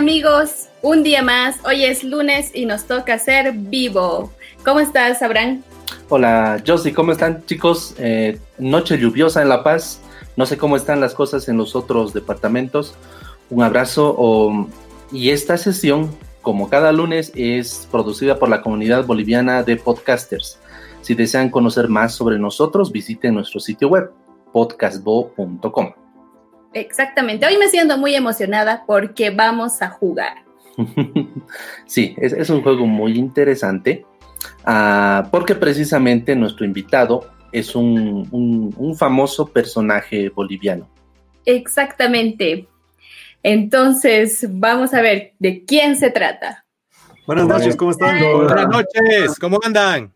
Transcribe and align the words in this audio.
¿Cómo 0.00 0.08
están 0.08 0.32
amigos? 0.32 0.68
Un 0.80 1.02
día 1.02 1.22
más, 1.22 1.56
hoy 1.62 1.84
es 1.84 2.02
lunes 2.02 2.52
y 2.54 2.64
nos 2.64 2.84
toca 2.84 3.18
ser 3.18 3.52
vivo. 3.52 4.32
¿Cómo 4.64 4.80
estás, 4.80 5.20
Abraham? 5.20 5.62
Hola, 6.08 6.62
Josie, 6.66 6.94
¿cómo 6.94 7.12
están 7.12 7.44
chicos? 7.44 7.94
Eh, 7.98 8.38
noche 8.58 8.96
lluviosa 8.96 9.42
en 9.42 9.50
La 9.50 9.62
Paz, 9.62 10.00
no 10.38 10.46
sé 10.46 10.56
cómo 10.56 10.76
están 10.76 11.02
las 11.02 11.12
cosas 11.12 11.50
en 11.50 11.58
los 11.58 11.76
otros 11.76 12.14
departamentos. 12.14 12.94
Un 13.50 13.62
abrazo 13.62 14.70
y 15.12 15.28
esta 15.32 15.58
sesión, 15.58 16.10
como 16.40 16.70
cada 16.70 16.92
lunes, 16.92 17.30
es 17.34 17.86
producida 17.90 18.38
por 18.38 18.48
la 18.48 18.62
comunidad 18.62 19.04
boliviana 19.04 19.62
de 19.64 19.76
podcasters. 19.76 20.58
Si 21.02 21.14
desean 21.14 21.50
conocer 21.50 21.88
más 21.88 22.14
sobre 22.14 22.38
nosotros, 22.38 22.90
visiten 22.90 23.34
nuestro 23.34 23.60
sitio 23.60 23.88
web 23.88 24.10
podcastbo.com. 24.54 25.99
Exactamente. 26.72 27.46
Hoy 27.46 27.56
me 27.58 27.68
siento 27.68 27.98
muy 27.98 28.14
emocionada 28.14 28.84
porque 28.86 29.30
vamos 29.30 29.82
a 29.82 29.90
jugar. 29.90 30.44
sí, 31.86 32.14
es, 32.18 32.48
un 32.48 32.62
juego 32.62 32.86
muy 32.86 33.18
interesante 33.18 34.06
ah, 34.64 35.28
porque 35.30 35.54
precisamente 35.54 36.34
nuestro 36.36 36.64
invitado 36.64 37.28
es 37.52 37.74
un, 37.74 38.28
un, 38.30 38.96
famoso 38.96 39.46
personaje 39.46 40.28
boliviano. 40.28 40.88
Exactamente. 41.44 42.68
Entonces, 43.42 44.46
vamos 44.48 44.94
a 44.94 45.02
ver 45.02 45.32
de 45.38 45.64
quién 45.64 45.96
se 45.96 46.10
trata. 46.10 46.64
Buenas 47.26 47.46
noches, 47.46 47.76
¿cómo 47.76 47.90
están? 47.90 48.20
Buenas 48.20 48.68
noches, 48.68 49.38
¿cómo 49.38 49.58
andan? 49.64 50.12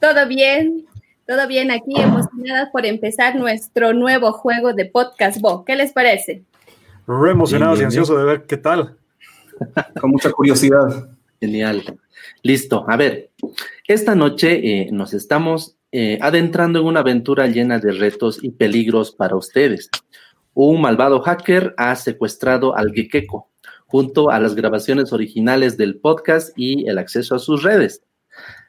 Todo 0.00 0.26
bien. 0.26 0.86
Todo 1.32 1.48
bien 1.48 1.70
aquí, 1.70 1.98
emocionadas 1.98 2.68
por 2.72 2.84
empezar 2.84 3.36
nuestro 3.36 3.94
nuevo 3.94 4.32
juego 4.34 4.74
de 4.74 4.84
Podcast 4.84 5.40
Bo. 5.40 5.64
¿Qué 5.64 5.74
les 5.76 5.90
parece? 5.90 6.44
Re 7.06 7.30
emocionados 7.30 7.80
y 7.80 7.84
ansiosos 7.84 8.18
de 8.18 8.24
ver 8.24 8.44
qué 8.44 8.58
tal. 8.58 8.98
Con 9.98 10.10
mucha 10.10 10.30
curiosidad. 10.30 11.08
Genial. 11.40 11.82
Listo. 12.42 12.84
A 12.86 12.98
ver, 12.98 13.30
esta 13.88 14.14
noche 14.14 14.60
eh, 14.62 14.90
nos 14.92 15.14
estamos 15.14 15.78
eh, 15.90 16.18
adentrando 16.20 16.80
en 16.80 16.84
una 16.84 17.00
aventura 17.00 17.46
llena 17.46 17.78
de 17.78 17.92
retos 17.92 18.38
y 18.44 18.50
peligros 18.50 19.10
para 19.10 19.34
ustedes. 19.34 19.88
Un 20.52 20.82
malvado 20.82 21.22
hacker 21.22 21.72
ha 21.78 21.96
secuestrado 21.96 22.76
al 22.76 22.92
Gekeko 22.92 23.48
junto 23.86 24.30
a 24.30 24.38
las 24.38 24.54
grabaciones 24.54 25.14
originales 25.14 25.78
del 25.78 25.96
podcast 25.96 26.52
y 26.56 26.86
el 26.90 26.98
acceso 26.98 27.34
a 27.34 27.38
sus 27.38 27.62
redes. 27.62 28.02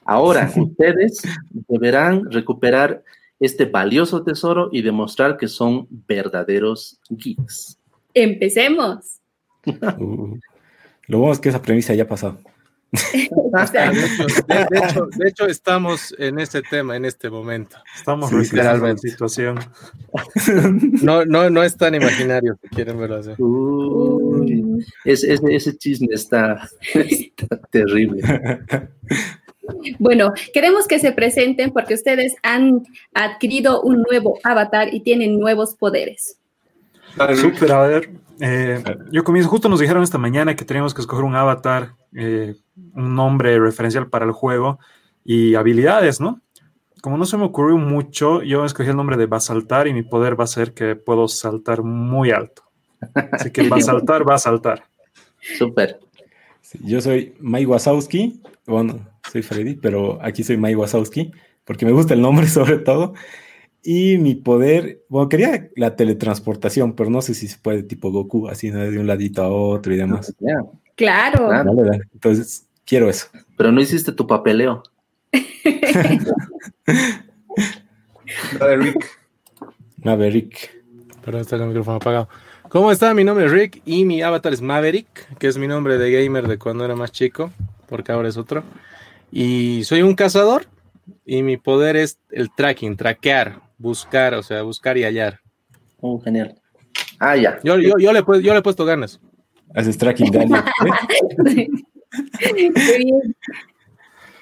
Ahora, 0.06 0.52
ustedes 0.56 1.22
deberán 1.68 2.32
recuperar 2.32 3.04
este 3.40 3.66
valioso 3.66 4.24
tesoro 4.24 4.70
y 4.72 4.82
demostrar 4.82 5.38
que 5.38 5.48
son 5.48 5.88
verdaderos 6.08 7.00
geeks. 7.10 7.78
Empecemos. 8.14 9.20
Uh, 9.66 10.38
lo 11.08 11.20
bueno 11.20 11.34
es 11.34 11.40
que 11.40 11.50
esa 11.50 11.62
premisa 11.62 11.94
ya 11.94 12.04
ha 12.04 12.08
pasado. 12.08 12.38
de, 12.94 13.28
hecho, 15.28 15.48
estamos 15.48 16.14
en 16.18 16.40
ese 16.40 16.62
tema 16.62 16.96
en 16.96 17.04
este 17.06 17.30
momento. 17.30 17.76
Estamos 17.96 18.30
sí, 18.30 18.56
la 18.56 18.98
situación. 18.98 19.60
No, 21.02 21.26
no, 21.26 21.50
no 21.50 21.64
es 21.64 21.76
tan 21.76 21.96
imaginario 21.96 22.56
si 22.62 22.68
quieren 22.70 23.00
verlo 23.00 23.18
así. 23.18 23.32
ese, 25.06 25.40
ese, 25.50 25.78
chisme 25.78 26.14
está 26.14 26.70
terrible. 27.72 28.22
Bueno, 30.00 30.34
queremos 30.54 30.88
que 30.88 31.00
se 31.00 31.12
presenten 31.12 31.72
porque 31.72 31.94
ustedes 31.94 32.36
han 32.44 32.84
adquirido 33.14 33.82
un 33.82 34.04
nuevo 34.10 34.40
avatar 34.44 34.94
y 34.94 35.02
tienen 35.02 35.40
nuevos 35.40 35.76
poderes. 35.76 36.38
Súper, 37.36 37.72
a 37.72 37.88
ver. 37.88 38.10
Eh, 38.40 38.84
yo 39.12 39.24
comienzo, 39.24 39.50
justo 39.50 39.70
nos 39.70 39.80
dijeron 39.80 40.04
esta 40.04 40.18
mañana 40.18 40.56
que 40.56 40.66
teníamos 40.66 40.94
que 40.94 41.02
escoger 41.02 41.24
un 41.24 41.36
avatar, 41.36 41.94
eh, 42.16 42.56
un 42.96 43.16
nombre 43.16 43.60
referencial 43.60 44.10
para 44.10 44.26
el 44.26 44.32
juego 44.32 44.80
y 45.24 45.56
habilidades, 45.56 46.20
¿no? 46.20 46.42
Como 47.02 47.18
no 47.18 47.26
se 47.26 47.38
me 47.38 47.44
ocurrió 47.44 47.78
mucho, 47.78 48.42
yo 48.44 48.66
escogí 48.66 48.90
el 48.90 48.96
nombre 48.96 49.18
de 49.18 49.26
Basaltar 49.26 49.88
y 49.88 49.94
mi 49.94 50.04
poder 50.04 50.40
va 50.40 50.46
a 50.46 50.48
ser 50.48 50.74
que 50.74 50.96
puedo 50.96 51.28
saltar 51.28 51.84
muy 51.84 52.32
alto. 52.32 52.64
Así 53.32 53.52
que 53.52 53.68
va 53.68 53.78
a 53.78 53.82
saltar, 53.82 54.28
va 54.28 54.36
a 54.36 54.40
saltar. 54.40 54.84
Súper. 55.58 56.00
yo 56.82 57.02
soy 57.02 57.36
Mike 57.40 57.68
Wazowski. 57.68 58.42
Bueno, 58.66 59.06
soy 59.32 59.42
Freddy, 59.42 59.76
pero 59.76 60.20
aquí 60.22 60.44
soy 60.44 60.58
Mike 60.58 60.76
Wazowski, 60.76 61.32
porque 61.64 61.86
me 61.86 61.92
gusta 61.92 62.14
el 62.14 62.22
nombre 62.22 62.48
sobre 62.50 62.78
todo. 62.78 63.14
Y 63.86 64.18
mi 64.18 64.36
poder, 64.36 65.04
bueno, 65.10 65.28
quería 65.28 65.70
la 65.76 65.98
teletransportación, 65.98 66.94
pero 66.94 67.10
no 67.10 67.22
sé 67.22 67.34
si 67.34 67.50
se 67.50 67.58
puede 67.58 67.84
tipo 67.84 68.12
Goku, 68.12 68.48
así 68.48 68.70
de 68.70 68.98
un 68.98 69.08
ladito 69.08 69.44
a 69.44 69.50
otro 69.50 69.94
y 69.94 69.98
demás. 69.98 70.34
Claro. 70.96 71.50
Entonces, 72.14 72.70
quiero 72.86 73.10
eso. 73.10 73.28
Pero 73.58 73.74
no 73.74 73.82
hiciste 73.82 74.14
tu 74.14 74.26
papeleo. 74.26 74.84
Maverick. 78.60 79.06
Maverick. 79.98 80.84
Perdón, 81.24 81.42
está 81.42 81.58
el 81.58 81.66
micrófono 81.68 81.98
apagado. 81.98 82.30
¿Cómo 82.70 82.92
está? 82.92 83.14
Mi 83.14 83.24
nombre 83.24 83.46
es 83.46 83.52
Rick 83.52 83.82
y 83.86 84.06
mi 84.06 84.22
avatar 84.22 84.54
es 84.54 84.62
Maverick, 84.62 85.38
que 85.38 85.48
es 85.48 85.58
mi 85.58 85.68
nombre 85.68 85.98
de 85.98 86.12
gamer 86.12 86.48
de 86.48 86.58
cuando 86.58 86.86
era 86.86 86.96
más 86.96 87.12
chico, 87.12 87.52
porque 87.88 88.12
ahora 88.12 88.30
es 88.30 88.38
otro. 88.38 88.64
Y 89.36 89.84
soy 89.86 90.04
un 90.04 90.14
cazador 90.14 90.68
y 91.26 91.42
mi 91.42 91.58
poder 91.58 91.96
es 91.96 92.20
el 92.30 92.54
tracking, 92.54 92.96
traquear, 92.96 93.62
buscar, 93.80 94.36
o 94.36 94.44
sea, 94.44 94.62
buscar 94.62 94.96
y 94.96 95.06
hallar. 95.06 95.40
Oh, 96.02 96.22
genial. 96.22 96.54
Ah, 97.18 97.36
ya. 97.36 97.60
Yo, 97.64 97.80
yo, 97.80 97.94
yo, 97.98 98.14
le, 98.14 98.20
yo 98.44 98.54
le 98.54 98.60
he 98.60 98.62
puesto 98.62 98.86
ganas. 98.86 99.20
Haces 99.74 99.98
tracking, 99.98 100.30
Dani. 100.30 100.54
¿eh? 101.48 101.68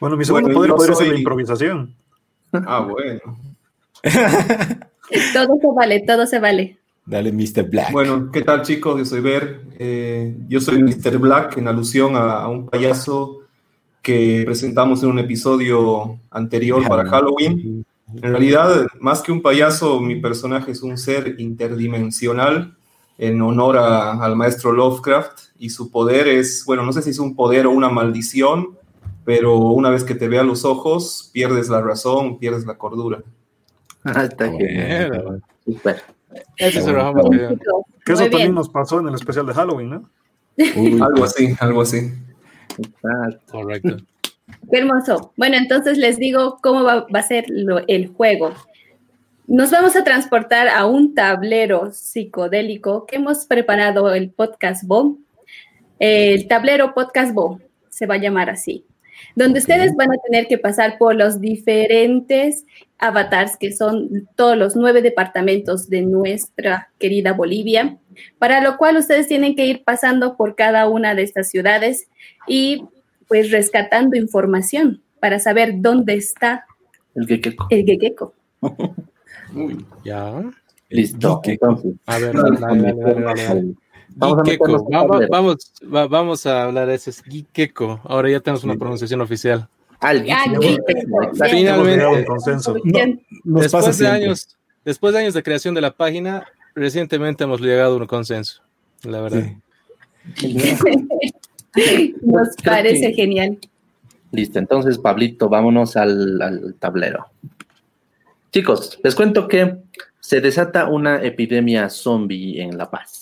bueno, 0.02 0.18
mi 0.18 0.26
segundo 0.26 0.52
poder 0.52 0.72
podría 0.72 0.96
ser 0.96 1.08
la 1.08 1.18
improvisación. 1.18 1.96
Ah, 2.52 2.82
bueno. 2.82 3.22
todo 5.34 5.58
se 5.62 5.68
vale, 5.74 6.04
todo 6.06 6.28
se 6.28 6.40
vale. 6.40 6.80
Dale, 7.06 7.32
Mr. 7.32 7.70
Black. 7.70 7.94
Bueno, 7.94 8.30
¿qué 8.30 8.42
tal 8.42 8.62
chicos? 8.64 8.98
Yo 8.98 9.06
soy 9.06 9.22
Ver. 9.22 9.62
Eh, 9.80 10.36
yo 10.50 10.60
soy 10.60 10.84
Mr. 10.84 11.18
Black 11.18 11.56
en 11.56 11.70
alusión 11.70 12.18
a 12.18 12.46
un 12.50 12.68
payaso 12.68 13.41
que 14.02 14.42
presentamos 14.46 15.04
en 15.04 15.10
un 15.10 15.20
episodio 15.20 16.20
anterior 16.32 16.88
para 16.88 17.08
Halloween. 17.08 17.86
En 18.14 18.22
realidad, 18.22 18.88
más 19.00 19.22
que 19.22 19.32
un 19.32 19.42
payaso, 19.42 20.00
mi 20.00 20.16
personaje 20.16 20.72
es 20.72 20.82
un 20.82 20.98
ser 20.98 21.36
interdimensional 21.40 22.76
en 23.18 23.42
honor 23.42 23.78
al 23.78 24.36
maestro 24.36 24.72
Lovecraft 24.72 25.40
y 25.60 25.70
su 25.70 25.92
poder 25.92 26.28
es, 26.28 26.66
bueno, 26.66 26.84
no 26.84 26.92
sé 26.92 27.02
si 27.04 27.12
es 27.12 27.20
un 27.20 27.36
poder 27.36 27.68
o 27.68 27.72
una 27.72 27.90
maldición, 27.90 28.78
pero 29.24 29.58
una 29.58 29.92
vez 29.92 30.04
que 30.04 30.16
te 30.16 30.28
vea 30.28 30.44
los 30.44 30.66
ojos, 30.66 31.30
pierdes 31.32 31.70
la 31.70 31.82
razón, 31.82 32.40
pierdes 32.40 32.66
la 32.66 32.78
cordura. 32.78 33.24
Ah, 34.04 34.24
está 34.24 34.52
genial. 34.52 35.44
Super. 35.64 36.02
Eso, 36.58 36.94
que 38.06 38.14
eso 38.14 38.30
también 38.30 38.56
nos 38.56 38.70
pasó 38.70 39.00
en 39.00 39.10
el 39.10 39.16
especial 39.16 39.46
de 39.46 39.54
Halloween, 39.54 39.90
¿no? 39.90 40.10
algo 41.06 41.24
así, 41.24 41.56
algo 41.60 41.82
así. 41.82 42.12
Correcto. 43.50 43.98
Qué 44.70 44.78
hermoso. 44.78 45.34
Bueno, 45.38 45.58
entonces 45.58 45.98
les 45.98 46.18
digo 46.18 46.60
cómo 46.62 46.84
va, 46.84 47.06
a 47.12 47.24
ser 47.24 47.46
el 47.88 48.08
juego. 48.08 48.54
Nos 49.48 49.72
vamos 49.72 49.96
a 49.96 50.04
transportar 50.04 50.68
a 50.68 50.86
un 50.86 51.14
tablero 51.14 51.92
psicodélico 51.92 53.06
que 53.06 53.18
hemos 53.18 53.46
preparado 53.46 54.14
el 54.14 54.30
Podcast 54.30 54.84
Bo. 54.86 55.18
El 56.00 56.48
tablero 56.48 56.94
Podcast 56.94 57.34
Bo 57.34 57.60
se 57.90 58.06
va 58.06 58.16
a 58.16 58.20
llamar 58.20 58.50
así, 58.50 58.86
donde 59.36 59.60
ustedes 59.60 59.96
van 59.96 60.12
a 60.12 60.18
tener 60.26 60.48
que 60.48 60.58
pasar 60.58 60.98
por 60.98 61.16
los 61.16 61.40
diferentes 61.40 62.66
avatars 62.98 63.58
que 63.58 63.74
son 63.74 64.28
todos 64.36 64.58
los 64.58 64.76
nueve 64.76 65.02
departamentos 65.02 65.90
de 65.90 66.02
nuestra 66.02 66.90
querida 67.00 67.34
Bolivia, 67.34 67.98
para 68.38 68.62
lo 68.62 68.78
cual 68.78 68.98
ustedes 68.98 69.28
tienen 69.28 69.56
que 69.56 69.66
ir 69.66 69.84
pasando 69.84 70.38
por 70.38 70.56
cada 70.56 70.88
una 70.88 71.16
de 71.16 71.24
estas 71.24 71.50
ciudades 71.50 72.08
y 72.48 72.86
pues 73.28 73.52
rescatando 73.52 74.18
información 74.18 75.02
para 75.20 75.40
saber 75.40 75.76
dónde 75.78 76.16
está 76.16 76.66
el 77.16 77.28
Gekeko. 77.28 77.68
El 77.70 77.86
Gekeko. 77.86 78.34
ya. 80.04 80.44
Listo. 80.90 81.42
A 82.06 82.20
ver, 82.20 82.36
Vamos, 84.16 84.40
a 84.40 85.28
vamos, 85.30 85.74
vamos, 86.10 86.46
a 86.46 86.64
hablar 86.64 86.88
de 86.88 86.96
ese 86.96 87.12
Gikeko. 87.12 88.02
Ahora 88.04 88.30
ya 88.30 88.40
tenemos 88.40 88.64
una 88.64 88.76
pronunciación 88.76 89.22
oficial. 89.22 89.68
Al 90.00 90.24
Finalmente, 91.50 92.26
después, 93.44 93.98
de 93.98 94.08
años, 94.08 94.58
después 94.84 95.14
de 95.14 95.20
años 95.20 95.34
de 95.34 95.44
creación 95.44 95.76
de 95.76 95.82
la 95.82 95.92
página, 95.92 96.46
recientemente 96.74 97.44
hemos 97.44 97.62
llegado 97.62 97.94
a 97.94 97.98
un 97.98 98.08
consenso, 98.08 98.62
la 99.04 99.22
verdad. 99.22 99.44
Nos 102.22 102.56
parece 102.64 103.14
genial. 103.14 103.58
Listo, 104.32 104.60
entonces, 104.60 104.98
Pablito, 104.98 105.50
vámonos 105.50 105.98
al, 105.98 106.76
tablero. 106.80 107.28
Chicos, 108.52 109.00
les 109.04 109.14
cuento 109.14 109.48
que 109.48 109.78
se 110.20 110.42
desata 110.42 110.88
una 110.88 111.22
epidemia 111.22 111.90
zombie 111.90 112.62
en 112.62 112.78
La 112.78 112.90
Paz. 112.90 113.21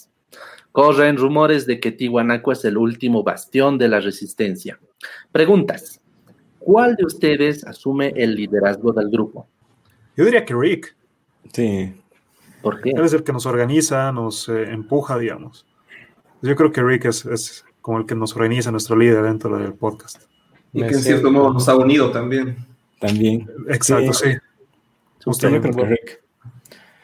Corren 0.71 1.17
rumores 1.17 1.65
de 1.65 1.79
que 1.79 1.91
Tiwanaku 1.91 2.51
es 2.51 2.63
el 2.65 2.77
último 2.77 3.23
bastión 3.23 3.77
de 3.77 3.87
la 3.87 3.99
resistencia. 3.99 4.79
Preguntas. 5.31 5.99
¿Cuál 6.59 6.95
de 6.95 7.05
ustedes 7.05 7.65
asume 7.65 8.13
el 8.15 8.35
liderazgo 8.35 8.91
del 8.91 9.09
grupo? 9.09 9.47
Yo 10.15 10.25
diría 10.25 10.45
que 10.45 10.53
Rick. 10.53 10.95
Sí. 11.53 11.93
¿Por 12.61 12.81
qué? 12.81 12.91
Él 12.91 13.03
es 13.03 13.13
el 13.13 13.23
que 13.23 13.33
nos 13.33 13.45
organiza, 13.45 14.11
nos 14.11 14.49
eh, 14.49 14.63
empuja, 14.71 15.17
digamos. 15.17 15.65
Yo 16.41 16.55
creo 16.55 16.71
que 16.71 16.83
Rick 16.83 17.05
es, 17.05 17.25
es, 17.25 17.65
como 17.81 17.99
el 17.99 18.05
que 18.05 18.15
nos 18.15 18.35
organiza, 18.35 18.71
nuestro 18.71 18.95
líder 18.95 19.23
dentro 19.23 19.57
del 19.57 19.73
podcast. 19.73 20.23
Y 20.73 20.81
que 20.81 20.89
en 20.89 21.01
cierto 21.01 21.31
modo 21.31 21.53
nos 21.53 21.67
ha 21.67 21.75
unido 21.75 22.11
también. 22.11 22.57
También. 22.99 23.49
Exacto, 23.69 24.13
sí. 24.13 24.35
Usted 25.25 25.49
yo 25.49 25.61
creo 25.61 25.73
que 25.73 25.85
Rick. 25.85 26.21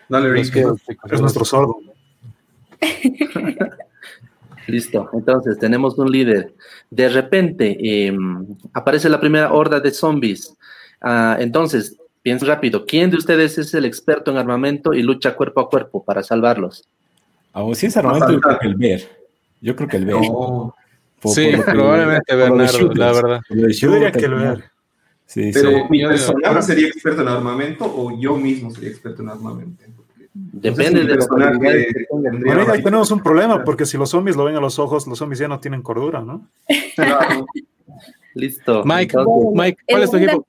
Dale, 0.10 0.30
Rick. 0.30 0.56
Es 1.10 1.22
nuestro 1.22 1.46
sordo. 1.46 1.80
Listo, 4.68 5.10
entonces 5.14 5.60
tenemos 5.60 5.98
un 5.98 6.12
líder. 6.12 6.54
De 6.90 7.10
repente 7.10 7.78
eh, 7.80 8.18
aparece 8.74 9.10
la 9.10 9.20
primera 9.20 9.54
horda 9.54 9.80
de 9.80 9.92
zombies. 9.92 10.56
Uh, 11.02 11.40
entonces, 11.40 11.98
piensa 12.22 12.46
rápido, 12.48 12.86
¿quién 12.86 13.12
de 13.12 13.18
ustedes 13.18 13.58
es 13.60 13.74
el 13.76 13.86
experto 13.86 14.32
en 14.32 14.38
armamento 14.38 14.94
y 14.94 15.04
lucha 15.04 15.36
cuerpo 15.36 15.62
a 15.62 15.70
cuerpo 15.70 16.04
para 16.04 16.24
salvarlos? 16.24 16.88
Ah, 17.54 17.64
si 17.74 17.86
es 17.86 17.96
armamento, 17.98 18.32
yo 18.32 18.42
creo 18.42 18.60
que 18.60 18.68
el 18.68 18.76
Ver. 18.76 19.10
Yo 19.62 19.76
creo 19.76 19.88
que 19.88 19.98
el 19.98 20.06
Ver. 20.06 20.16
No. 20.16 20.76
Por, 21.22 21.34
sí, 21.34 21.52
por 21.56 21.66
probablemente 21.66 22.36
Bernardo, 22.36 22.94
la 22.94 23.12
verdad. 23.12 23.42
Yo 23.50 23.92
diría 23.92 24.12
que 24.12 24.26
el 24.26 24.34
Ver. 24.34 24.64
Sí, 25.28 25.52
Pero 25.54 25.70
sí. 25.70 25.76
mi 25.90 26.06
personaje 26.06 26.62
sería 26.62 26.88
experto 26.88 27.22
en 27.22 27.28
armamento 27.28 27.86
o 27.86 28.20
yo 28.20 28.36
mismo 28.36 28.70
sería 28.72 28.90
experto 28.90 29.24
en 29.24 29.30
armamento. 29.30 29.84
Depende 30.38 31.06
del 31.06 31.18
personaje. 31.18 32.08
Bueno, 32.10 32.66
ahí 32.70 32.84
tenemos 32.84 33.10
un 33.10 33.22
problema, 33.22 33.64
porque 33.64 33.86
si 33.86 33.98
los 33.98 34.10
zombies 34.10 34.36
lo 34.36 34.44
ven 34.44 34.58
a 34.58 34.60
los 34.60 34.80
ojos, 34.80 35.08
los 35.08 35.18
zombies 35.18 35.40
ya 35.40 35.48
no 35.48 35.62
tienen 35.62 35.82
cordura, 35.82 36.22
¿no? 36.22 36.50
Claro. 36.96 37.46
Listo. 38.34 38.84
Mike, 38.84 39.16
Entonces, 39.18 39.52
Mike, 39.56 39.78
¿cuál 39.88 40.04
es 40.04 40.12
tu 40.12 40.18
equipo? 40.18 40.46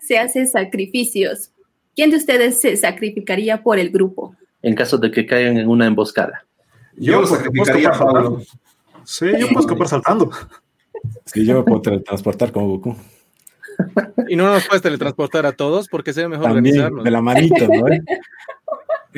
Se 0.00 0.18
hace 0.18 0.46
sacrificios. 0.46 1.50
¿Quién 1.96 2.10
de 2.10 2.18
ustedes 2.18 2.60
se 2.60 2.76
sacrificaría 2.76 3.64
por 3.64 3.80
el 3.80 3.90
grupo? 3.90 4.36
En 4.62 4.76
caso 4.76 4.96
de 4.96 5.10
que 5.10 5.26
caigan 5.26 5.56
en 5.58 5.68
una 5.68 5.86
emboscada. 5.86 6.46
Yo 6.96 7.20
lo 7.20 7.26
sacrificaría 7.26 7.88
a 7.88 7.98
Pablo. 7.98 8.42
Sí, 9.04 9.26
yo 9.38 9.48
puedo 9.48 9.60
escapar 9.60 9.88
saltando. 9.88 10.30
Sí, 11.24 11.44
yo 11.44 11.56
me 11.56 11.62
puedo 11.64 11.82
teletransportar 11.82 12.52
como 12.52 12.68
Goku. 12.68 12.96
Y 14.28 14.36
no 14.36 14.52
nos 14.52 14.66
puedes 14.68 14.82
teletransportar 14.82 15.46
a 15.46 15.52
todos 15.52 15.88
porque 15.88 16.12
sería 16.12 16.28
mejor 16.28 16.46
También, 16.46 16.76
organizarnos. 16.76 17.04
de 17.04 17.10
la 17.10 17.20
manito, 17.20 17.66
¿no? 17.66 17.86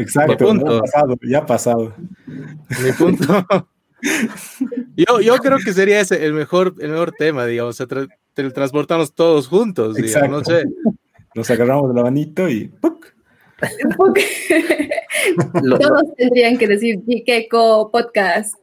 Exacto, 0.00 0.36
punto. 0.46 0.66
ya 0.72 0.78
ha 0.78 0.80
pasado, 0.82 1.18
ya 1.22 1.38
ha 1.38 1.46
pasado. 1.46 1.94
Mi 2.26 2.92
punto. 2.96 3.46
Yo, 4.94 5.20
yo 5.20 5.36
creo 5.38 5.58
que 5.58 5.72
sería 5.72 5.98
ese 6.00 6.24
el 6.24 6.32
mejor, 6.32 6.72
el 6.78 6.90
mejor 6.90 7.10
tema, 7.18 7.44
digamos, 7.46 7.74
o 7.74 7.76
sea, 7.76 7.86
tra 7.88 8.06
teletransportarnos 8.34 9.12
todos 9.12 9.48
juntos, 9.48 9.96
digamos, 9.96 10.30
no 10.30 10.44
sé. 10.44 10.62
Nos 11.34 11.50
agarramos 11.50 11.88
de 11.88 11.94
la 11.96 12.02
manito 12.04 12.48
y 12.48 12.68
¡puc! 12.68 13.06
Todos 15.80 16.02
tendrían 16.16 16.56
que 16.58 16.68
decir 16.68 17.00
Gikeko 17.04 17.90
Podcast. 17.90 18.54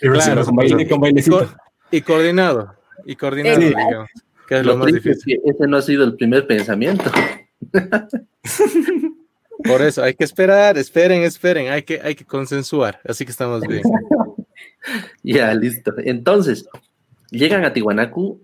Claro, 0.00 0.44
con, 0.44 0.56
baile, 0.56 0.88
con 0.88 1.00
bailecito. 1.00 1.48
Y 1.92 2.00
coordinado, 2.00 2.74
y 3.06 3.14
coordinado, 3.14 3.60
Sí. 3.60 3.66
digamos, 3.68 4.08
que 4.48 4.58
es 4.58 4.66
Lo 4.66 4.72
lo 4.72 4.78
más 4.78 4.86
triste 4.88 5.10
es 5.12 5.18
difícil. 5.18 5.40
que 5.44 5.50
ese 5.52 5.66
no 5.68 5.76
ha 5.76 5.82
sido 5.82 6.02
el 6.02 6.16
primer 6.16 6.48
pensamiento. 6.48 7.04
Por 9.64 9.82
eso, 9.82 10.02
hay 10.02 10.14
que 10.14 10.24
esperar, 10.24 10.76
esperen, 10.78 11.22
esperen, 11.22 11.70
hay 11.70 11.82
que, 11.82 12.00
hay 12.02 12.14
que 12.14 12.24
consensuar, 12.24 13.00
así 13.08 13.24
que 13.24 13.30
estamos 13.30 13.62
bien. 13.66 13.82
Ya, 15.22 15.54
listo. 15.54 15.92
Entonces, 15.98 16.66
llegan 17.30 17.64
a 17.64 17.72
Tiwanaku 17.72 18.40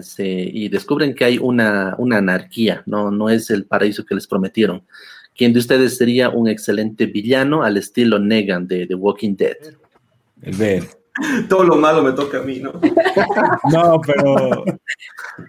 se- 0.00 0.24
y 0.28 0.68
descubren 0.68 1.12
que 1.12 1.24
hay 1.24 1.38
una, 1.38 1.96
una 1.98 2.18
anarquía, 2.18 2.84
¿no? 2.86 3.10
no 3.10 3.28
es 3.28 3.50
el 3.50 3.64
paraíso 3.64 4.04
que 4.06 4.14
les 4.14 4.28
prometieron. 4.28 4.84
¿Quién 5.36 5.52
de 5.52 5.58
ustedes 5.58 5.96
sería 5.98 6.28
un 6.30 6.46
excelente 6.46 7.06
villano 7.06 7.64
al 7.64 7.76
estilo 7.78 8.20
Negan 8.20 8.68
de 8.68 8.86
The 8.86 8.94
Walking 8.94 9.34
Dead? 9.34 9.56
El 10.42 10.56
ver. 10.56 10.84
Todo 11.48 11.64
lo 11.64 11.74
malo 11.76 12.00
me 12.02 12.12
toca 12.12 12.38
a 12.38 12.42
mí, 12.42 12.60
¿no? 12.60 12.72
No, 13.72 14.00
pero 14.00 14.64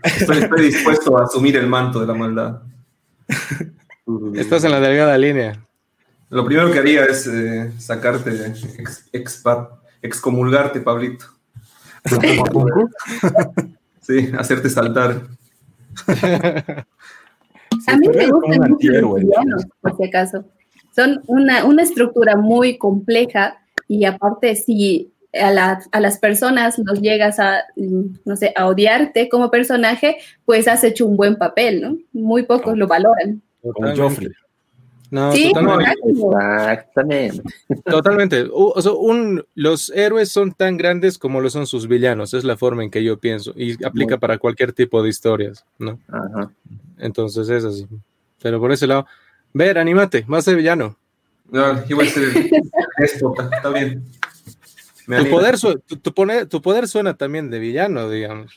Estoy, 0.04 0.38
estoy 0.39 0.62
dispuesto 0.65 1.15
a 1.19 1.25
asumir 1.25 1.57
el 1.57 1.68
manto 1.68 2.00
de 2.00 2.07
la 2.07 2.13
maldad. 2.15 2.62
Estás 4.35 4.63
en 4.63 4.71
la 4.71 4.79
delgada 4.79 5.17
línea. 5.17 5.59
Lo 6.29 6.45
primero 6.45 6.71
que 6.71 6.79
haría 6.79 7.05
es 7.05 7.27
eh, 7.27 7.71
sacarte, 7.77 8.31
ex- 8.77 9.11
expa- 9.13 9.69
excomulgarte, 10.01 10.81
Pablito. 10.81 11.25
Sí, 14.01 14.31
hacerte 14.38 14.69
saltar. 14.69 15.21
A 17.88 17.97
mí 17.97 18.07
me 18.09 18.27
gustan 18.27 18.61
un 18.61 18.69
mucho 18.71 18.91
los 18.91 19.15
villanos, 19.15 19.63
por 19.81 19.95
si 19.97 20.03
acaso. 20.03 20.45
Son 20.95 21.21
una, 21.27 21.63
una 21.65 21.83
estructura 21.83 22.35
muy 22.35 22.77
compleja 22.77 23.57
y 23.88 24.05
aparte 24.05 24.55
si 24.55 25.13
a, 25.33 25.51
la- 25.51 25.81
a 25.91 26.00
las 26.01 26.19
personas 26.19 26.77
los 26.83 27.01
llegas 27.01 27.39
a, 27.39 27.62
no 28.25 28.36
sé, 28.36 28.53
a 28.55 28.67
odiarte 28.67 29.29
como 29.29 29.50
personaje, 29.50 30.17
pues 30.45 30.67
has 30.67 30.83
hecho 30.83 31.07
un 31.07 31.15
buen 31.17 31.38
papel, 31.38 31.81
¿no? 31.81 31.98
Muy 32.12 32.43
pocos 32.43 32.77
lo 32.77 32.88
valoran. 32.88 33.41
Joffrey. 33.98 34.29
No, 35.12 35.32
sí, 35.32 35.51
totalmente. 35.53 35.91
Exactamente. 36.08 37.41
Totalmente. 37.86 38.48
O 38.51 38.82
sea, 38.82 38.93
un- 38.93 39.46
los 39.53 39.91
héroes 39.91 40.29
son 40.29 40.53
tan 40.53 40.75
grandes 40.75 41.20
como 41.20 41.39
lo 41.39 41.50
son 41.51 41.67
sus 41.67 41.88
villanos, 41.88 42.34
es 42.34 42.43
la 42.43 42.58
forma 42.58 42.84
en 42.84 42.89
que 42.89 43.03
yo 43.03 43.20
pienso 43.20 43.53
y 43.55 43.84
aplica 43.86 44.17
para 44.17 44.39
cualquier 44.39 44.74
tipo 44.74 45.03
de 45.03 45.10
historias, 45.10 45.65
¿no? 45.77 46.00
Ajá. 46.08 46.50
Entonces 46.98 47.48
es 47.50 47.63
así. 47.63 47.88
Pero 48.41 48.60
por 48.60 48.72
ese 48.72 48.88
lado, 48.88 49.05
ver, 49.53 49.77
anímate, 49.77 50.25
vas 50.27 50.39
a 50.39 50.51
ser 50.51 50.55
villano. 50.58 50.98
No, 51.51 51.86
yo 51.86 51.96
voy 51.96 52.08
a 52.08 52.10
ser 52.10 52.51
déspota, 52.98 53.50
está 53.55 53.70
bien. 53.70 54.03
Tu 55.05 55.29
poder, 55.29 55.58
su- 55.60 55.79
tu, 55.79 55.98
tu 55.98 56.12
pone- 56.13 56.46
tu 56.48 56.60
poder 56.62 56.88
suena 56.88 57.13
también 57.15 57.51
de 57.51 57.60
villano, 57.60 58.10
digamos. 58.10 58.53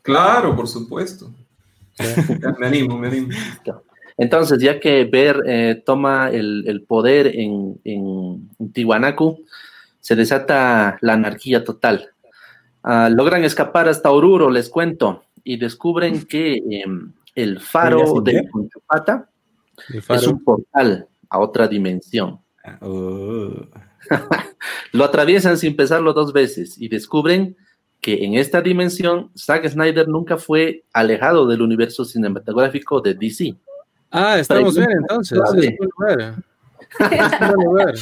Claro, 0.00 0.56
por 0.56 0.66
supuesto. 0.66 1.30
Me 2.58 2.66
animo, 2.66 2.96
me 2.96 3.08
animo. 3.08 3.28
Entonces, 4.16 4.58
ya 4.62 4.80
que 4.80 5.04
Ver 5.04 5.42
eh, 5.46 5.82
toma 5.84 6.30
el, 6.30 6.64
el 6.66 6.82
poder 6.82 7.28
en, 7.28 7.80
en, 7.84 8.50
en 8.58 8.72
Tiwanaku, 8.72 9.44
se 10.00 10.16
desata 10.16 10.98
la 11.00 11.14
anarquía 11.14 11.64
total. 11.64 12.10
Ah, 12.82 13.08
logran 13.10 13.44
escapar 13.44 13.88
hasta 13.88 14.10
Oruro, 14.10 14.50
les 14.50 14.68
cuento, 14.68 15.24
y 15.44 15.58
descubren 15.58 16.24
que 16.24 16.62
em, 16.70 17.12
el 17.34 17.60
faro 17.60 18.20
de? 18.20 18.48
Conchupata 18.50 19.28
es 20.08 20.26
un 20.26 20.42
portal 20.42 21.06
a 21.28 21.38
otra 21.38 21.68
dimensión. 21.68 22.40
Oh. 22.80 23.52
Lo 24.92 25.04
atraviesan 25.04 25.58
sin 25.58 25.76
pensarlo 25.76 26.12
dos 26.12 26.32
veces 26.32 26.76
y 26.78 26.88
descubren 26.88 27.56
que 28.00 28.24
en 28.24 28.34
esta 28.34 28.62
dimensión 28.62 29.30
Zack 29.36 29.68
Snyder 29.68 30.08
nunca 30.08 30.38
fue 30.38 30.84
alejado 30.92 31.46
del 31.46 31.62
universo 31.62 32.04
cinematográfico 32.04 33.00
de 33.00 33.14
DC. 33.14 33.56
Ah, 34.10 34.38
estamos 34.38 34.74
Pregunta 34.74 34.86
bien 34.88 35.00
entonces. 35.02 35.38
clave. 35.40 35.66
Es 35.66 35.76
buen 35.78 35.90
lugar. 35.96 36.34
Es 37.10 37.38
buen 37.54 37.64
lugar. 37.66 37.94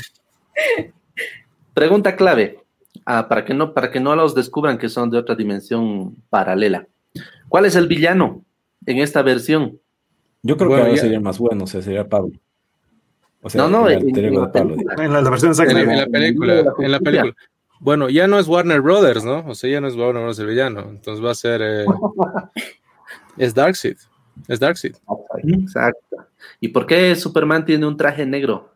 Pregunta 1.74 2.16
clave, 2.16 2.64
ah, 3.06 3.28
para, 3.28 3.44
que 3.44 3.54
no, 3.54 3.72
para 3.74 3.90
que 3.90 4.00
no 4.00 4.16
los 4.16 4.34
descubran 4.34 4.78
que 4.78 4.88
son 4.88 5.10
de 5.10 5.18
otra 5.18 5.34
dimensión 5.34 6.16
paralela. 6.30 6.86
¿Cuál 7.48 7.66
es 7.66 7.76
el 7.76 7.86
villano 7.86 8.44
en 8.86 8.98
esta 8.98 9.22
versión? 9.22 9.78
Yo 10.42 10.56
creo 10.56 10.68
Bueno, 10.68 10.84
que 10.84 10.88
ahora 10.90 10.96
ya- 10.96 11.02
sería 11.02 11.20
más 11.20 11.38
bueno, 11.38 11.64
o 11.64 11.66
sea, 11.66 11.82
sería 11.82 12.08
Pablo. 12.08 12.32
O 13.42 13.50
sea, 13.50 13.62
No, 13.62 13.68
no, 13.68 13.88
en- 13.88 14.04
la 14.34 14.50
Pablo. 14.50 14.74
película. 14.76 15.04
En 15.04 15.12
la, 15.12 15.20
la 15.22 15.30
versión 15.30 15.52
En 15.52 15.74
la, 15.74 15.80
en 15.82 15.98
la 15.98 16.06
película, 16.06 16.64
en 16.78 16.92
la 16.92 17.00
película. 17.00 17.34
Bueno, 17.80 18.08
ya 18.08 18.26
no 18.26 18.40
es 18.40 18.48
Warner 18.48 18.80
Brothers, 18.80 19.24
¿no? 19.24 19.44
O 19.46 19.54
sea, 19.54 19.70
ya 19.70 19.80
no 19.80 19.86
es 19.86 19.94
Warner 19.94 20.14
Brothers 20.22 20.40
el 20.40 20.46
villano. 20.48 20.80
Entonces 20.90 21.24
va 21.24 21.30
a 21.30 21.34
ser. 21.34 21.60
eh, 21.62 21.84
es 23.36 23.54
Darkseid. 23.54 23.96
Es 24.48 24.58
Darkseid. 24.58 24.96
Exacto. 25.44 26.26
¿Y 26.60 26.68
por 26.68 26.86
qué 26.86 27.14
Superman 27.16 27.64
tiene 27.64 27.86
un 27.86 27.96
traje 27.96 28.24
negro? 28.26 28.72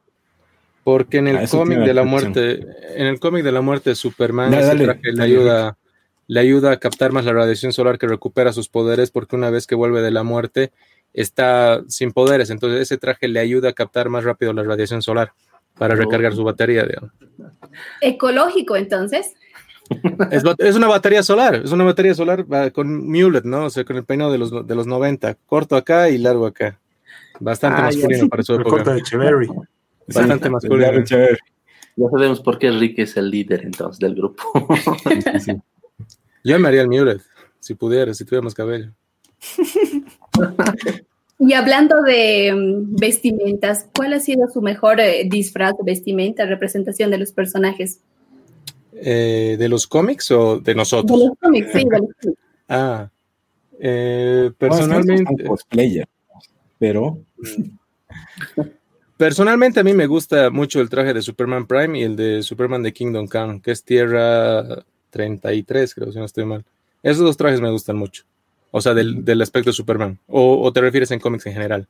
Porque 0.85 1.19
en 1.19 1.29
Ah, 1.29 1.31
el 1.31 1.37
eso 1.39 1.59
cómic 1.59 1.79
de 1.79 1.95
la 1.95 2.03
muerte, 2.05 2.61
en 2.97 3.07
el 3.07 3.21
cómic 3.21 3.45
de 3.45 3.53
la 3.53 3.61
muerte 3.61 3.91
de 3.91 3.97
Superman, 3.97 4.51
Dale, 4.51 4.63
ese 4.63 4.69
dale, 4.69 4.85
traje 4.85 5.01
le 5.05 5.19
dale, 5.19 5.23
ayuda, 5.33 5.79
le 6.27 6.41
ayuda 6.41 6.73
a 6.73 6.77
captar 6.79 7.13
más 7.13 7.25
la 7.25 7.33
radiación 7.33 7.73
solar 7.73 7.99
que 7.99 8.09
recupera 8.09 8.53
sus 8.53 8.69
poderes, 8.69 9.11
porque 9.11 9.37
una 9.37 9.51
vez 9.51 9.67
que 9.67 9.75
vuelve 9.77 10.03
de 10.03 10.11
la 10.11 10.23
muerte 10.25 10.73
está 11.13 11.83
sin 11.89 12.11
poderes. 12.13 12.51
Entonces 12.51 12.81
ese 12.81 12.99
traje 12.99 13.29
le 13.29 13.39
ayuda 13.39 13.69
a 13.69 13.73
captar 13.75 14.09
más 14.09 14.25
rápido 14.25 14.53
la 14.53 14.63
radiación 14.65 15.03
solar 15.03 15.33
para 15.79 15.95
recargar 15.95 16.35
su 16.35 16.43
batería. 16.43 16.85
digamos. 16.85 17.11
Ecológico, 18.01 18.77
entonces. 18.77 19.35
Es, 20.31 20.43
es 20.59 20.77
una 20.77 20.87
batería 20.89 21.23
solar, 21.23 21.57
es 21.57 21.71
una 21.73 21.85
batería 21.85 22.15
solar 22.15 22.47
con 22.73 23.07
mulet, 23.11 23.45
¿no? 23.45 23.67
O 23.67 23.71
sea, 23.71 23.85
con 23.85 23.97
el 23.97 24.05
peinado 24.05 24.33
de 24.33 24.39
los, 24.39 24.67
de 24.67 24.75
los 24.75 24.87
90, 24.87 25.37
corto 25.47 25.77
acá 25.77 26.09
y 26.09 26.19
largo 26.19 26.47
acá. 26.47 26.79
Bastante 27.41 27.81
Ah, 27.81 27.85
masculino 27.87 28.23
sí. 28.25 28.29
para 28.29 28.43
su 28.43 28.55
época. 28.55 28.71
corte 28.71 28.95
de 28.95 29.03
Cheverry. 29.03 29.49
Bastante 30.07 30.45
Sí, 30.47 30.51
masculino. 30.51 31.05
Ya 31.97 32.09
sabemos 32.11 32.41
por 32.41 32.59
qué 32.59 32.71
Rick 32.71 33.01
es 33.01 33.17
el 33.19 33.31
líder 33.31 33.65
entonces 33.65 33.99
del 33.99 34.15
grupo. 34.15 34.43
Yo 36.45 36.59
me 36.59 36.69
haría 36.69 36.83
el 36.83 36.89
mulet, 36.89 37.21
si 37.61 37.75
pudiera, 37.75 38.15
si 38.15 38.25
tuviéramos 38.25 38.55
cabello. 38.55 38.93
Y 41.39 41.55
hablando 41.55 42.01
de 42.03 42.53
mm, 42.55 42.97
vestimentas, 42.97 43.89
¿cuál 43.97 44.13
ha 44.15 44.21
sido 44.21 44.49
su 44.49 44.63
mejor 44.63 45.01
eh, 45.01 45.25
disfraz, 45.29 45.75
vestimenta, 45.85 46.47
representación 46.47 47.11
de 47.11 47.19
los 47.19 47.33
personajes? 47.33 48.01
Eh, 48.95 49.57
¿De 49.59 49.69
los 49.69 49.87
cómics 49.87 50.31
o 50.31 50.59
de 50.61 50.75
nosotros? 50.75 51.19
De 51.19 51.27
los 51.27 51.39
cómics, 51.39 51.73
sí, 51.73 51.79
de 51.79 51.99
los 51.99 52.09
cómics. 52.23 52.41
Ah, 52.69 53.09
eh, 53.79 54.51
personalmente. 54.59 55.45
cosplayer, 55.45 56.09
pero. 56.79 57.19
Personalmente 59.17 59.79
a 59.79 59.85
mí 59.85 59.93
me 59.93 60.07
gusta 60.07 60.51
mucho 60.51 60.81
el 60.81 60.89
traje 60.91 61.15
de 61.15 61.23
Superman 61.23 61.67
Prime 61.67 61.97
y 61.99 62.03
el 62.03 62.17
de 62.17 62.43
Superman 62.43 62.83
de 62.83 62.93
Kingdom 62.93 63.29
Come, 63.29 63.61
que 63.63 63.71
es 63.71 63.85
Tierra 63.85 64.85
33, 65.11 65.95
creo, 65.95 66.11
si 66.13 66.19
no 66.19 66.25
estoy 66.25 66.45
mal. 66.45 66.65
Esos 67.05 67.23
dos 67.23 67.37
trajes 67.37 67.61
me 67.61 67.71
gustan 67.71 67.97
mucho. 67.97 68.25
O 68.73 68.81
sea, 68.81 68.95
del, 68.95 69.25
del 69.25 69.41
aspecto 69.43 69.71
de 69.71 69.75
Superman. 69.75 70.19
O, 70.27 70.61
o, 70.63 70.73
te 70.73 70.81
refieres 70.81 71.11
en 71.13 71.21
cómics 71.21 71.47
en 71.47 71.53
general? 71.53 71.87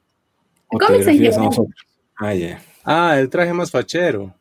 ¿O 0.68 0.76
te 0.78 0.84
Cómics 0.86 1.06
en 1.06 1.10
a 1.10 1.16
general. 1.16 1.40
nosotros? 1.44 1.74
Ah. 2.18 2.34
Ah, 2.84 3.18
el 3.18 3.30
traje 3.30 3.52
más 3.54 3.70
fachero. 3.70 4.34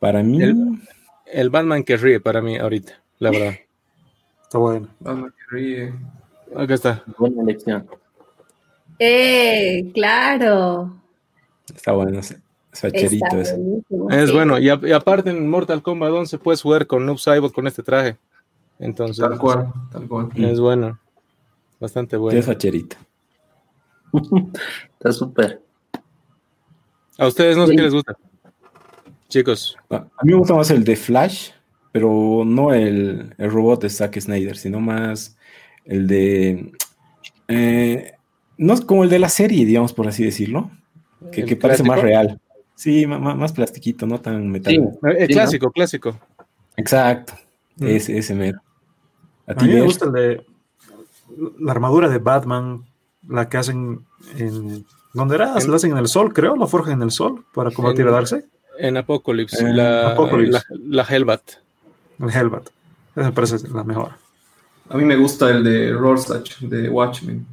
Para 0.00 0.22
mí, 0.22 0.42
El- 0.42 0.80
El 1.26 1.50
Batman 1.50 1.82
que 1.84 1.96
ríe 1.96 2.20
para 2.20 2.40
mí 2.40 2.56
ahorita, 2.56 3.00
la 3.18 3.30
verdad. 3.30 3.54
Está 4.42 4.58
bueno. 4.58 4.88
Batman 5.00 5.32
que 5.36 5.56
ríe. 5.56 5.94
Acá 6.54 6.74
está. 6.74 7.04
Buena 7.18 7.42
elección. 7.42 7.86
Eh, 8.98 9.90
claro. 9.92 10.96
está 11.74 11.92
bueno. 11.92 12.20
Es 12.20 12.30
es 12.30 12.80
facherito 12.80 13.24
Está 13.26 13.40
ese. 13.40 13.56
buenísimo, 13.56 14.10
Es 14.10 14.28
sí. 14.28 14.34
bueno. 14.34 14.58
Y, 14.58 14.68
a- 14.68 14.80
y 14.82 14.92
aparte 14.92 15.30
en 15.30 15.48
Mortal 15.50 15.82
Kombat 15.82 16.12
11 16.12 16.38
puedes 16.38 16.62
jugar 16.62 16.86
con 16.86 17.04
Noob 17.04 17.18
Saibot 17.18 17.52
con 17.52 17.66
este 17.66 17.82
traje. 17.82 18.16
Entonces, 18.78 19.18
Tal 19.26 19.38
cual, 19.38 19.72
tal 19.90 20.06
cual. 20.06 20.28
es 20.36 20.60
bueno. 20.60 20.98
Bastante 21.80 22.16
bueno. 22.16 22.38
es 22.38 22.46
facherito. 22.46 22.96
Está 24.92 25.12
súper. 25.12 25.60
A 27.18 27.26
ustedes 27.26 27.56
no 27.56 27.64
sé 27.66 27.72
Sí. 27.72 27.76
qué 27.76 27.82
les 27.82 27.94
gusta. 27.94 28.16
Chicos, 29.28 29.76
A 29.90 30.00
mí 30.22 30.32
me 30.32 30.36
gusta 30.38 30.54
más 30.54 30.70
el 30.70 30.84
de 30.84 30.96
Flash, 30.96 31.50
pero 31.92 32.42
no 32.46 32.72
el, 32.72 33.34
el 33.38 33.50
robot 33.50 33.82
de 33.82 33.90
Zack 33.90 34.18
Snyder, 34.20 34.56
sino 34.56 34.80
más 34.80 35.36
el 35.84 36.06
de. 36.06 36.72
eh, 37.48 38.12
no 38.58 38.72
es 38.74 38.80
como 38.80 39.04
el 39.04 39.10
de 39.10 39.18
la 39.18 39.28
serie, 39.28 39.64
digamos, 39.66 39.92
por 39.92 40.06
así 40.08 40.24
decirlo. 40.24 40.70
Que, 41.32 41.40
¿El 41.42 41.46
que 41.48 41.56
parece 41.56 41.82
más 41.82 42.00
real. 42.00 42.40
Sí, 42.74 43.06
ma- 43.06 43.18
más, 43.34 43.52
plastiquito, 43.52 44.06
no 44.06 44.20
tan 44.20 44.48
metal. 44.50 44.72
Sí. 44.74 44.80
Eh, 45.08 45.26
Sí, 45.26 45.32
clásico, 45.32 45.70
clásico. 45.72 46.18
Exacto. 46.76 47.32
Mm. 47.76 47.86
Ese, 47.86 48.18
ese 48.18 48.34
mero. 48.34 48.60
A 49.46 49.52
A 49.52 49.54
ti, 49.54 49.66
mí 49.66 49.74
me 49.74 49.80
gusta 49.82 50.06
el 50.06 50.12
de 50.12 50.46
la 51.58 51.72
armadura 51.72 52.08
de 52.08 52.18
Batman, 52.18 52.84
la 53.28 53.48
que 53.48 53.56
hacen 53.56 54.04
en. 54.38 54.84
¿Dónde 55.14 55.34
era? 55.36 55.54
En- 55.58 55.70
La 55.70 55.76
hacen 55.76 55.92
en 55.92 55.98
el 55.98 56.08
sol, 56.08 56.32
creo, 56.32 56.54
la 56.56 56.66
forjan 56.66 56.94
en 56.94 57.02
el 57.02 57.10
sol 57.10 57.44
para 57.54 57.70
combatir 57.70 58.02
En- 58.02 58.08
a 58.08 58.12
Darkseid. 58.12 58.44
En 58.78 58.96
Apocalypse, 58.96 59.64
Eh, 59.64 59.72
la, 59.72 60.10
Apocalypse. 60.12 60.52
la, 60.70 61.02
la 61.02 61.02
Hellbat. 61.08 61.42
El 62.20 62.30
Hellbat. 62.30 62.68
Esa 63.14 63.32
parece 63.32 63.56
la 63.68 63.84
mejor. 63.84 64.10
A 64.88 64.96
mí 64.96 65.04
me 65.04 65.16
gusta 65.16 65.50
el 65.50 65.64
de 65.64 65.92
Rorschach, 65.92 66.58
de 66.60 66.88
Watchmen. 66.88 67.46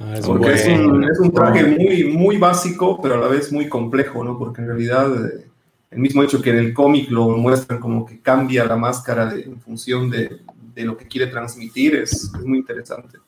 Ah, 0.00 0.14
es 0.14 0.26
Porque 0.26 0.40
bueno. 0.46 0.54
es, 0.56 0.66
un, 0.68 1.04
es 1.04 1.18
un 1.20 1.32
traje 1.32 1.62
muy, 1.64 2.04
muy 2.04 2.36
básico, 2.36 3.00
pero 3.00 3.14
a 3.14 3.18
la 3.18 3.28
vez 3.28 3.52
muy 3.52 3.68
complejo, 3.68 4.24
¿no? 4.24 4.36
Porque 4.38 4.60
en 4.62 4.68
realidad 4.68 5.26
eh, 5.26 5.46
el 5.92 5.98
mismo 6.00 6.22
hecho 6.24 6.42
que 6.42 6.50
en 6.50 6.58
el 6.58 6.74
cómic 6.74 7.10
lo 7.10 7.28
muestran 7.28 7.78
como 7.78 8.04
que 8.04 8.18
cambia 8.20 8.64
la 8.64 8.76
máscara 8.76 9.26
de- 9.26 9.42
en 9.42 9.60
función 9.60 10.10
de, 10.10 10.38
de 10.74 10.84
lo 10.84 10.96
que 10.96 11.06
quiere 11.06 11.28
transmitir 11.28 11.94
es, 11.94 12.12
es 12.34 12.44
muy 12.44 12.58
interesante. 12.58 13.18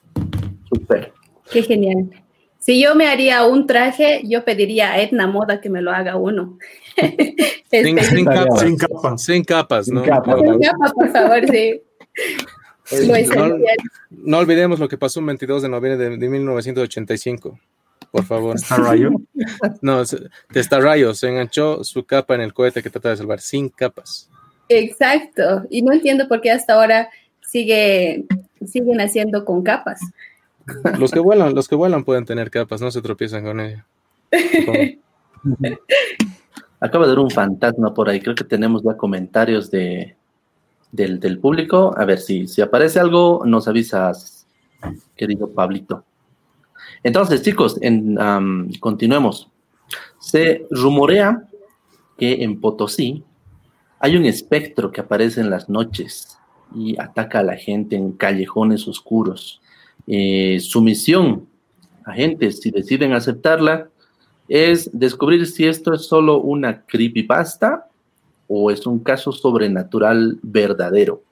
Súper. 0.68 1.12
Qué 1.52 1.62
genial. 1.62 2.10
Si 2.58 2.82
yo 2.82 2.96
me 2.96 3.06
haría 3.06 3.44
un 3.46 3.68
traje, 3.68 4.22
yo 4.24 4.44
pediría 4.44 4.90
a 4.94 5.00
Edna 5.00 5.28
Moda 5.28 5.60
que 5.60 5.70
me 5.70 5.80
lo 5.82 5.92
haga 5.92 6.16
uno. 6.16 6.58
Sin, 6.96 7.98
Este, 7.98 8.02
sin 8.04 8.24
capas. 8.24 8.60
Sin 8.60 8.76
capa. 8.76 9.18
Sin 9.18 9.44
capas, 9.44 9.86
Sin 9.86 9.94
¿no? 9.96 10.02
capas. 10.04 10.40
sin 10.40 10.60
capa, 10.60 10.92
por 10.94 11.08
favor, 11.10 11.40
sí. 11.50 11.82
Lo 13.36 13.58
no, 14.10 14.38
olvidemos 14.38 14.78
lo 14.78 14.88
que 14.88 14.96
pasó 14.96 15.18
un 15.20 15.26
22 15.26 15.62
de 15.62 15.68
noviembre 15.68 16.10
de, 16.10 16.16
de 16.16 16.28
1985. 16.28 17.58
Por 18.12 18.24
favor. 18.24 18.54
Está 18.56 18.76
rayo. 18.76 19.10
No, 19.82 20.04
se- 20.04 20.28
Testarrayo 20.52 21.12
se 21.12 21.28
enganchó 21.28 21.82
su 21.84 22.04
capa 22.04 22.34
en 22.36 22.40
el 22.42 22.54
cohete 22.54 22.82
que 22.82 22.88
trata 22.90 23.10
de 23.10 23.16
salvar 23.16 23.40
sin 23.40 23.68
capas. 23.68 24.30
Exacto. 24.68 25.64
Y 25.68 25.82
no 25.82 25.92
entiendo 25.92 26.28
por 26.28 26.40
qué 26.40 26.52
hasta 26.52 26.74
ahora 26.74 27.08
sigue, 27.42 28.24
siguen 28.64 29.00
haciendo 29.00 29.44
con 29.44 29.62
capas. 29.62 30.00
Los 30.98 31.10
que 31.10 31.18
vuelan, 31.20 31.54
los 31.54 31.68
que 31.68 31.74
vuelan 31.74 32.04
pueden 32.04 32.24
tener 32.24 32.50
capas, 32.50 32.80
no 32.80 32.90
se 32.90 33.02
tropiezan 33.02 33.44
con 33.44 33.60
ella. 33.60 33.84
Acaba 36.80 37.06
de 37.06 37.12
haber 37.12 37.24
un 37.24 37.30
fantasma 37.30 37.94
por 37.94 38.08
ahí. 38.08 38.20
Creo 38.20 38.34
que 38.34 38.44
tenemos 38.44 38.82
ya 38.82 38.96
comentarios 38.96 39.70
de, 39.70 40.16
del, 40.92 41.20
del 41.20 41.38
público. 41.38 41.94
A 41.96 42.04
ver 42.04 42.18
si, 42.18 42.46
si 42.46 42.60
aparece 42.60 43.00
algo, 43.00 43.42
nos 43.46 43.68
avisas, 43.68 44.46
querido 45.16 45.50
Pablito. 45.50 46.04
Entonces, 47.02 47.42
chicos, 47.42 47.78
en, 47.80 48.20
am, 48.20 48.70
continuemos. 48.80 49.50
Se 50.18 50.66
rumorea 50.70 51.48
que 52.16 52.42
en 52.42 52.60
Potosí 52.60 53.22
hay 53.98 54.16
un 54.16 54.24
espectro 54.24 54.90
que 54.90 55.00
aparece 55.00 55.40
en 55.40 55.50
las 55.50 55.68
noches 55.68 56.38
y 56.74 57.00
ataca 57.00 57.40
a 57.40 57.44
la 57.44 57.56
gente 57.56 57.96
en 57.96 58.12
callejones 58.12 58.86
oscuros. 58.88 59.60
Eh, 60.06 60.58
su 60.60 60.80
misión, 60.82 61.48
agentes, 62.04 62.60
si 62.60 62.70
deciden 62.70 63.12
aceptarla, 63.12 63.88
es 64.48 64.90
descubrir 64.92 65.46
si 65.46 65.66
esto 65.66 65.92
es 65.94 66.02
solo 66.06 66.38
una 66.40 66.82
creepypasta 66.86 67.86
o 68.48 68.70
es 68.70 68.86
un 68.86 69.00
caso 69.00 69.32
sobrenatural 69.32 70.38
verdadero. 70.42 71.22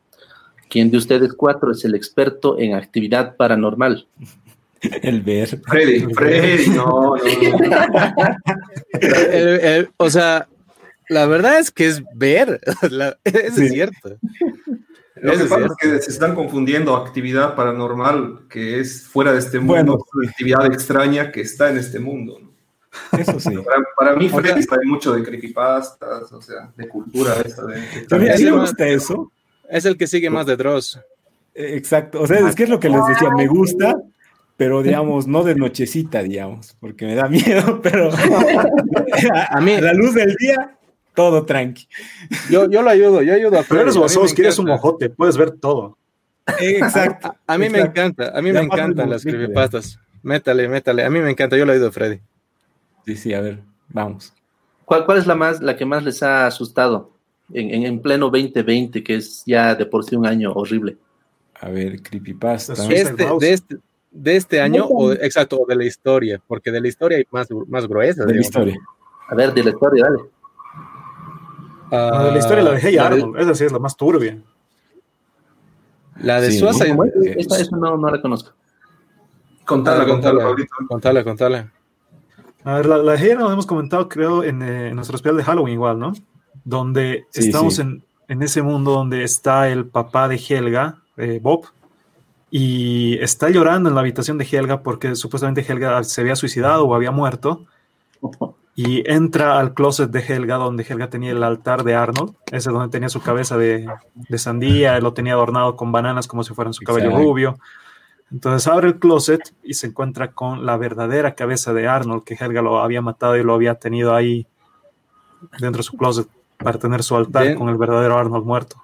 ¿Quién 0.68 0.90
de 0.90 0.97
ustedes 0.99 1.33
cuatro 1.35 1.71
es 1.73 1.85
el 1.85 1.94
experto 1.94 2.59
en 2.59 2.75
actividad 2.75 3.37
paranormal? 3.37 4.06
El 5.02 5.23
ver. 5.23 5.49
Freddy, 5.66 6.00
Freddy, 6.12 6.68
no, 6.71 7.14
no, 7.16 7.59
no. 7.59 8.37
El- 9.00 9.61
el- 9.61 9.90
o 9.97 10.11
sea, 10.11 10.47
la 11.09 11.25
verdad 11.26 11.59
es 11.59 11.71
que 11.71 11.87
es 11.87 12.02
ver. 12.14 12.61
La- 12.90 13.16
eso 13.25 13.54
Sí. 13.56 13.64
es 13.66 13.73
cierto. 13.73 14.16
Lo 15.16 15.33
Eso 15.33 15.38
que 15.38 15.44
es 15.44 15.50
pasa 15.50 15.56
cierto. 15.56 15.75
es 15.80 15.99
que 15.99 16.02
se 16.02 16.11
están 16.11 16.35
confundiendo 16.35 16.94
actividad 16.97 17.54
paranormal, 17.54 18.40
que 18.50 18.80
es 18.80 19.06
fuera 19.06 19.33
de 19.33 19.38
este 19.38 19.59
mundo, 19.59 19.73
Bueno, 19.75 19.99
con 19.99 20.28
actividad 20.28 20.66
extraña 20.66 21.33
que 21.33 21.40
está 21.40 21.71
en 21.71 21.78
este 21.78 21.99
mundo. 21.99 22.38
¿no? 22.42 22.53
Eso 23.18 23.38
sí. 23.40 23.50
Para, 23.58 23.82
para 23.96 24.16
mí, 24.16 24.28
Freddy 24.28 24.62
sabe 24.62 24.86
mucho 24.86 25.12
de 25.14 25.22
creepypastas, 25.22 26.32
o 26.32 26.40
sea, 26.42 26.70
de 26.76 26.88
cultura 26.88 27.34
esa. 27.44 27.64
De, 27.64 27.74
de- 27.80 28.06
A 28.10 28.18
mí, 28.36 28.44
me 28.44 28.50
gusta 28.52 28.86
eso. 28.86 29.30
Es 29.68 29.84
el 29.84 29.96
que 29.96 30.06
sigue 30.06 30.30
más 30.30 30.46
de 30.46 30.56
Dross. 30.56 30.98
Eh, 31.54 31.76
Exacto. 31.76 32.20
O 32.22 32.26
sea, 32.26 32.46
es 32.48 32.54
que 32.54 32.64
es 32.64 32.68
lo 32.68 32.78
que 32.80 32.88
les 32.88 33.06
decía, 33.06 33.30
me 33.30 33.46
gusta, 33.46 33.96
pero 34.56 34.82
digamos, 34.82 35.26
no 35.26 35.42
de 35.44 35.54
nochecita, 35.54 36.22
digamos, 36.22 36.76
porque 36.80 37.06
me 37.06 37.14
da 37.14 37.28
miedo, 37.28 37.80
pero 37.82 38.10
a, 38.12 39.56
A 39.56 39.60
mí- 39.60 39.74
a 39.74 39.80
la 39.80 39.92
luz 39.94 40.14
del 40.14 40.34
día, 40.36 40.76
todo 41.14 41.44
tranqui. 41.44 41.88
Yo, 42.50 42.68
yo 42.68 42.82
lo 42.82 42.90
ayudo, 42.90 43.22
yo 43.22 43.34
ayudo 43.34 43.58
a 43.58 43.62
Pero 43.62 43.82
eres 43.82 43.96
Wazowski, 43.96 44.42
eres 44.42 44.58
un 44.58 44.66
mojote, 44.66 45.10
puedes 45.10 45.36
ver 45.36 45.52
todo. 45.52 45.96
Eh, 46.60 46.78
Exacto. 46.78 47.34
A 47.46 47.56
mí 47.56 47.68
me 47.70 47.80
encanta, 47.80 48.36
a 48.36 48.42
mí 48.42 48.52
Ya 48.52 48.60
me 48.60 48.66
encantan 48.66 49.08
las 49.10 49.22
creepypastas. 49.22 49.98
Métale, 50.22 50.68
métale. 50.68 51.04
A 51.04 51.10
mí 51.10 51.20
me 51.20 51.30
encanta, 51.30 51.56
yo 51.56 51.64
lo 51.66 51.72
oído 51.72 51.88
a 51.88 51.92
Freddy. 51.92 52.18
Sí, 53.04 53.16
sí, 53.16 53.34
a 53.34 53.40
ver, 53.40 53.61
vamos. 53.88 54.32
¿Cuál, 54.84 55.04
cuál 55.06 55.18
es 55.18 55.26
la, 55.26 55.34
más, 55.34 55.61
la 55.62 55.76
que 55.76 55.84
más 55.84 56.04
les 56.04 56.23
ha 56.23 56.46
asustado 56.46 57.11
en, 57.52 57.70
en, 57.75 57.84
en 57.84 58.00
pleno 58.02 58.26
2020, 58.30 59.02
que 59.02 59.16
es 59.16 59.42
ya 59.46 59.75
de 59.75 59.87
por 59.87 60.04
sí 60.04 60.16
un 60.16 60.26
año 60.26 60.52
horrible? 60.52 60.96
A 61.61 61.68
ver, 61.68 62.02
creepypasta. 62.02 62.73
Este, 62.92 63.26
de, 63.38 63.52
este, 63.52 63.78
de 64.11 64.37
este 64.37 64.61
año, 64.61 64.84
o 64.87 65.12
exacto, 65.12 65.58
o 65.61 65.66
de 65.66 65.76
la 65.76 65.84
historia, 65.84 66.40
porque 66.46 66.70
de 66.70 66.80
la 66.80 66.88
historia 66.88 67.18
hay 67.18 67.25
más, 67.30 67.49
más 67.68 67.87
gruesas. 67.87 68.26
de 68.26 68.34
la 68.34 68.40
historia. 68.40 68.76
A 69.28 69.34
ver, 69.34 69.54
de 69.54 69.64
la 69.64 69.70
historia, 69.70 70.04
dale. 70.04 70.18
Ah, 71.90 72.11
La 72.12 72.25
de 72.25 72.32
la 72.32 72.38
historia, 72.38 72.64
la 72.64 72.70
de 72.73 72.80
Hey 72.80 72.92
de- 72.94 73.00
Arnold, 73.00 73.38
esa 73.40 73.54
sí 73.54 73.64
es 73.64 73.73
la 73.73 73.78
más 73.78 73.96
turbia. 73.96 74.38
La 76.20 76.40
de 76.40 76.50
Sí, 76.50 76.58
Suicide 76.58 76.88
¿Cómo 76.90 77.04
es? 77.04 77.14
eh, 77.16 77.34
Esa, 77.38 77.61
esa 77.61 77.76
no, 77.76 77.96
no 77.96 78.08
la 78.11 78.20
conozco. 78.20 78.52
Contala, 79.64 80.04
Contala, 80.06 80.42
contala. 80.44 80.66
Contala, 80.88 81.25
contala. 81.25 81.73
A 82.64 82.75
ver, 82.76 82.87
la, 82.87 82.99
la 82.99 83.16
Hey 83.16 83.30
Arnold 83.33 83.52
hemos 83.52 83.66
comentado, 83.66 84.09
creo, 84.09 84.42
en, 84.42 84.62
eh, 84.62 84.88
en 84.88 84.97
nuestro 84.97 85.16
especial 85.16 85.37
de 85.37 85.44
Halloween 85.44 85.75
igual, 85.75 85.99
¿no? 85.99 86.12
Donde 86.64 87.26
Sí, 87.30 87.47
estamos 87.47 87.76
sí. 87.76 87.83
En, 87.83 88.02
en 88.28 88.42
ese 88.42 88.62
mundo 88.62 88.92
donde 88.92 89.23
está 89.23 89.68
el 89.68 89.87
papá 89.87 90.28
de 90.28 90.37
Helga, 90.49 90.97
eh, 91.16 91.40
Bob, 91.42 91.66
y 92.50 93.18
está 93.18 93.50
llorando 93.50 93.88
en 93.88 93.94
la 93.94 94.00
habitación 94.00 94.38
de 94.38 94.47
Helga 94.50 94.83
porque 94.83 95.14
supuestamente 95.16 95.64
Helga 95.68 96.02
se 96.04 96.21
había 96.21 96.37
suicidado 96.37 96.87
o 96.87 96.94
había 96.94 97.11
muerto. 97.11 97.64
y 98.76 99.09
entra 99.09 99.61
al 99.61 99.75
closet 99.75 100.11
de 100.11 100.21
Helga, 100.21 100.56
donde 100.56 100.85
Helga 100.88 101.09
tenía 101.11 101.33
el 101.33 101.42
altar 101.44 101.85
de 101.85 101.94
Arnold, 101.94 102.35
ese 102.50 102.71
donde 102.71 102.88
tenía 102.88 103.09
su 103.09 103.21
cabeza 103.21 103.56
de, 103.56 103.87
de 104.14 104.38
sandía, 104.38 104.99
lo 105.00 105.12
tenía 105.12 105.35
adornado 105.35 105.76
con 105.76 105.92
bananas 105.92 106.26
como 106.26 106.42
si 106.42 106.54
fueran 106.54 106.73
su 106.75 106.83
cabello 106.83 107.06
Exacto. 107.11 107.25
rubio. 107.25 107.59
Entonces 108.34 108.66
abre 108.66 108.88
el 108.88 108.98
closet 108.98 109.54
y 109.62 109.74
se 109.74 109.86
encuentra 109.86 110.32
con 110.32 110.66
la 110.66 110.76
verdadera 110.76 111.36
cabeza 111.36 111.72
de 111.72 111.86
Arnold, 111.86 112.24
que 112.24 112.34
Helga 112.34 112.62
lo 112.62 112.80
había 112.80 113.00
matado 113.00 113.36
y 113.36 113.44
lo 113.44 113.54
había 113.54 113.76
tenido 113.76 114.12
ahí 114.12 114.44
dentro 115.60 115.78
de 115.78 115.82
su 115.84 115.96
closet 115.96 116.26
para 116.58 116.76
tener 116.76 117.04
su 117.04 117.14
altar 117.14 117.54
con 117.54 117.68
el 117.68 117.76
verdadero 117.76 118.18
Arnold 118.18 118.44
muerto. 118.44 118.76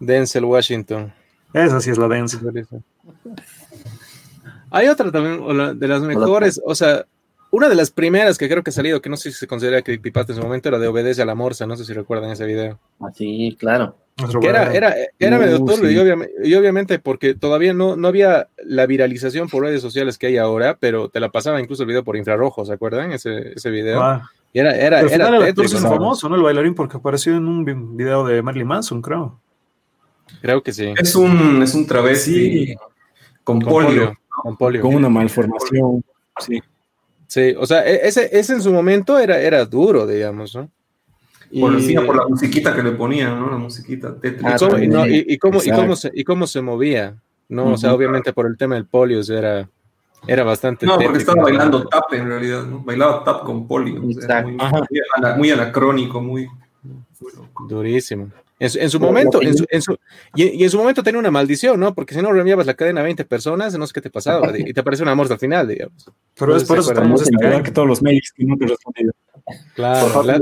Denzel 0.00 0.46
Washington. 0.46 1.12
Esa 1.52 1.78
sí 1.80 1.90
es 1.90 1.98
la 1.98 2.08
densa. 2.08 2.40
Hay 4.70 4.88
otra 4.88 5.12
también, 5.12 5.40
o 5.42 5.52
la- 5.52 5.74
de 5.74 5.86
las 5.86 6.00
mejores, 6.00 6.60
o 6.64 6.74
sea, 6.74 7.04
una 7.50 7.68
de 7.68 7.74
las 7.74 7.90
primeras 7.90 8.38
que 8.38 8.48
creo 8.48 8.62
que 8.64 8.70
ha 8.70 8.72
salido, 8.72 9.00
que 9.02 9.10
no 9.10 9.16
sé 9.18 9.30
si 9.30 9.38
se 9.38 9.46
considera 9.46 9.82
creepypasta 9.82 10.32
en 10.32 10.38
su 10.38 10.42
momento, 10.42 10.68
era 10.70 10.78
de 10.78 10.88
Obedece 10.88 11.20
a 11.20 11.26
la 11.26 11.34
Morsa, 11.34 11.66
no 11.66 11.76
sé 11.76 11.84
si 11.84 11.92
recuerdan 11.92 12.30
ese 12.30 12.46
video. 12.46 12.78
Así, 13.00 13.56
claro. 13.60 13.94
Que 14.40 14.46
era, 14.48 14.72
era, 14.72 14.94
era 15.18 15.36
Uh, 15.36 15.40
medio 15.40 15.58
turbio, 15.58 15.88
sí. 15.88 15.94
y, 15.94 15.98
obviamente, 15.98 16.34
y 16.44 16.54
obviamente 16.54 16.98
porque 17.00 17.34
todavía 17.34 17.74
no, 17.74 17.96
no 17.96 18.06
había 18.06 18.48
la 18.64 18.86
viralización 18.86 19.48
por 19.48 19.64
redes 19.64 19.82
sociales 19.82 20.18
que 20.18 20.28
hay 20.28 20.36
ahora, 20.36 20.76
pero 20.78 21.08
te 21.08 21.18
la 21.18 21.30
pasaba 21.32 21.60
incluso 21.60 21.82
el 21.82 21.88
video 21.88 22.04
por 22.04 22.16
infrarrojo, 22.16 22.64
¿se 22.64 22.72
acuerdan? 22.72 23.10
Ese, 23.10 23.54
ese 23.56 23.70
video. 23.70 24.00
Ah, 24.00 24.30
Y 24.52 24.60
era, 24.60 24.76
era, 24.76 25.00
pero 25.02 25.42
era 25.44 25.80
famoso, 25.80 26.28
¿no? 26.28 26.36
El 26.36 26.42
bailarín 26.42 26.76
porque 26.76 26.96
apareció 26.96 27.36
en 27.36 27.48
un 27.48 27.64
vi- 27.64 27.74
video 27.74 28.24
de 28.24 28.40
Marilyn 28.40 28.68
Manson, 28.68 29.02
creo. 29.02 29.40
Creo 30.40 30.62
que 30.62 30.72
sí. 30.72 30.94
Es 30.96 31.16
un, 31.16 31.60
es 31.62 31.74
un 31.74 31.84
travesti 31.86 32.66
Sí. 32.68 32.74
con 33.42 33.60
Con 33.60 33.72
polio. 33.72 33.88
polio. 33.88 34.18
Con 34.28 34.56
polio. 34.56 34.80
Con 34.82 34.94
una 34.94 35.08
malformación. 35.08 36.04
Sí. 36.38 36.62
Sí, 37.26 37.54
o 37.58 37.66
sea, 37.66 37.84
e- 37.84 38.06
ese, 38.06 38.28
ese 38.38 38.52
en 38.52 38.62
su 38.62 38.72
momento 38.72 39.18
era, 39.18 39.40
era 39.40 39.64
duro, 39.64 40.06
digamos, 40.06 40.54
¿no? 40.54 40.70
Y, 41.56 41.60
Por 41.60 41.72
encima, 41.74 42.04
por 42.04 42.16
la 42.16 42.26
musiquita 42.26 42.74
que 42.74 42.82
le 42.82 42.90
ponían, 42.92 43.38
¿no? 43.38 43.48
La 43.48 43.56
musiquita 43.58 44.12
tétrica. 44.18 44.56
y 44.56 44.58
cómo, 44.58 44.78
y 44.78 44.88
no, 44.88 45.06
y- 45.06 45.24
y 45.28 45.38
cómo, 45.38 45.60
cómo 45.72 45.94
se, 45.94 46.10
y 46.12 46.24
cómo 46.24 46.46
se 46.48 46.60
movía, 46.60 47.14
¿no? 47.48 47.74
O 47.74 47.76
sea, 47.76 47.94
obviamente 47.94 48.32
por 48.32 48.46
el 48.46 48.56
tema 48.56 48.74
del 48.74 48.86
polio, 48.86 49.20
o 49.20 49.22
sea, 49.22 49.38
era, 49.38 49.70
era 50.26 50.42
bastante 50.42 50.84
No, 50.84 50.94
porque 50.94 51.06
tétrico, 51.18 51.30
estaba 51.30 51.36
¿no? 51.38 51.42
bailando 51.44 51.86
tap 51.86 52.12
en 52.12 52.26
realidad, 52.26 52.64
¿no? 52.64 52.80
Bailaba 52.80 53.22
tap 53.22 53.44
con 53.44 53.68
polio. 53.68 54.02
o 54.04 54.20
sea, 54.20 54.42
muy, 54.42 54.52
muy 54.54 55.00
ana- 55.16 55.36
muy 55.36 55.50
anacrónico, 55.52 56.20
muy. 56.20 56.48
Durísimo. 57.68 58.30
En 58.58 58.70
su, 58.70 58.78
en 58.78 58.90
su 58.90 58.98
momento, 59.00 59.40
en 59.42 59.56
su, 59.56 59.64
en 59.68 59.82
su- 59.82 59.96
y, 60.34 60.44
y 60.60 60.64
en 60.64 60.70
su 60.70 60.78
momento 60.78 61.02
tenía 61.04 61.18
una 61.20 61.30
maldición, 61.30 61.78
¿no? 61.78 61.94
Porque 61.94 62.14
si 62.14 62.22
no 62.22 62.32
reenviabas 62.32 62.66
la 62.66 62.74
cadena 62.74 63.00
a 63.00 63.04
20 63.04 63.24
personas, 63.24 63.76
no 63.78 63.86
sé 63.86 63.92
qué 63.92 64.00
te 64.00 64.10
pasaba, 64.10 64.52
y 64.58 64.72
te 64.72 64.80
aparece 64.80 65.02
una 65.02 65.14
muerte 65.14 65.34
al 65.34 65.40
final, 65.40 65.68
digamos. 65.68 66.04
Pero 66.38 66.50
No 66.52 66.56
es 66.56 66.62
sé 66.62 66.68
por 66.68 66.78
eso 66.78 66.92
que 67.62 67.70
todos 67.70 67.86
los 67.88 68.02
mails 68.02 68.32
que 68.34 68.44
no 68.44 68.56
te 68.56 68.66
respondido. 68.66 69.12
Claro, 69.74 70.22
la- 70.24 70.40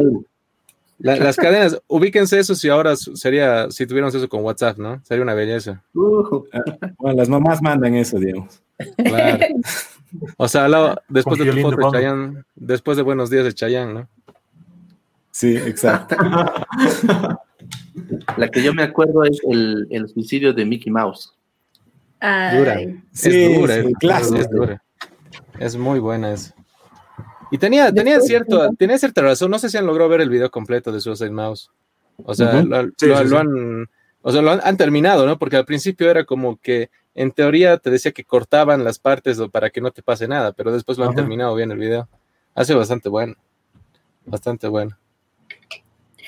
la- 1.03 1.17
las 1.17 1.37
cadenas, 1.45 1.81
ubíquense 1.89 2.39
eso 2.39 2.55
si 2.55 2.69
ahora 2.69 2.97
sería, 2.97 3.71
si 3.71 3.87
tuviéramos 3.87 4.15
eso 4.15 4.29
con 4.29 4.43
WhatsApp, 4.43 4.79
¿no? 4.79 5.01
Sería 5.05 5.23
una 5.23 5.35
belleza. 5.35 5.83
Uh, 5.95 6.45
Bueno, 6.99 7.17
las 7.19 7.29
mamás 7.29 7.61
mandan 7.63 7.95
eso, 7.95 8.19
digamos. 8.19 8.63
Claro. 8.97 9.39
O 10.37 10.47
sea, 10.49 10.67
después 11.09 11.39
Con 11.39 11.47
de 11.49 11.53
tu 11.55 11.61
foto 11.63 11.77
de. 11.77 11.93
Chayanne, 11.93 12.43
después 12.55 12.97
de 12.97 13.03
Buenos 13.03 13.31
Días 13.31 13.45
de 13.45 13.53
Chayanne, 13.55 13.95
¿no? 13.95 14.09
Sí, 15.31 15.57
exacto. 15.57 16.17
la 18.37 18.49
que 18.49 18.63
yo 18.63 18.75
me 18.75 18.83
acuerdo 18.83 19.25
es 19.25 19.41
el, 19.49 19.87
el 19.91 20.09
suicidio 20.09 20.53
de 20.53 20.65
Mickey 20.67 20.93
Mouse. 20.93 21.33
Ay, 22.21 22.59
Dura. 22.59 22.79
Sí, 23.13 23.31
es 23.31 23.59
dura, 23.59 23.75
sí, 23.75 23.87
es, 23.89 23.95
clásico. 23.99 24.37
es 24.39 24.51
dura. 24.51 24.83
Es 25.59 25.77
muy 25.77 25.99
buena 25.99 26.33
esa. 26.35 26.55
Y 27.53 27.59
tenía, 27.59 27.93
tenía, 27.93 28.19
cierto, 28.21 28.71
tenía 28.79 28.99
cierta 28.99 29.21
razón. 29.23 29.51
No 29.51 29.59
sé 29.59 29.69
si 29.69 29.77
han 29.77 29.87
logrado 29.87 30.09
ver 30.11 30.23
el 30.23 30.29
video 30.31 30.51
completo 30.51 30.91
de 30.91 31.01
Suicide 31.01 31.31
Mouse. 31.31 31.71
O 32.25 32.35
sea, 32.35 32.63
lo, 32.63 32.83
Sí, 32.97 33.07
lo- 33.07 33.17
sí, 33.19 33.25
lo 33.25 33.29
sí. 33.29 33.37
han, 33.37 33.89
o 34.23 34.33
sea, 34.33 34.43
lo 34.43 34.51
han, 34.53 34.61
han 34.65 34.77
terminado, 34.77 35.27
¿no? 35.27 35.39
Porque 35.39 35.57
al 35.57 35.65
principio 35.65 36.11
era 36.11 36.25
como 36.25 36.59
que 36.61 36.91
en 37.15 37.31
teoría 37.31 37.77
te 37.77 37.91
decía 37.91 38.13
que 38.13 38.25
cortaban 38.25 38.83
las 38.85 38.99
partes 38.99 39.39
para 39.53 39.69
que 39.71 39.81
no 39.83 39.91
te 39.91 40.03
pase 40.03 40.27
nada, 40.27 40.53
pero 40.53 40.73
después 40.73 40.97
lo 40.99 41.05
han 41.05 41.11
Ajá. 41.11 41.17
terminado 41.17 41.55
bien 41.55 41.71
el 41.71 41.79
video. 41.79 42.09
Hace 42.55 42.75
bastante 42.75 43.09
bueno. 43.09 43.35
Bastante 44.25 44.67
bueno. 44.69 44.97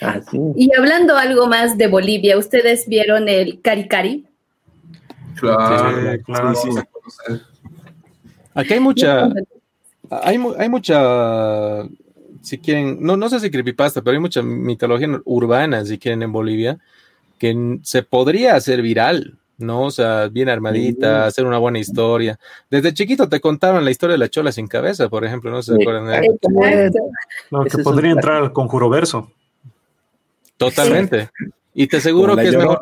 Ah, 0.03 0.21
sí. 0.31 0.39
Y 0.57 0.71
hablando 0.77 1.17
algo 1.17 1.47
más 1.47 1.79
de 1.79 1.87
Bolivia, 1.87 2.37
¿ustedes 2.37 2.87
vieron 2.87 3.29
el 3.29 3.61
Cari 3.63 3.89
Cari? 3.89 4.27
Claro, 5.41 6.13
Sí, 6.17 6.23
claro. 6.25 6.55
sí. 6.55 6.69
Aquí 8.55 8.75
hay 8.75 8.81
mucha, 8.81 9.29
hay, 10.11 10.39
mu- 10.39 10.55
hay 10.59 10.69
mucha, 10.69 11.83
si 12.43 12.59
quieren, 12.59 12.99
no, 13.01 13.17
no 13.17 13.29
sé 13.29 13.41
si 13.41 13.51
creepypasta, 13.51 14.03
pero 14.03 14.15
hay 14.15 14.21
mucha 14.21 14.43
mitología 14.43 15.09
urbana, 15.25 15.85
si 15.85 15.99
quieren, 15.99 16.23
en 16.23 16.33
Bolivia, 16.33 16.79
que 17.39 17.79
se 17.83 18.03
podría 18.03 18.55
hacer 18.57 18.81
viral, 18.83 19.37
¿no? 19.59 19.83
O 19.83 19.91
sea, 19.91 20.29
bien 20.29 20.49
armadita, 20.49 21.27
hacer 21.27 21.47
una 21.47 21.59
buena 21.59 21.79
historia. 21.79 22.39
Desde 22.71 22.93
chiquito 22.95 23.29
te 23.29 23.41
contaban 23.41 23.85
la 23.85 23.91
historia 23.91 24.13
de 24.15 24.19
la 24.19 24.29
chola 24.29 24.53
sin 24.53 24.67
cabeza, 24.67 25.09
por 25.09 25.25
ejemplo, 25.25 25.51
no 25.51 25.63
sé 25.63 25.73
si 25.73 25.77
se 25.79 25.83
acuerdan 25.83 26.07
de. 26.07 26.17
Lo 27.51 27.65
que 27.65 27.71
podría 27.85 28.11
entrar 28.13 28.43
al 28.43 28.53
conjuro 28.53 28.89
verso. 28.89 29.31
Totalmente. 30.57 31.31
Y 31.75 31.87
te 31.89 31.97
aseguro 31.97 32.37
que 32.37 32.49
es 32.49 32.55
mejor, 32.59 32.79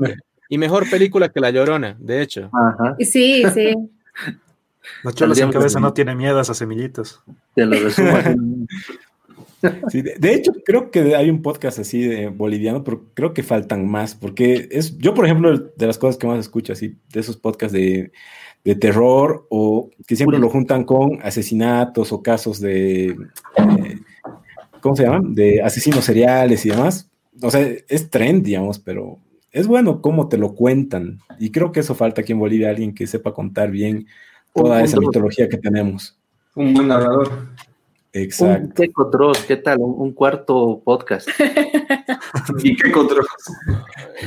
y 0.48 0.58
mejor 0.58 0.90
película 0.90 1.28
que 1.30 1.40
La 1.40 1.50
Llorona, 1.50 1.96
de 1.98 2.20
hecho. 2.22 2.50
Ajá. 2.52 2.96
Sí, 3.42 3.42
sí. 3.54 3.74
La 5.02 5.12
chola 5.12 5.34
sin 5.34 5.50
cabeza 5.50 5.80
no 5.80 5.92
tiene 5.92 6.14
miedo 6.14 6.38
a 6.38 6.42
esas 6.42 6.58
semillitas. 6.58 7.20
Te 7.54 7.66
lo 7.66 7.78
resumo. 7.78 8.16
así. 8.16 8.36
Sí, 9.88 10.02
de, 10.02 10.16
de 10.18 10.34
hecho, 10.34 10.52
creo 10.64 10.90
que 10.90 11.14
hay 11.14 11.30
un 11.30 11.40
podcast 11.40 11.78
así 11.78 12.02
de 12.02 12.28
boliviano, 12.28 12.82
pero 12.82 13.04
creo 13.14 13.32
que 13.32 13.44
faltan 13.44 13.88
más, 13.88 14.14
porque 14.14 14.68
es, 14.72 14.98
yo, 14.98 15.14
por 15.14 15.24
ejemplo, 15.24 15.56
de 15.56 15.86
las 15.86 15.98
cosas 15.98 16.16
que 16.16 16.26
más 16.26 16.40
escucho 16.40 16.72
así, 16.72 16.96
de 17.12 17.20
esos 17.20 17.36
podcasts 17.36 17.72
de, 17.72 18.10
de 18.64 18.74
terror, 18.74 19.46
o 19.50 19.90
que 20.06 20.16
siempre 20.16 20.38
lo 20.38 20.48
juntan 20.48 20.84
con 20.84 21.20
asesinatos 21.22 22.12
o 22.12 22.22
casos 22.22 22.60
de, 22.60 23.10
eh, 23.10 23.98
¿cómo 24.80 24.96
se 24.96 25.04
llaman? 25.04 25.34
De 25.34 25.62
asesinos 25.62 26.04
seriales 26.04 26.64
y 26.66 26.70
demás. 26.70 27.08
O 27.40 27.50
sea, 27.50 27.66
es 27.88 28.10
trend, 28.10 28.44
digamos, 28.44 28.78
pero 28.78 29.18
es 29.52 29.66
bueno 29.66 30.00
cómo 30.00 30.28
te 30.28 30.38
lo 30.38 30.54
cuentan. 30.54 31.20
Y 31.38 31.50
creo 31.50 31.72
que 31.72 31.80
eso 31.80 31.94
falta 31.94 32.22
aquí 32.22 32.32
en 32.32 32.38
Bolivia, 32.38 32.70
alguien 32.70 32.94
que 32.94 33.06
sepa 33.06 33.32
contar 33.32 33.70
bien 33.70 34.06
toda 34.54 34.78
Un- 34.78 34.84
esa 34.84 34.98
un- 34.98 35.06
mitología 35.06 35.48
que 35.48 35.58
tenemos. 35.58 36.16
Un 36.54 36.74
buen 36.74 36.88
narrador. 36.88 37.48
Exacto. 38.14 38.82
Un 38.82 39.32
¿qué 39.48 39.56
tal? 39.56 39.78
Un, 39.80 40.12
cuarto 40.12 40.82
podcast. 40.84 41.28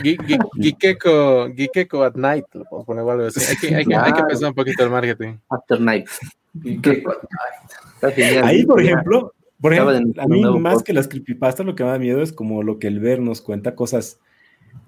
Gui- 0.04 0.18
gui- 0.18 0.40
Gikeko, 0.60 1.50
Gikeko 1.56 2.04
at 2.04 2.16
night, 2.16 2.46
lo 2.54 2.64
podemos 2.66 2.86
poner 2.86 3.02
algo 3.10 3.26
así. 3.28 3.42
Hay 3.48 3.58
que, 3.58 3.76
hay 3.76 3.86
que, 3.86 3.96
hay 3.96 4.14
que 4.14 4.24
pensar 4.24 4.50
un 4.50 4.56
poquito 4.56 4.84
el 4.84 4.90
marketing. 4.90 5.38
After 5.50 5.80
Night. 5.80 6.08
Ahí, 8.44 8.66
por 8.66 8.82
ejemplo, 8.82 9.34
por 9.62 9.74
ejemplo, 9.74 10.22
a 10.22 10.28
mí 10.28 10.42
más 10.42 10.74
podcast. 10.74 10.86
que 10.86 10.94
las 10.94 11.08
creepypastas 11.08 11.66
lo 11.66 11.76
que 11.76 11.84
me 11.84 11.90
da 11.90 12.00
miedo 12.00 12.22
es 12.22 12.32
como 12.34 12.64
lo 12.64 12.80
que 12.80 12.88
el 12.88 13.00
ver 13.00 13.20
nos 13.20 13.42
cuenta 13.42 13.76
cosas 13.76 14.20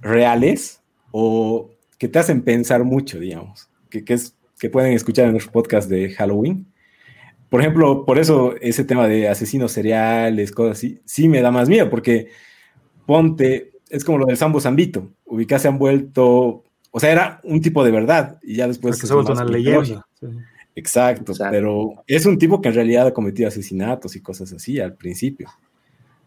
reales 0.01 0.81
o 1.11 1.69
que 1.97 2.07
te 2.07 2.19
hacen 2.19 2.41
pensar 2.43 2.83
mucho, 2.83 3.19
digamos, 3.19 3.69
que, 3.89 4.03
que 4.05 4.13
es, 4.13 4.35
que 4.59 4.69
pueden 4.69 4.93
escuchar 4.93 5.25
en 5.25 5.31
nuestro 5.31 5.51
podcast 5.51 5.89
de 5.89 6.09
Halloween. 6.11 6.65
Por 7.49 7.61
ejemplo, 7.61 8.05
por 8.05 8.19
eso 8.19 8.55
ese 8.59 8.83
tema 8.83 9.07
de 9.07 9.29
asesinos 9.29 9.71
seriales, 9.71 10.51
cosas 10.51 10.77
así, 10.77 10.99
sí 11.05 11.29
me 11.29 11.41
da 11.41 11.51
más 11.51 11.69
miedo, 11.69 11.89
porque 11.89 12.29
ponte, 13.05 13.71
es 13.89 14.03
como 14.03 14.17
lo 14.17 14.25
del 14.25 14.37
Sambo 14.37 14.59
Zambito, 14.59 15.09
ubicás 15.25 15.61
se 15.61 15.69
han 15.69 15.77
vuelto, 15.77 16.63
o 16.91 16.99
sea, 16.99 17.11
era 17.11 17.39
un 17.43 17.61
tipo 17.61 17.85
de 17.85 17.91
verdad 17.91 18.37
y 18.43 18.55
ya 18.55 18.67
después... 18.67 18.95
Porque 18.95 19.07
se 19.07 19.13
ha 19.13 19.15
vuelto 19.15 19.33
más 19.33 19.41
una 19.41 19.51
leyenda. 19.51 20.05
Sí. 20.19 20.27
Exacto, 20.75 21.31
Exacto. 21.31 21.51
pero 21.51 22.03
es 22.05 22.25
un 22.25 22.37
tipo 22.37 22.61
que 22.61 22.69
en 22.69 22.75
realidad 22.75 23.07
ha 23.07 23.13
cometido 23.13 23.47
asesinatos 23.47 24.15
y 24.15 24.21
cosas 24.21 24.51
así 24.53 24.79
al 24.79 24.93
principio. 24.93 25.49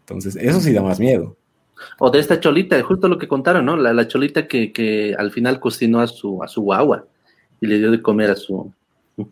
Entonces, 0.01 0.35
eso 0.35 0.59
sí 0.59 0.73
da 0.73 0.81
más 0.81 0.99
miedo. 0.99 1.37
O 1.99 2.09
de 2.11 2.19
esta 2.19 2.39
cholita, 2.39 2.81
justo 2.83 3.07
lo 3.07 3.17
que 3.17 3.27
contaron, 3.27 3.65
¿no? 3.65 3.77
La, 3.77 3.93
la 3.93 4.07
cholita 4.07 4.47
que, 4.47 4.73
que 4.73 5.15
al 5.17 5.31
final 5.31 5.59
cocinó 5.59 6.01
a 6.01 6.07
su, 6.07 6.43
a 6.43 6.47
su 6.47 6.61
guagua 6.61 7.07
y 7.61 7.67
le 7.67 7.77
dio 7.77 7.91
de 7.91 8.01
comer 8.01 8.31
a 8.31 8.35
su, 8.35 8.73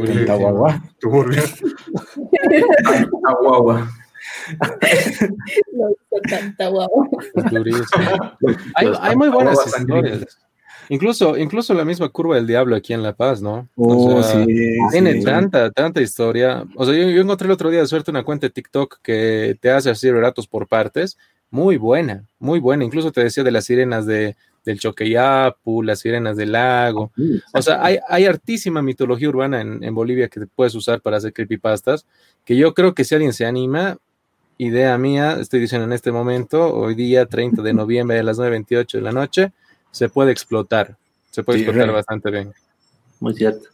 Es 7.35 7.50
durísimo. 7.50 8.37
Hay, 8.74 8.92
hay 9.00 9.16
muy 9.16 9.28
buenas 9.28 9.59
historias. 9.66 10.38
Incluso, 10.90 11.37
incluso 11.37 11.74
la 11.74 11.85
misma 11.85 12.09
curva 12.09 12.37
del 12.37 12.46
diablo 12.46 12.74
aquí 12.74 12.94
en 12.94 13.02
La 13.02 13.14
Paz, 13.14 13.42
¿no? 13.42 13.68
Oh, 13.76 14.16
O 14.16 14.22
sea, 14.22 14.44
sí, 14.44 14.78
Tiene 14.90 15.14
sí. 15.14 15.24
tanta, 15.24 15.70
tanta 15.70 16.00
historia. 16.00 16.64
O 16.76 16.87
sea, 16.87 16.94
yo, 16.94 17.11
yo 17.11 17.20
encontré 17.20 17.46
el 17.46 17.52
otro 17.52 17.70
día 17.70 17.81
de 17.81 17.87
suerte 17.87 18.11
una 18.11 18.24
cuenta 18.24 18.46
de 18.46 18.52
TikTok 18.52 18.98
que 19.02 19.59
te 19.61 19.70
hace 19.70 19.90
así 19.90 20.11
relatos 20.11 20.46
por 20.46 20.66
partes. 20.66 21.18
Muy 21.50 21.76
buena, 21.76 22.24
muy 22.38 22.59
buena. 22.59 22.85
Incluso 22.85 23.12
te 23.12 23.22
decía 23.22 23.44
de 23.44 23.50
las 23.50 23.66
sirenas 23.66 24.07
de, 24.07 24.35
del 24.64 24.78
Choqueyapu, 24.78 25.82
las 25.82 26.00
sirenas 26.00 26.36
del 26.36 26.52
lago. 26.52 27.12
O 27.52 27.62
sea, 27.62 27.84
hay, 27.84 27.98
hay 28.08 28.26
hartísima 28.26 28.82
mitología 28.82 29.28
urbana 29.28 29.60
en, 29.60 29.82
en, 29.82 29.94
Bolivia 29.94 30.28
que 30.28 30.46
puedes 30.46 30.74
usar 30.74 31.00
para 31.00 31.16
hacer 31.16 31.32
creepypastas, 31.32 32.06
que 32.44 32.56
yo 32.56 32.74
creo 32.74 32.94
que 32.94 33.04
si 33.04 33.14
alguien 33.14 33.32
se 33.32 33.46
anima, 33.46 33.98
idea 34.58 34.98
mía, 34.98 35.38
estoy 35.40 35.60
diciendo 35.60 35.86
en 35.86 35.92
este 35.92 36.12
momento, 36.12 36.74
hoy 36.74 36.94
día 36.94 37.26
30 37.26 37.62
de 37.62 37.72
noviembre 37.74 38.18
a 38.18 38.22
las 38.22 38.38
9.28 38.38 38.92
de 38.92 39.00
la 39.00 39.12
noche, 39.12 39.52
se 39.90 40.08
puede 40.08 40.32
explotar, 40.32 40.96
se 41.30 41.42
puede 41.42 41.60
sí, 41.60 41.64
explotar 41.64 41.92
bastante 41.92 42.30
bien. 42.30 42.52
Muy 43.20 43.34
cierto. 43.34 43.68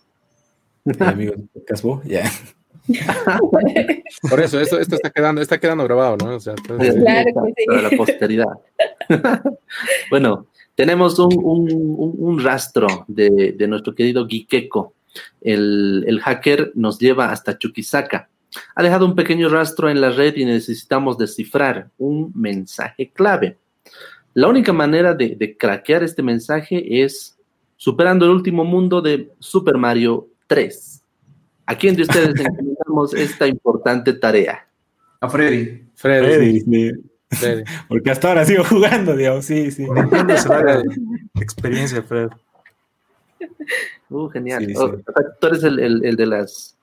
Amigos, 1.00 1.36
Casbo, 1.66 2.02
ya. 2.04 2.30
Por 4.28 4.40
eso, 4.40 4.60
esto, 4.60 4.78
esto 4.78 4.96
está 4.96 5.08
quedando, 5.10 5.40
está 5.40 5.58
quedando 5.58 5.84
grabado, 5.84 6.18
¿no? 6.18 6.36
O 6.36 6.40
sea, 6.40 6.54
entonces, 6.56 6.94
claro 6.94 7.24
que 7.46 7.52
sí. 7.56 7.66
Para 7.66 7.82
la 7.82 7.90
posteridad. 7.90 8.46
bueno, 10.10 10.46
tenemos 10.74 11.18
un, 11.18 11.32
un, 11.42 12.14
un 12.18 12.42
rastro 12.42 13.04
de, 13.06 13.54
de, 13.56 13.68
nuestro 13.68 13.94
querido 13.94 14.26
Gikeko. 14.26 14.94
El, 15.40 16.04
el, 16.06 16.20
hacker 16.20 16.72
nos 16.74 16.98
lleva 16.98 17.30
hasta 17.30 17.56
Chuquisaca. 17.56 18.28
Ha 18.74 18.82
dejado 18.82 19.06
un 19.06 19.14
pequeño 19.14 19.48
rastro 19.48 19.88
en 19.88 20.00
la 20.00 20.10
red 20.10 20.36
y 20.36 20.44
necesitamos 20.44 21.18
descifrar 21.18 21.90
un 21.98 22.32
mensaje 22.34 23.10
clave. 23.12 23.58
La 24.32 24.48
única 24.48 24.72
manera 24.72 25.14
de, 25.14 25.36
de 25.36 25.56
craquear 25.56 26.02
este 26.02 26.22
mensaje 26.22 27.02
es 27.02 27.38
superando 27.76 28.24
el 28.24 28.32
último 28.32 28.64
mundo 28.64 29.00
de 29.00 29.30
Super 29.38 29.76
Mario 29.76 30.28
3. 30.48 31.02
¿A 31.66 31.78
quién 31.78 31.96
de 31.96 32.02
ustedes 32.02 32.38
encomendamos 32.40 33.14
esta 33.14 33.46
importante 33.46 34.12
tarea? 34.14 34.66
A 35.20 35.28
Freddy. 35.28 35.84
Freddy. 35.94 36.60
Freddy. 36.60 37.13
Freddy. 37.34 37.64
Porque 37.88 38.10
hasta 38.10 38.28
ahora 38.28 38.44
sigo 38.44 38.64
jugando, 38.64 39.16
digamos, 39.16 39.44
sí, 39.44 39.70
sí. 39.70 39.86
experiencia, 41.40 42.02
Fred. 42.02 42.28
Uh, 44.10 44.28
genial. 44.28 44.66
Sí, 44.66 44.74
sí. 44.74 44.80
Oh, 44.80 44.96
tú 45.40 45.46
eres 45.46 45.62
el, 45.64 45.78
el, 45.78 46.04
el, 46.04 46.16
de 46.16 46.26
las, 46.26 46.76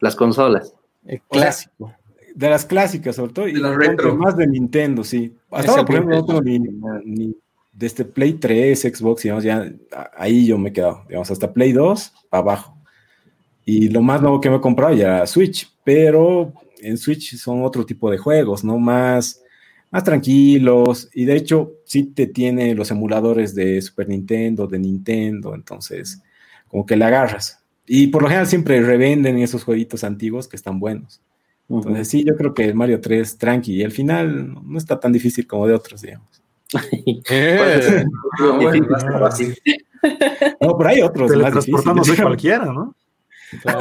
las 0.00 0.16
consolas. 0.16 0.74
El 1.06 1.20
clásico. 1.22 1.92
De 2.34 2.48
las 2.48 2.64
clásicas, 2.64 3.16
sobre 3.16 3.32
todo. 3.32 3.44
De 3.46 3.52
y 3.52 3.54
las 3.54 3.76
retro. 3.76 4.14
Más 4.16 4.36
de 4.36 4.46
Nintendo, 4.46 5.04
sí. 5.04 5.36
Hasta 5.50 5.72
ahora, 5.72 5.84
por 5.84 5.94
ejemplo, 5.94 6.16
no 6.16 6.26
tengo 6.26 6.42
ni, 6.42 6.58
ni 6.58 7.36
desde 7.78 7.86
este 7.86 8.04
Play 8.04 8.32
3, 8.32 8.80
Xbox, 8.80 9.22
digamos, 9.22 9.44
ya 9.44 9.72
ahí 10.16 10.46
yo 10.46 10.58
me 10.58 10.70
he 10.70 10.72
quedado, 10.72 11.04
digamos, 11.06 11.30
hasta 11.30 11.52
Play 11.52 11.72
2, 11.72 12.12
abajo. 12.28 12.76
Y 13.64 13.88
lo 13.88 14.02
más 14.02 14.20
nuevo 14.20 14.40
que 14.40 14.50
me 14.50 14.56
he 14.56 14.60
comprado 14.60 14.94
ya 14.94 15.24
Switch, 15.28 15.70
pero 15.84 16.52
en 16.80 16.98
Switch 16.98 17.36
son 17.36 17.62
otro 17.62 17.86
tipo 17.86 18.10
de 18.10 18.18
juegos, 18.18 18.64
¿no? 18.64 18.78
Más, 18.78 19.40
más 19.90 20.04
tranquilos. 20.04 21.08
Y 21.12 21.24
de 21.24 21.36
hecho, 21.36 21.74
sí 21.84 22.04
te 22.04 22.26
tiene 22.26 22.74
los 22.74 22.90
emuladores 22.90 23.54
de 23.54 23.80
Super 23.82 24.08
Nintendo, 24.08 24.66
de 24.66 24.78
Nintendo, 24.78 25.54
entonces, 25.54 26.22
como 26.68 26.86
que 26.86 26.96
le 26.96 27.04
agarras. 27.04 27.62
Y 27.86 28.08
por 28.08 28.22
lo 28.22 28.28
general 28.28 28.46
siempre 28.46 28.80
revenden 28.82 29.38
esos 29.38 29.64
jueguitos 29.64 30.04
antiguos 30.04 30.46
que 30.46 30.56
están 30.56 30.78
buenos. 30.78 31.22
Entonces, 31.70 32.08
sí, 32.08 32.24
yo 32.24 32.34
creo 32.36 32.54
que 32.54 32.64
el 32.64 32.74
Mario 32.74 33.00
3 33.00 33.36
tranqui. 33.38 33.74
Y 33.74 33.84
al 33.84 33.92
final 33.92 34.54
no 34.64 34.78
está 34.78 34.98
tan 34.98 35.12
difícil 35.12 35.46
como 35.46 35.66
de 35.66 35.74
otros, 35.74 36.02
digamos. 36.02 36.42
eh. 37.30 38.04
no, 40.60 40.78
pero 40.78 40.88
hay 40.88 41.02
otros. 41.02 41.30
Teletransportándose 41.30 42.22
cualquiera, 42.22 42.66
¿no? 42.66 42.94
Claro. 43.62 43.80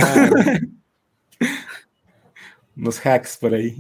Unos 2.76 3.06
hacks 3.06 3.38
por 3.38 3.54
ahí. 3.54 3.76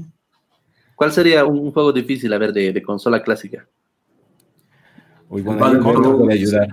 ¿Cuál 0.98 1.12
sería 1.12 1.46
un 1.46 1.72
juego 1.72 1.94
difícil, 1.94 2.34
a 2.34 2.40
ver, 2.40 2.52
de, 2.52 2.74
de 2.74 2.82
consola 2.82 3.22
clásica? 3.22 3.68
Uy, 5.30 5.44
bueno, 5.44 5.70
no 5.74 6.18
puede 6.18 6.34
ayudar. 6.34 6.70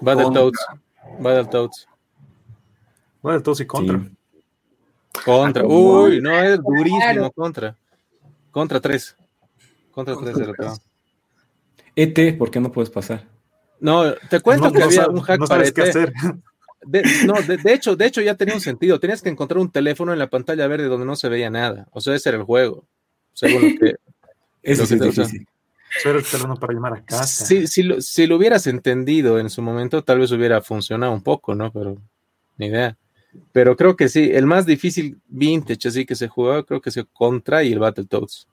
Battletoads. 0.00 0.58
Battletoads. 1.20 1.86
Battletoads 3.22 3.60
y 3.60 3.66
Contra. 3.66 3.98
Sí. 4.00 4.10
Contra. 5.24 5.64
Uy, 5.64 6.20
no, 6.20 6.36
es 6.42 6.60
durísimo. 6.60 7.30
Contra. 7.30 7.76
Contra 8.50 8.80
3. 8.80 9.16
Contra 9.92 10.16
3 10.16 10.36
de 10.36 10.46
lo 10.46 10.54
que 10.54 10.66
ET, 11.94 12.36
¿por 12.36 12.50
qué 12.50 12.58
no 12.58 12.72
puedes 12.72 12.90
pasar? 12.90 13.28
No, 13.78 14.12
te 14.28 14.40
cuento 14.40 14.64
No, 14.66 14.72
que 14.72 14.78
no 14.80 14.84
había 14.86 15.02
sabes- 15.04 15.14
un 15.14 15.20
hack 15.20 15.38
no 15.40 15.46
para 15.46 15.64
ET. 15.68 15.72
qué 15.72 15.82
hacer. 15.82 16.12
De, 16.84 17.04
no, 17.26 17.34
de, 17.34 17.58
de 17.58 17.74
hecho, 17.74 17.94
de 17.94 18.06
hecho 18.06 18.20
ya 18.22 18.34
tenía 18.34 18.54
un 18.56 18.60
sentido. 18.60 18.98
Tenías 18.98 19.22
que 19.22 19.28
encontrar 19.28 19.58
un 19.60 19.70
teléfono 19.70 20.12
en 20.12 20.18
la 20.18 20.28
pantalla 20.28 20.66
verde 20.66 20.86
donde 20.88 21.06
no 21.06 21.14
se 21.14 21.28
veía 21.28 21.48
nada. 21.48 21.86
O 21.92 22.00
sea, 22.00 22.16
ese 22.16 22.30
era 22.30 22.38
el 22.38 22.44
juego. 22.44 22.84
Según 23.32 23.62
lo 23.62 23.78
que. 23.78 23.94
Eso 24.62 24.82
Lo 24.82 24.86
sí 24.86 24.98
que 24.98 25.08
es 25.08 25.16
difícil. 25.16 25.46
Teléfono 26.02 26.56
para 26.56 26.72
llamar 26.72 26.94
a 26.94 27.04
casa. 27.04 27.44
Si, 27.44 27.66
si, 27.66 27.82
lo, 27.82 28.00
si 28.00 28.26
lo 28.26 28.36
hubieras 28.36 28.66
entendido 28.66 29.38
en 29.38 29.50
su 29.50 29.60
momento, 29.60 30.02
tal 30.02 30.20
vez 30.20 30.30
hubiera 30.30 30.62
funcionado 30.62 31.12
un 31.12 31.22
poco, 31.22 31.54
¿no? 31.54 31.70
Pero 31.72 31.98
ni 32.56 32.66
idea. 32.66 32.96
Pero 33.52 33.76
creo 33.76 33.96
que 33.96 34.08
sí, 34.08 34.30
el 34.32 34.46
más 34.46 34.66
difícil 34.66 35.18
vintage 35.26 35.88
así 35.88 36.06
que 36.06 36.14
se 36.14 36.28
jugaba, 36.28 36.62
creo 36.62 36.80
que 36.80 36.90
se 36.90 37.04
Contra 37.04 37.62
y 37.64 37.72
el 37.72 37.78
Battletoads. 37.78 38.46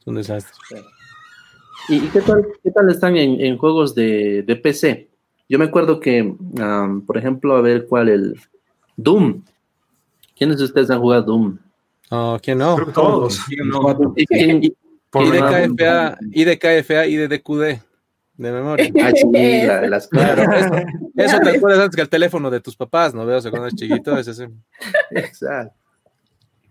Es 0.00 0.06
un 0.06 0.14
desastre. 0.16 0.52
¿Y, 1.88 1.96
y 1.96 2.08
qué, 2.08 2.20
tal, 2.20 2.46
qué 2.62 2.70
tal 2.70 2.90
están 2.90 3.16
en, 3.16 3.40
en 3.40 3.58
juegos 3.58 3.94
de, 3.94 4.42
de 4.42 4.56
PC? 4.56 5.08
Yo 5.48 5.58
me 5.58 5.64
acuerdo 5.64 5.98
que, 5.98 6.22
um, 6.22 7.04
por 7.04 7.18
ejemplo, 7.18 7.56
a 7.56 7.60
ver 7.60 7.86
cuál, 7.86 8.08
el 8.08 8.40
Doom. 8.96 9.42
¿Quiénes 10.36 10.58
de 10.58 10.64
ustedes 10.64 10.90
han 10.90 11.00
jugado 11.00 11.22
Doom? 11.22 11.58
No, 12.10 12.38
¿quién 12.42 12.58
no? 12.58 12.74
Creo 12.76 12.86
que 12.86 12.92
todos. 12.92 13.40
¿Y, 14.16 14.26
quién- 14.26 14.64
y- 14.64 14.74
Por 15.10 15.24
Y 15.26 15.30
de 15.30 15.40
KFA, 15.40 16.18
y 16.30 16.44
de 16.44 16.58
KFA, 16.58 17.06
y 17.06 17.16
de 17.16 17.28
DQD, 17.28 17.80
de 18.36 18.52
memoria. 18.52 18.92
ah, 19.02 19.10
sí, 19.14 19.66
la- 19.66 19.86
las 19.88 20.08
Claro, 20.08 20.42
eso, 20.52 20.74
eso 21.16 21.38
te 21.40 21.56
acuerdas 21.56 21.80
antes 21.80 21.96
que 21.96 22.02
el 22.02 22.08
teléfono 22.08 22.50
de 22.50 22.60
tus 22.60 22.76
papás, 22.76 23.12
¿no 23.14 23.26
veo? 23.26 23.38
O 23.38 23.40
sea, 23.40 23.50
cuando 23.50 23.66
eres 23.68 23.78
chiquito, 23.78 24.16
es 24.16 24.28
ese. 24.28 24.48
Exacto. 25.10 25.74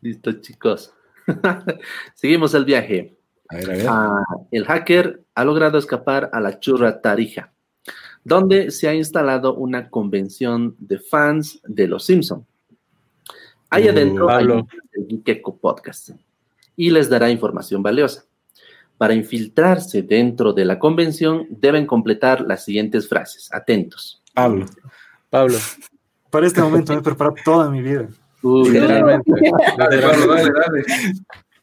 Listo, 0.02 0.32
chicos. 0.34 0.94
Seguimos 2.16 2.54
el 2.54 2.64
viaje. 2.66 3.18
A 3.50 3.56
ver, 3.58 3.70
a 3.70 3.74
ver. 3.74 3.86
Ah, 3.90 4.24
el 4.52 4.66
hacker 4.66 5.24
ha 5.36 5.44
logrado 5.44 5.78
escapar 5.78 6.30
a 6.32 6.40
la 6.40 6.60
churra 6.60 7.02
Tarija, 7.02 7.52
donde 8.24 8.72
se 8.72 8.88
ha 8.88 8.94
instalado 8.94 9.56
una 9.56 9.90
convención 9.90 10.76
de 10.80 11.00
fans 11.00 11.60
de 11.66 11.88
Los 11.88 12.06
Simpson. 12.06 12.46
Ahí 13.70 13.86
Uh, 13.88 13.90
adentro 13.90 14.30
hay 14.30 14.48
Gikeko 15.08 15.58
Podcast 15.58 16.12
y 16.76 16.90
les 16.92 17.10
dará 17.10 17.30
información 17.30 17.84
valiosa. 17.84 18.26
Para 18.98 19.14
infiltrarse 19.14 20.02
dentro 20.02 20.54
de 20.54 20.66
la 20.66 20.80
convención 20.80 21.48
deben 21.50 21.86
completar 21.86 22.42
las 22.42 22.64
siguientes 22.66 23.08
frases. 23.08 23.50
Atentos. 23.54 24.22
Pablo. 24.34 24.66
Pablo, 25.30 25.58
Para 26.30 26.48
este 26.48 26.62
momento 26.62 26.94
me 26.94 27.00
he 27.00 27.02
preparado 27.04 27.36
toda 27.44 27.70
mi 27.70 27.82
vida. 27.82 28.10
Uy, 28.42 28.70
literalmente. 28.70 29.32
Dale, 29.78 30.02
Pablo, 30.02 30.28
dale, 30.34 30.52
dale. 30.52 30.84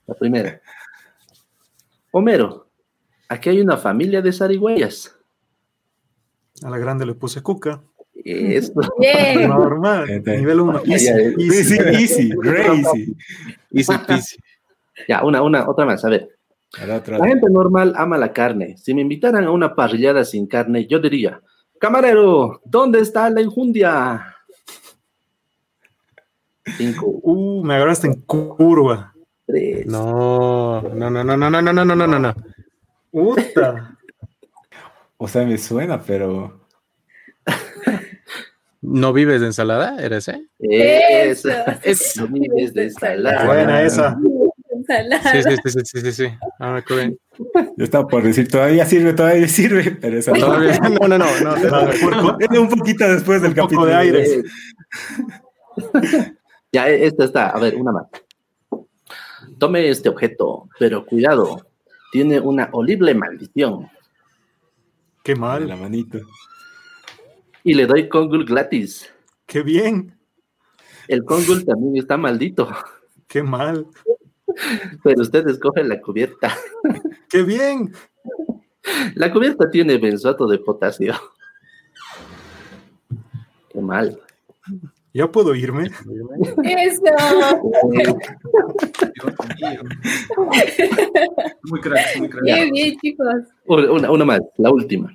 La 0.07 0.15
primera. 0.15 0.61
Homero, 2.11 2.69
aquí 3.29 3.51
hay 3.51 3.61
una 3.61 3.77
familia 3.77 4.23
de 4.23 4.33
zarigüeyas. 4.33 5.15
A 6.63 6.71
la 6.71 6.79
grande 6.79 7.05
le 7.05 7.15
puse 7.15 7.43
cuca. 7.43 7.83
Esto. 8.27 8.81
Bien. 8.99 9.49
Normal. 9.49 10.11
Este. 10.11 10.39
Nivel 10.39 10.61
1. 10.61 10.83
Easy. 10.87 11.07
Ya. 11.07 11.17
Sí, 11.17 11.65
sí, 11.65 11.79
easy, 11.79 12.33
re 12.43 12.67
easy. 12.67 13.17
Easy 13.73 13.93
peasy. 14.07 14.37
Ya, 15.09 15.23
una, 15.23 15.43
una, 15.43 15.69
otra 15.69 15.85
más. 15.85 16.03
A 16.07 16.09
ver. 16.09 16.31
A 16.81 16.87
la 16.87 16.97
otra. 16.97 17.19
La 17.19 17.27
gente 17.27 17.49
normal 17.51 17.93
ama 17.97 18.17
la 18.17 18.33
carne. 18.33 18.77
Si 18.79 18.95
me 18.95 19.03
invitaran 19.03 19.45
a 19.45 19.51
una 19.51 19.75
parrillada 19.75 20.25
sin 20.25 20.47
carne, 20.47 20.87
yo 20.87 20.99
diría, 20.99 21.41
camarero, 21.79 22.63
¿dónde 22.65 23.01
está 23.01 23.29
la 23.29 23.43
injundia? 23.43 24.35
Cinco, 26.79 27.07
Uh, 27.23 27.63
me 27.63 27.75
agarraste 27.75 28.07
en 28.09 28.15
curva. 28.23 29.13
tres. 29.47 29.87
No, 29.87 30.81
no, 30.83 31.11
no, 31.11 31.23
no, 31.23 31.37
no, 31.37 31.51
no, 31.51 31.61
no, 31.63 31.73
no, 31.73 31.85
no, 31.85 32.07
no, 32.07 32.19
no. 32.19 32.35
Puta. 33.11 33.97
O 35.19 35.29
sea, 35.29 35.45
me 35.45 35.59
suena, 35.59 36.01
pero. 36.03 36.66
¿No 38.89 39.13
vives 39.13 39.41
de 39.41 39.49
ensalada? 39.49 39.97
¿Eres, 39.99 40.29
eh? 40.29 40.47
Eso. 40.61 41.49
Es- 41.83 42.17
No 42.17 42.29
vives 42.29 42.73
de 42.73 42.85
ensalada. 42.85 43.45
Buena 43.45 43.83
esa. 43.83 44.17
Ensalada. 44.71 45.33
Sí, 45.33 45.43
sí, 45.43 45.57
sí, 45.65 45.71
sí, 45.71 45.81
sí, 45.85 46.01
sí, 46.01 46.13
sí. 46.13 46.35
Ah, 46.61 46.73
me 46.73 46.79
acuerdo. 46.79 47.17
Yo 47.77 47.85
estaba 47.85 48.07
por 48.07 48.23
decir, 48.23 48.49
todavía 48.49 48.87
sirve, 48.87 49.13
todavía 49.13 49.49
sirve, 49.49 49.91
pero 50.01 50.19
esa 50.19 50.33
no. 50.33 50.39
Todavía- 50.39 50.79
No, 51.01 51.09
no, 51.09 51.19
no. 51.19 52.37
Es 52.39 52.59
un 52.59 52.69
poquito 52.69 53.09
después 53.09 53.43
del 53.43 53.55
capítulo. 53.55 53.87
de 53.87 53.95
aire. 53.95 54.43
Ya, 56.73 56.89
esta 56.89 57.25
está. 57.25 57.51
A 57.51 57.61
ver, 57.61 57.75
una 57.77 57.93
más. 57.93 58.07
Tome 59.59 59.89
este 59.89 60.09
objeto, 60.11 60.69
pero 60.79 61.07
cuidado. 61.07 61.67
Tiene 62.13 62.39
una 62.41 62.69
horrible 62.73 63.15
maldición. 63.15 63.89
Qué 65.23 65.35
mal. 65.37 65.67
la 65.69 65.77
manito. 65.77 66.19
Y 67.67 67.75
le 67.75 67.85
doy 67.85 68.09
Kongul 68.09 68.45
gratis. 68.45 69.13
Qué 69.45 69.61
bien. 69.61 70.17
El 71.09 71.25
Kongul 71.25 71.65
también 71.65 71.97
está 71.97 72.17
maldito. 72.17 72.69
Qué 73.27 73.43
mal. 73.43 73.89
Pero 75.03 75.23
usted 75.23 75.49
escoge 75.49 75.83
la 75.83 76.01
cubierta. 76.01 76.57
Qué 77.29 77.43
bien. 77.43 77.93
La 79.17 79.33
cubierta 79.33 79.69
tiene 79.69 79.99
benzoato 79.99 80.47
de 80.47 80.61
potasio. 80.61 81.15
Qué 83.71 83.81
mal. 83.81 84.21
¿Ya 85.13 85.27
puedo 85.27 85.53
irme? 85.53 85.91
Eso. 86.63 87.03
Muy 91.65 91.81
crack, 91.81 92.17
muy 92.19 92.29
crack. 92.29 92.45
Bien, 92.45 92.71
bien, 92.71 92.97
chicos. 93.01 93.35
Una, 93.65 94.09
una 94.09 94.25
más, 94.25 94.41
la 94.57 94.71
última. 94.71 95.13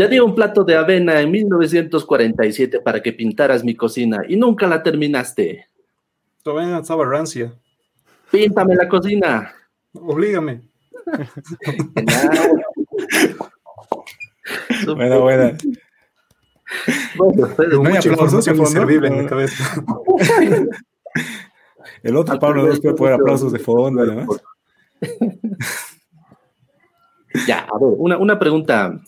Te 0.00 0.08
di 0.08 0.18
un 0.18 0.34
plato 0.34 0.64
de 0.64 0.76
avena 0.76 1.20
en 1.20 1.30
1947 1.30 2.80
para 2.80 3.02
que 3.02 3.12
pintaras 3.12 3.62
mi 3.62 3.74
cocina 3.74 4.22
y 4.26 4.34
nunca 4.34 4.66
la 4.66 4.82
terminaste. 4.82 5.66
Todavía 6.42 6.78
estaba 6.78 7.04
rancia. 7.04 7.52
Píntame 8.30 8.76
la 8.76 8.88
cocina. 8.88 9.52
Oblígame. 9.92 10.62
Buena, 14.86 15.18
buena. 15.18 15.58
Bueno, 17.16 17.48
Pedro, 17.54 17.82
No 17.82 17.90
hay 17.90 17.96
Mucha 17.96 18.12
aplausos 18.12 18.46
inservible 18.46 19.08
en 19.08 19.18
mi 19.18 19.26
cabeza. 19.26 19.74
El 22.02 22.16
otro 22.16 22.38
Pablo 22.38 22.66
no 22.66 22.80
puede 22.80 22.94
poner 22.94 23.14
aplausos 23.14 23.52
de 23.52 23.58
fondo, 23.58 24.00
además. 24.00 24.26
Ya, 27.46 27.66
a 27.70 27.78
ver, 27.78 27.94
una, 27.98 28.16
una 28.16 28.38
pregunta 28.38 28.98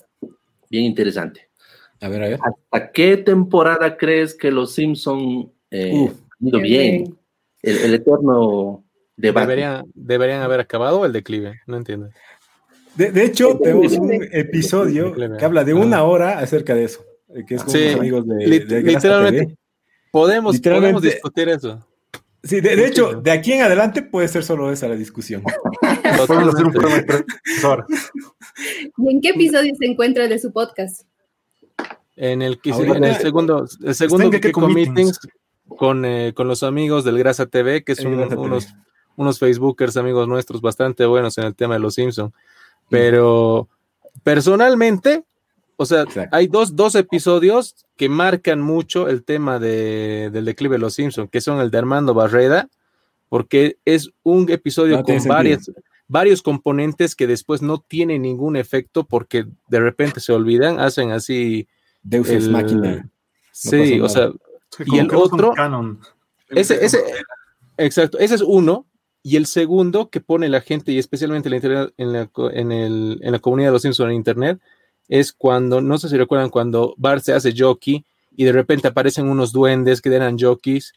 bien 0.73 0.85
interesante. 0.87 1.51
A 2.01 2.09
ver, 2.09 2.23
a 2.25 2.29
ver. 2.31 2.39
¿Hasta 2.43 2.91
qué 2.91 3.19
temporada 3.19 3.97
crees 3.97 4.35
que 4.35 4.51
los 4.51 4.75
Simpson 4.75 5.53
eh, 5.71 5.93
Uf. 5.95 6.13
han 6.41 6.49
ido 6.49 6.61
bien? 6.61 7.05
bien. 7.05 7.19
El, 7.63 7.77
el 7.79 7.95
eterno 7.95 8.83
debate. 9.17 9.47
Deberían, 9.47 9.85
deberían 9.95 10.41
haber 10.43 10.61
acabado 10.61 11.05
el 11.07 11.13
declive, 11.13 11.61
no 11.67 11.77
entiendo. 11.77 12.09
De, 12.97 13.13
de 13.13 13.25
hecho, 13.25 13.59
tenemos 13.63 13.93
un 13.93 14.13
episodio 14.33 15.15
que 15.15 15.45
habla 15.45 15.63
de 15.63 15.75
una 15.75 16.03
hora 16.05 16.39
acerca 16.41 16.75
de 16.75 16.85
eso, 16.85 17.05
eh, 17.29 17.45
que 17.47 17.55
es 17.57 17.63
con 17.65 17.73
Sí, 17.73 17.89
amigos 17.89 18.27
de, 18.27 18.61
de 18.65 18.83
literalmente. 18.83 19.55
Podemos, 20.11 20.55
Literalmente- 20.57 20.93
podemos 20.95 21.03
discutir 21.03 21.49
eso. 21.51 21.87
Sí, 22.45 22.61
de, 22.61 22.75
de 22.77 22.87
hecho, 22.87 23.21
de 23.21 23.31
aquí 23.31 23.53
en 23.53 23.63
adelante 23.63 24.03
puede 24.03 24.27
ser 24.29 24.43
solo 24.45 24.71
esa 24.73 24.89
la 24.89 24.97
discusión. 24.97 25.43
Podemos 26.27 26.55
hacer 26.55 26.67
un 26.67 26.73
programa. 26.73 27.05
¿Y 28.99 29.11
en 29.15 29.21
qué 29.21 29.29
episodio 29.31 29.73
se 29.79 29.87
encuentra 29.87 30.27
de 30.27 30.39
su 30.39 30.53
podcast? 30.53 31.03
En 32.17 32.43
el, 32.43 32.61
que- 32.61 32.71
en 32.71 33.05
el 33.05 33.17
segundo, 33.17 33.67
el 33.85 33.95
segundo 33.95 34.31
Geeko 34.31 34.61
Geeko 34.61 34.69
Meetings. 34.69 35.19
Con, 35.69 36.05
eh, 36.05 36.33
con 36.35 36.49
los 36.49 36.63
amigos 36.65 37.03
del 37.05 37.17
Grasa 37.19 37.47
TV, 37.47 37.83
que 37.83 37.95
son 37.95 38.13
TV. 38.29 38.37
unos, 38.37 38.69
unos 39.17 39.39
Facebookers 39.39 39.97
amigos 39.97 40.29
nuestros 40.29 40.61
bastante 40.61 41.07
buenos 41.07 41.39
en 41.39 41.45
el 41.45 41.55
tema 41.55 41.75
de 41.75 41.81
los 41.81 41.95
Simpsons. 41.95 42.33
Pero 42.91 43.69
personalmente, 44.23 45.25
o 45.83 45.87
sea, 45.87 46.03
Exacto. 46.03 46.35
hay 46.37 46.47
dos, 46.47 46.75
dos 46.75 46.95
episodios 46.95 47.75
que 47.97 48.09
marcan 48.09 48.61
mucho 48.61 49.09
el 49.09 49.23
tema 49.25 49.59
de, 49.59 50.31
del 50.33 50.45
declive 50.45 50.77
de 50.77 50.81
los 50.81 50.95
Simpsons, 50.95 51.31
que 51.31 51.40
son 51.40 51.61
el 51.61 51.71
de 51.71 51.79
Armando 51.79 52.14
Barreda, 52.14 52.68
porque 53.29 53.77
es 53.85 54.11
un 54.23 54.51
episodio 54.51 54.97
No 54.99 55.03
con 55.05 55.23
varias, 55.27 55.71
varios 56.09 56.42
componentes 56.42 57.14
que 57.16 57.27
después 57.27 57.62
no 57.62 57.79
tienen 57.87 58.23
ningún 58.23 58.57
efecto 58.57 59.05
porque 59.05 59.47
de 59.68 59.81
repente 59.81 60.21
se 60.21 60.33
olvidan, 60.33 60.81
hacen 60.81 61.11
así 61.12 61.68
Deus 62.03 62.29
el- 62.29 62.51
machina. 62.51 63.09
Sí, 63.53 63.99
pasó 64.01 64.05
o 64.05 64.09
sea. 64.09 64.33
Sí, 64.77 64.85
Y 64.87 64.99
el 64.99 65.07
no 65.09 65.18
otro- 65.18 65.53
canon. 65.53 66.01
ese, 66.49 66.83
ese, 66.85 66.99
exacto, 67.77 68.18
ese 68.18 68.35
es 68.37 68.42
uno. 68.42 68.87
Y 69.25 69.37
el 69.37 69.47
segundo 69.47 70.11
que 70.11 70.21
pone 70.21 70.49
la 70.49 70.61
gente, 70.62 70.90
y 70.90 70.99
especialmente 70.99 71.49
la 71.49 71.57
internet- 71.57 71.95
en, 71.97 72.12
la, 72.12 72.29
en, 72.53 72.73
el- 72.73 73.21
en 73.23 73.31
la 73.33 73.38
comunidad 73.38 73.68
de 73.68 73.73
los 73.75 73.83
Simpsons 73.83 74.09
en 74.11 74.16
internet, 74.16 74.59
es 75.09 75.33
cuando, 75.33 75.81
no 75.81 75.99
sé 75.99 76.09
si 76.09 76.17
recuerdan, 76.17 76.51
cuando 76.51 76.95
Bart 76.97 77.23
se 77.23 77.33
hace 77.33 77.53
jockey 77.57 78.05
y 78.37 78.45
de 78.45 78.53
repente 78.53 78.88
aparecen 78.88 79.29
unos 79.29 79.53
duendes 79.53 80.01
que 80.01 80.15
eran 80.15 80.38
jockeys 80.38 80.93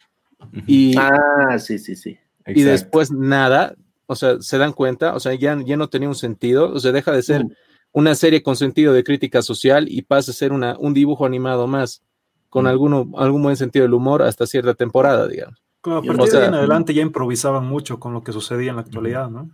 y, 0.67 0.95
Ah, 0.97 1.57
sí, 1.59 1.77
sí, 1.79 1.95
sí. 1.95 2.11
y 2.47 2.51
Exacto. 2.61 2.71
después 2.71 3.11
nada, 3.11 3.75
o 4.05 4.15
sea, 4.15 4.39
se 4.41 4.57
dan 4.57 4.73
cuenta, 4.73 5.15
o 5.15 5.19
sea, 5.19 5.33
ya, 5.33 5.57
ya 5.65 5.75
no 5.77 5.89
tenía 5.89 6.07
un 6.07 6.15
sentido, 6.15 6.71
o 6.71 6.79
sea, 6.79 6.91
deja 6.91 7.11
de 7.11 7.23
ser 7.23 7.43
Mm. 7.45 7.51
una 7.93 8.15
serie 8.15 8.43
con 8.43 8.55
sentido 8.55 8.93
de 8.93 9.03
crítica 9.03 9.41
social 9.41 9.87
y 9.89 10.01
pasa 10.03 10.31
a 10.31 10.35
ser 10.35 10.51
una, 10.53 10.77
un 10.77 10.93
dibujo 10.93 11.25
animado 11.25 11.65
más, 11.67 12.01
con 12.49 12.65
Mm. 12.65 12.67
alguno, 12.67 13.09
algún 13.17 13.41
buen 13.43 13.57
sentido 13.57 13.83
del 13.83 13.93
humor 13.93 14.21
hasta 14.21 14.45
cierta 14.45 14.73
temporada, 14.75 15.27
digamos. 15.27 15.59
A 15.83 15.99
O 15.99 16.03
partir 16.03 16.27
sea- 16.29 16.39
de 16.39 16.45
ahí 16.45 16.49
en 16.49 16.55
adelante 16.55 16.93
ya 16.93 17.01
improvisaban 17.01 17.65
mucho 17.65 17.99
con 17.99 18.13
lo 18.13 18.23
que 18.23 18.31
sucedía 18.31 18.69
en 18.71 18.77
la 18.77 18.81
actualidad, 18.83 19.29
¿no? 19.29 19.49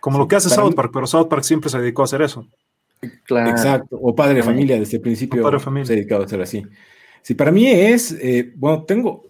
Como 0.00 0.18
lo 0.18 0.28
que 0.28 0.36
hace 0.36 0.48
South 0.48 0.74
Park, 0.74 0.90
pero 0.92 1.06
South 1.06 1.28
Park 1.28 1.42
siempre 1.44 1.70
se 1.70 1.78
dedicó 1.78 2.02
a 2.02 2.04
hacer 2.06 2.22
eso. 2.22 2.46
Claro. 3.24 3.50
Exacto, 3.50 3.98
o 4.00 4.14
padre 4.14 4.34
de 4.36 4.42
familia 4.42 4.78
desde 4.78 4.96
el 4.98 5.02
principio 5.02 5.40
O 5.40 5.44
padre 5.44 5.58
de 5.58 5.64
familia. 5.64 5.86
se 5.86 5.92
ha 5.92 5.96
dedicado 5.96 6.22
a 6.24 6.28
ser 6.28 6.40
así. 6.42 6.62
Sí, 7.22 7.34
para 7.34 7.50
mí 7.50 7.66
es, 7.66 8.12
eh, 8.20 8.52
bueno, 8.56 8.84
tengo, 8.84 9.24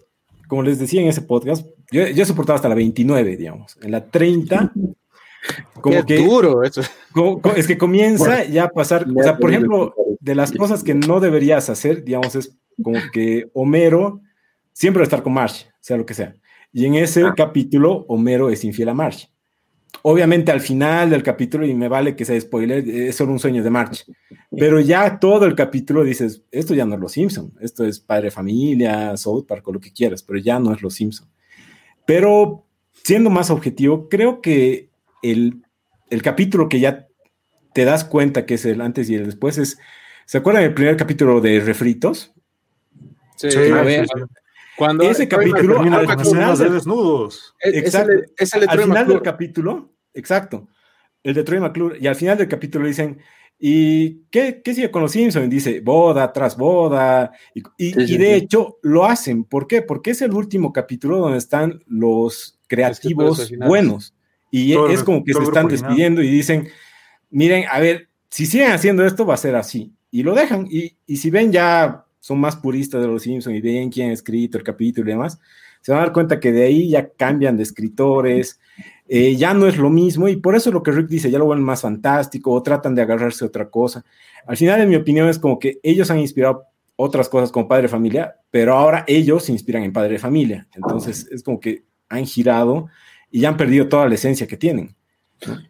como 0.47 0.63
les 0.63 0.77
decía 0.79 1.01
en 1.01 1.07
ese 1.07 1.21
podcast, 1.21 1.65
yo, 1.91 2.07
yo 2.07 2.23
he 2.23 2.25
soportado 2.25 2.55
hasta 2.55 2.69
la 2.69 2.75
29, 2.75 3.37
digamos. 3.37 3.77
En 3.81 3.91
la 3.91 4.05
30, 4.09 4.73
como 5.81 6.05
Qué 6.05 6.17
que, 6.17 6.23
duro 6.25 6.63
eso. 6.63 6.81
como- 7.13 7.41
es 7.55 7.65
que 7.67 7.77
comienza 7.77 8.43
ya 8.45 8.65
a 8.65 8.69
pasar, 8.69 9.05
o 9.15 9.23
sea, 9.23 9.37
por 9.37 9.49
ejemplo, 9.51 9.93
de 10.19 10.35
las 10.35 10.51
cosas 10.51 10.83
que 10.83 10.93
no 10.93 11.19
deberías 11.19 11.69
hacer, 11.69 12.03
digamos, 12.03 12.35
es 12.35 12.57
como 12.83 12.99
que 13.13 13.49
Homero 13.53 14.21
siempre 14.73 14.99
va 14.99 15.03
a 15.03 15.07
estar 15.07 15.23
con 15.23 15.33
Marge, 15.33 15.67
sea 15.79 15.97
lo 15.97 16.05
que 16.05 16.13
sea. 16.13 16.33
Y 16.73 16.85
en 16.85 16.95
ese 16.95 17.23
Ah. 17.23 17.33
capítulo, 17.35 18.05
Homero 18.07 18.49
es 18.49 18.63
infiel 18.63 18.89
a 18.89 18.93
Marge. 18.93 19.27
Obviamente 20.03 20.51
al 20.51 20.61
final 20.61 21.09
del 21.09 21.21
capítulo, 21.21 21.65
y 21.65 21.73
me 21.75 21.87
vale 21.87 22.15
que 22.15 22.25
sea 22.25 22.39
spoiler, 22.39 22.87
es 22.87 23.15
solo 23.15 23.33
un 23.33 23.39
sueño 23.39 23.63
de 23.63 23.69
Marge. 23.69 24.03
Pero 24.49 24.79
ya 24.79 25.19
todo 25.19 25.45
el 25.45 25.53
capítulo 25.53 26.03
dices, 26.03 26.43
esto 26.51 26.73
ya 26.73 26.85
no 26.85 26.95
es 26.95 27.01
Los 27.01 27.11
Simpson, 27.11 27.53
esto 27.61 27.85
es 27.85 27.99
Padre 27.99 28.31
Familia, 28.31 29.15
South 29.15 29.45
Park 29.47 29.67
o 29.67 29.73
lo 29.73 29.79
que 29.79 29.93
quieras, 29.93 30.23
pero 30.23 30.39
ya 30.39 30.59
no 30.59 30.73
es 30.73 30.81
Los 30.81 30.95
Simpson. 30.95 31.27
Pero 32.05 32.65
siendo 33.03 33.29
más 33.29 33.49
objetivo, 33.49 34.09
creo 34.09 34.41
que 34.41 34.89
el, 35.21 35.61
el 36.09 36.21
capítulo 36.21 36.67
que 36.67 36.79
ya 36.79 37.07
te 37.73 37.85
das 37.85 38.03
cuenta 38.03 38.45
que 38.45 38.55
es 38.55 38.65
el 38.65 38.81
antes 38.81 39.09
y 39.09 39.15
el 39.15 39.25
después 39.25 39.57
es, 39.57 39.77
¿se 40.25 40.39
acuerdan 40.39 40.63
del 40.63 40.73
primer 40.73 40.97
capítulo 40.97 41.41
de 41.41 41.59
Refritos? 41.59 42.33
Sí, 43.37 43.51
Sí, 43.51 43.57
a 43.57 43.61
sí, 43.63 43.71
ver, 43.71 44.07
sí. 44.07 44.13
Cuando 44.81 45.03
Ese 45.03 45.27
capítulo 45.27 45.75
Termina 45.75 46.03
con 46.05 46.19
escenas 46.21 46.57
de 46.57 46.65
del- 46.65 46.73
desnudos. 46.73 47.53
Es, 47.59 47.73
es 47.75 47.79
Exacto. 47.83 48.11
el, 48.13 48.21
de- 48.21 48.27
es 48.35 48.53
el 48.55 48.59
de 48.61 48.65
al 48.65 48.71
Troy 48.73 48.85
final 48.85 49.07
del 49.07 49.21
capítulo, 49.21 49.93
exacto, 50.11 50.67
el 51.21 51.35
de 51.35 51.43
Troy 51.43 51.59
McClure, 51.59 51.97
y 51.99 52.07
al 52.07 52.15
final 52.15 52.35
del 52.39 52.47
capítulo 52.47 52.87
dicen, 52.87 53.19
¿y 53.59 54.23
qué, 54.31 54.59
qué 54.63 54.73
sigue 54.73 54.89
con 54.89 55.03
los 55.03 55.11
Simpsons? 55.11 55.51
Dice, 55.51 55.81
boda 55.81 56.33
tras 56.33 56.57
boda, 56.57 57.31
y, 57.53 57.59
y- 57.77 57.93
Sí, 57.93 58.07
sí, 58.07 58.13
y 58.15 58.17
de 58.17 58.25
sí. 58.39 58.43
hecho 58.45 58.79
lo 58.81 59.05
hacen, 59.05 59.43
¿por 59.43 59.67
qué? 59.67 59.83
Porque 59.83 60.09
es 60.11 60.21
el 60.23 60.33
último 60.33 60.73
capítulo 60.73 61.19
donde 61.19 61.37
están 61.37 61.83
los 61.85 62.57
creativos 62.67 63.51
buenos, 63.59 64.15
y 64.49 64.73
Todo 64.73 64.89
es 64.89 65.03
como 65.03 65.23
que 65.23 65.35
se 65.35 65.43
están 65.43 65.67
despidiendo 65.67 66.23
y 66.23 66.29
dicen, 66.31 66.69
miren, 67.29 67.65
a 67.71 67.79
ver, 67.79 68.09
si 68.31 68.47
siguen 68.47 68.71
haciendo 68.71 69.05
esto 69.05 69.27
va 69.27 69.35
a 69.35 69.37
ser 69.37 69.55
así, 69.55 69.93
y 70.09 70.23
lo 70.23 70.33
dejan, 70.33 70.65
y, 70.71 70.97
y 71.05 71.17
si 71.17 71.29
ven 71.29 71.51
ya 71.51 72.03
son 72.21 72.39
más 72.39 72.55
puristas 72.55 73.01
de 73.01 73.07
los 73.07 73.23
Simpsons 73.23 73.57
y 73.57 73.61
ven 73.61 73.89
quién 73.89 74.11
ha 74.11 74.13
escrito 74.13 74.57
el 74.57 74.63
capítulo 74.63 75.09
y 75.09 75.13
demás, 75.13 75.39
se 75.81 75.91
van 75.91 76.01
a 76.01 76.03
dar 76.05 76.13
cuenta 76.13 76.39
que 76.39 76.51
de 76.51 76.63
ahí 76.63 76.89
ya 76.89 77.09
cambian 77.09 77.57
de 77.57 77.63
escritores, 77.63 78.59
eh, 79.09 79.35
ya 79.35 79.53
no 79.53 79.67
es 79.67 79.77
lo 79.77 79.89
mismo 79.89 80.29
y 80.29 80.37
por 80.37 80.55
eso 80.55 80.71
lo 80.71 80.83
que 80.83 80.91
Rick 80.91 81.07
dice, 81.07 81.31
ya 81.31 81.39
lo 81.39 81.47
ven 81.47 81.61
más 81.61 81.81
fantástico 81.81 82.51
o 82.51 82.63
tratan 82.63 82.95
de 82.95 83.01
agarrarse 83.01 83.43
a 83.43 83.47
otra 83.47 83.69
cosa. 83.69 84.05
Al 84.45 84.55
final, 84.55 84.81
en 84.81 84.89
mi 84.89 84.95
opinión, 84.95 85.27
es 85.27 85.39
como 85.39 85.59
que 85.59 85.79
ellos 85.83 86.09
han 86.11 86.19
inspirado 86.19 86.63
otras 86.95 87.27
cosas 87.27 87.51
como 87.51 87.67
Padre 87.67 87.87
Familia, 87.87 88.35
pero 88.51 88.75
ahora 88.75 89.03
ellos 89.07 89.45
se 89.45 89.51
inspiran 89.51 89.83
en 89.83 89.91
Padre 89.91 90.19
Familia. 90.19 90.67
Entonces, 90.75 91.27
es 91.31 91.41
como 91.41 91.59
que 91.59 91.83
han 92.09 92.25
girado 92.25 92.87
y 93.31 93.41
ya 93.41 93.49
han 93.49 93.57
perdido 93.57 93.89
toda 93.89 94.07
la 94.07 94.15
esencia 94.15 94.45
que 94.45 94.57
tienen. 94.57 94.95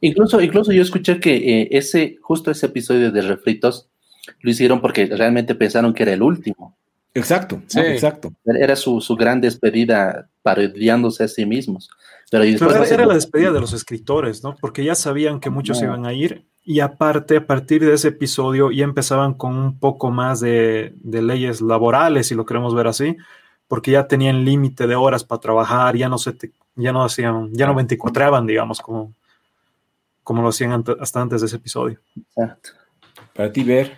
Incluso, 0.01 0.41
incluso 0.41 0.73
yo 0.73 0.81
escuché 0.81 1.21
que 1.21 1.61
eh, 1.61 1.69
ese, 1.71 2.17
justo 2.21 2.51
ese 2.51 2.65
episodio 2.65 3.11
de 3.11 3.21
Refritos 3.21 3.90
lo 4.39 4.51
hicieron 4.51 4.81
porque 4.81 5.05
realmente 5.05 5.55
pensaron 5.55 5.93
que 5.93 6.03
era 6.03 6.13
el 6.13 6.21
último. 6.21 6.75
Exacto, 7.13 7.61
Sí. 7.67 7.79
exacto. 7.81 8.31
Era 8.45 8.75
su, 8.75 9.01
su 9.01 9.15
gran 9.15 9.41
despedida 9.41 10.29
parodiándose 10.41 11.23
a 11.25 11.27
sí 11.27 11.45
mismos. 11.45 11.89
Pero 12.29 12.45
después 12.45 12.71
Pero 12.71 12.85
era, 12.85 13.05
la 13.05 13.13
despedida 13.15 13.51
de 13.51 13.59
los 13.59 13.73
escritores, 13.73 14.41
¿no? 14.43 14.55
Porque 14.61 14.83
ya 14.85 14.95
sabían 14.95 15.39
que 15.41 15.49
muchos 15.49 15.81
No. 15.81 15.87
iban 15.87 16.05
a 16.05 16.13
ir 16.13 16.45
y 16.63 16.79
aparte, 16.79 17.37
a 17.37 17.45
partir 17.47 17.83
de 17.83 17.93
ese 17.93 18.09
episodio 18.09 18.71
ya 18.71 18.85
empezaban 18.85 19.33
con 19.33 19.57
un 19.57 19.79
poco 19.79 20.11
más 20.11 20.39
de, 20.39 20.93
de 21.01 21.21
leyes 21.21 21.59
laborales, 21.59 22.27
si 22.27 22.35
lo 22.35 22.45
queremos 22.45 22.73
ver 22.73 22.87
así, 22.87 23.17
porque 23.67 23.91
ya 23.91 24.07
tenían 24.07 24.45
límite 24.45 24.87
de 24.87 24.95
horas 24.95 25.23
para 25.25 25.41
trabajar, 25.41 25.97
ya 25.97 26.07
no 26.07 26.17
se 26.17 26.33
te- 26.33 26.51
ya 26.75 26.93
no 26.93 27.03
hacían, 27.03 27.49
ya 27.53 27.65
no 27.67 27.75
24 27.75 28.41
digamos, 28.43 28.79
como, 28.79 29.13
como 30.23 30.41
lo 30.41 30.49
hacían 30.49 30.71
ante- 30.71 30.95
hasta 30.99 31.19
antes 31.21 31.41
de 31.41 31.47
ese 31.47 31.57
episodio. 31.57 31.99
Exacto. 32.15 32.69
Para 33.35 33.51
ti, 33.51 33.63
ver, 33.63 33.97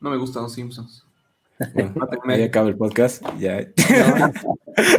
No 0.00 0.10
me 0.10 0.16
gustan 0.16 0.42
los 0.44 0.52
Simpsons. 0.52 1.04
bueno, 1.74 1.94
ahí 2.26 2.42
acaba 2.42 2.68
el 2.68 2.76
podcast. 2.76 3.22
Ya. 3.38 3.66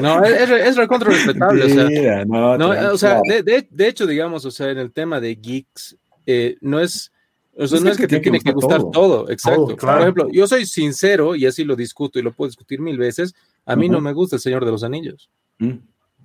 No, 0.02 0.24
es, 0.24 0.42
es, 0.42 0.50
re- 0.50 0.68
es 0.68 0.76
recontra 0.76 1.12
respetable. 1.12 1.64
o 1.66 1.70
sea, 1.70 1.86
Mira, 1.86 2.26
no, 2.26 2.58
No, 2.58 2.72
tranqui. 2.72 2.86
o 2.94 2.98
sea, 2.98 3.22
de, 3.24 3.44
de- 3.44 3.68
de 3.70 3.88
hecho, 3.88 4.08
digamos, 4.08 4.44
o 4.44 4.50
sea, 4.50 4.72
en 4.72 4.80
el 4.80 4.92
tema 4.92 5.20
de 5.20 5.36
geeks, 5.36 5.96
eh, 6.26 6.58
no 6.62 6.80
es, 6.80 7.12
o 7.56 7.68
sea, 7.68 7.80
no 7.80 7.92
es 7.92 7.98
que, 7.98 8.08
te 8.08 8.20
tiene 8.20 8.40
que 8.40 8.54
gustar 8.54 8.82
todo, 8.92 9.30
exacto. 9.30 9.76
Por 9.76 10.02
ejemplo, 10.02 10.30
yo 10.32 10.48
soy 10.48 10.66
sincero 10.66 11.36
y 11.36 11.46
así 11.46 11.64
lo 11.64 11.76
discuto 11.76 12.18
y 12.18 12.24
lo 12.24 12.34
puedo 12.34 12.50
discutir 12.50 12.82
mil 12.82 12.98
veces. 12.98 13.36
A 13.68 13.76
mí 13.76 13.88
no 13.88 14.02
me 14.02 14.14
gusta 14.14 14.38
El 14.38 14.42
Señor 14.42 14.66
de 14.66 14.72
los 14.72 14.84
Anillos. 14.84 15.30
Mm, 15.60 15.74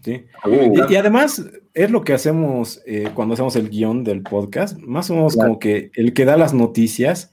sí. 0.03 0.25
Uh. 0.47 0.91
y, 0.91 0.97
además 0.97 1.45
es 1.75 1.91
lo 1.91 2.05
que 2.05 2.15
hacemos 2.15 2.81
eh, 2.87 3.11
cuando 3.15 3.35
hacemos 3.35 3.55
el 3.57 3.69
guion 3.69 4.03
del 4.03 4.23
podcast, 4.23 4.79
más 4.79 5.11
o 5.11 5.15
menos 5.15 5.37
como 5.37 5.59
que 5.59 5.91
el 5.95 6.15
que 6.15 6.25
da 6.25 6.39
las 6.39 6.55
noticias 6.55 7.32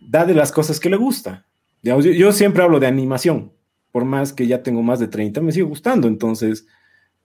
da 0.00 0.24
de 0.24 0.34
las 0.34 0.52
cosas 0.52 0.80
que 0.80 0.90
le 0.90 0.96
gusta. 0.96 1.46
yo, 1.82 2.32
siempre 2.32 2.62
hablo 2.62 2.80
de 2.80 2.86
animación, 2.86 3.52
por 3.92 4.04
más 4.04 4.32
que 4.32 4.46
ya 4.46 4.62
tengo 4.62 4.82
más 4.82 4.98
de 5.00 5.08
30, 5.08 5.40
me 5.40 5.52
sigue 5.52 5.64
gustando, 5.64 6.08
entonces, 6.08 6.66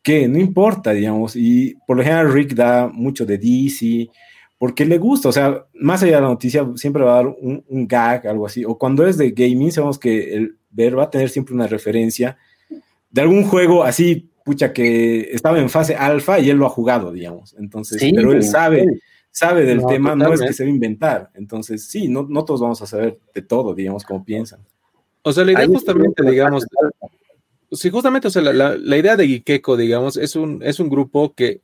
¿qué? 0.01 0.27
No 0.27 0.38
importa, 0.38 0.91
digamos, 0.91 1.35
y 1.35 1.75
por 1.88 1.97
lo 1.97 2.03
general 2.03 2.31
Rick 2.31 2.53
da 2.53 2.88
mucho 2.88 3.25
de 3.25 3.38
DC, 3.38 4.09
porque 4.57 4.85
le 4.85 4.97
gusta, 4.97 5.29
o 5.29 5.31
sea, 5.31 5.65
más 5.73 6.01
allá 6.03 6.15
de 6.15 6.21
la 6.21 6.27
noticia, 6.27 6.65
siempre 6.75 7.03
va 7.03 7.13
a 7.13 7.23
dar 7.23 7.27
un, 7.27 7.88
gag, 7.88 8.27
algo 8.27 8.45
así, 8.45 8.63
o 8.65 8.77
cuando 8.77 9.05
es 9.05 9.17
de 9.17 9.31
gaming, 9.31 9.71
sabemos 9.71 9.99
que 9.99 10.33
el 10.33 10.57
ver 10.69 10.97
va 10.97 11.03
a 11.03 11.09
tener 11.09 11.29
siempre 11.29 11.53
una 11.53 11.67
referencia 11.67 12.38
de 13.09 13.21
algún 13.21 13.43
juego 13.43 13.83
así, 13.83 14.31
pucha, 14.43 14.73
que 14.73 15.21
estaba 15.31 15.59
en 15.59 15.69
fase 15.69 15.95
alfa 15.95 16.39
y 16.39 16.49
él 16.49 16.57
lo 16.57 16.65
ha 16.65 16.69
jugado, 16.69 17.11
digamos, 17.11 17.55
entonces, 17.59 18.01
pero 18.13 18.31
él 18.31 18.43
sabe, 18.43 18.85
sabe 19.35 19.65
del 19.65 19.85
tema, 19.85 20.15
no 20.15 20.31
es 20.31 20.39
que 20.39 20.53
se 20.53 20.63
va 20.63 20.67
a 20.67 20.73
inventar, 20.73 21.29
entonces, 21.33 21.85
sí, 21.85 22.07
no, 22.07 22.25
no 22.29 22.45
todos 22.45 22.61
vamos 22.61 22.81
a 22.81 22.85
saber 22.85 23.19
de 23.33 23.41
todo, 23.41 23.75
digamos, 23.75 24.05
como 24.05 24.23
piensan. 24.23 24.61
O 25.23 25.33
sea, 25.33 25.43
la 25.43 25.51
idea 25.51 25.67
justamente, 25.67 26.23
digamos, 26.23 26.65
sí, 27.69 27.89
justamente, 27.89 28.29
o 28.29 28.31
sea, 28.31 28.41
la, 28.41 28.77
la, 28.77 28.97
idea 28.97 29.17
de 29.17 29.27
Gikeko, 29.27 29.75
digamos, 29.75 30.15
es 30.15 30.37
un, 30.37 30.63
es 30.63 30.79
un 30.79 30.89
grupo 30.89 31.33
que 31.33 31.59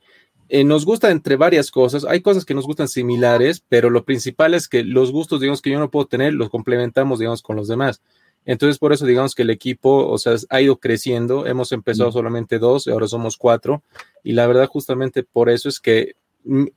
eh, 0.50 0.66
nos 0.66 0.84
gusta 0.84 1.12
entre 1.12 1.38
varias 1.38 1.72
cosas. 1.72 2.04
Hay 2.04 2.20
cosas 2.20 2.44
que 2.44 2.54
nos 2.54 2.66
gustan 2.66 2.90
similares, 2.90 3.64
pero 3.70 3.90
lo 3.90 4.04
principal 4.04 4.54
es 4.54 4.68
que 4.68 4.84
los 4.84 5.14
gustos, 5.14 5.40
digamos, 5.40 5.62
que 5.62 5.70
yo 5.70 5.80
no 5.80 5.90
puedo 5.90 6.08
tener, 6.08 6.34
los 6.34 6.50
complementamos, 6.50 7.20
digamos, 7.20 7.42
con 7.42 7.56
los 7.56 7.70
demás. 7.70 8.02
Entonces, 8.44 8.80
por 8.80 8.92
eso, 8.92 9.06
digamos 9.06 9.34
que 9.34 9.44
el 9.44 9.50
equipo, 9.50 10.10
o 10.10 10.18
sea, 10.18 10.36
ha 10.50 10.60
ido 10.60 10.78
creciendo. 10.78 11.46
Hemos 11.48 11.72
empezado 11.72 12.10
mm. 12.10 12.14
solamente 12.14 12.60
dos, 12.60 12.86
y 12.86 12.92
ahora 12.92 13.08
somos 13.08 13.38
cuatro. 13.38 13.82
Y 14.26 14.34
la 14.34 14.46
verdad, 14.46 14.68
justamente 14.68 15.24
por 15.24 15.50
eso 15.50 15.70
es 15.70 15.80
que 15.80 16.16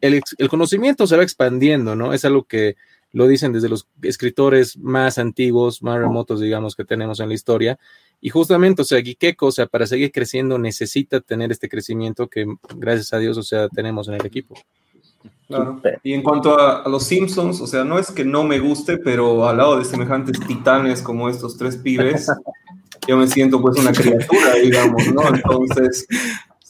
el, 0.00 0.22
el 0.38 0.48
conocimiento 0.48 1.06
se 1.06 1.16
va 1.16 1.22
expandiendo, 1.22 1.96
¿no? 1.96 2.12
Es 2.12 2.24
algo 2.24 2.44
que 2.44 2.76
lo 3.14 3.28
dicen 3.28 3.52
desde 3.52 3.68
los 3.68 3.86
escritores 4.02 4.76
más 4.76 5.18
antiguos, 5.18 5.82
más 5.82 5.98
remotos, 5.98 6.40
digamos, 6.40 6.74
que 6.74 6.84
tenemos 6.84 7.20
en 7.20 7.28
la 7.28 7.34
historia. 7.34 7.78
Y 8.20 8.30
justamente, 8.30 8.82
o 8.82 8.84
sea, 8.84 9.00
Gikeko, 9.00 9.46
o 9.46 9.52
sea, 9.52 9.66
para 9.66 9.86
seguir 9.86 10.10
creciendo 10.10 10.58
necesita 10.58 11.20
tener 11.20 11.52
este 11.52 11.68
crecimiento 11.68 12.26
que, 12.26 12.44
gracias 12.76 13.12
a 13.12 13.18
Dios, 13.18 13.38
o 13.38 13.42
sea, 13.42 13.68
tenemos 13.68 14.08
en 14.08 14.14
el 14.14 14.26
equipo. 14.26 14.56
Claro. 15.46 15.80
Y 16.02 16.12
en 16.12 16.22
cuanto 16.22 16.58
a, 16.58 16.88
los 16.88 17.04
Simpsons, 17.04 17.60
o 17.60 17.68
sea, 17.68 17.84
no 17.84 18.00
es 18.00 18.10
que 18.10 18.24
no 18.24 18.42
me 18.42 18.58
guste, 18.58 18.98
pero 18.98 19.46
al 19.46 19.58
lado 19.58 19.78
de 19.78 19.84
semejantes 19.84 20.40
titanes 20.40 21.00
como 21.00 21.28
estos 21.28 21.56
tres 21.56 21.76
pibes, 21.76 22.26
yo 23.06 23.16
me 23.16 23.28
siento 23.28 23.60
pues 23.62 23.78
una 23.78 23.92
criatura, 23.92 24.54
digamos, 24.60 25.06
¿no? 25.12 25.22
Entonces, 25.28 26.06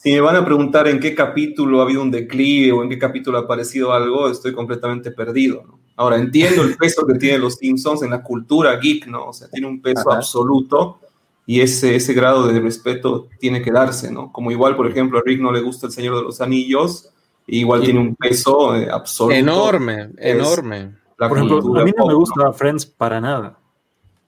si 0.05 0.11
me 0.11 0.21
van 0.21 0.35
a 0.35 0.45
preguntar 0.45 0.87
en 0.87 0.99
qué 0.99 1.15
capítulo 1.15 1.79
ha 1.79 1.83
habido 1.83 2.03
un 2.03 2.11
declive 2.11 2.71
o 2.71 2.83
en 2.83 2.89
qué 2.89 2.99
capítulo 2.99 3.39
ha 3.39 3.41
aparecido 3.41 3.91
algo, 3.91 4.29
estoy 4.29 4.53
completamente 4.53 5.09
perdido, 5.09 5.63
¿no? 5.65 5.79
Ahora, 5.95 6.17
entiendo 6.17 6.61
el 6.61 6.77
peso 6.77 7.07
que 7.07 7.15
tienen 7.15 7.41
los 7.41 7.55
Simpsons 7.55 8.03
en 8.03 8.11
la 8.11 8.21
cultura 8.21 8.75
geek, 8.75 9.07
¿no? 9.07 9.29
O 9.29 9.33
sea, 9.33 9.49
tiene 9.49 9.65
un 9.65 9.81
peso 9.81 10.11
absoluto 10.11 10.99
y 11.47 11.59
ese, 11.59 11.95
ese 11.95 12.13
grado 12.13 12.45
de 12.45 12.59
respeto 12.59 13.29
tiene 13.39 13.63
que 13.63 13.71
darse, 13.71 14.11
¿no? 14.11 14.31
Como 14.31 14.51
igual, 14.51 14.75
por 14.75 14.85
ejemplo, 14.85 15.17
a 15.17 15.23
Rick 15.25 15.41
no 15.41 15.51
le 15.51 15.61
gusta 15.61 15.87
El 15.87 15.93
Señor 15.93 16.17
de 16.17 16.21
los 16.21 16.39
Anillos, 16.39 17.09
igual 17.47 17.81
tiene 17.81 17.99
un 17.99 18.13
peso 18.13 18.75
eh, 18.75 18.87
absoluto. 18.91 19.35
Enorme, 19.35 20.11
enorme. 20.19 20.91
Por 21.17 21.35
ejemplo, 21.35 21.79
a 21.79 21.83
mí 21.83 21.91
no 21.97 22.05
me 22.05 22.13
gusta 22.13 22.53
Friends 22.53 22.85
para 22.85 23.19
nada. 23.19 23.57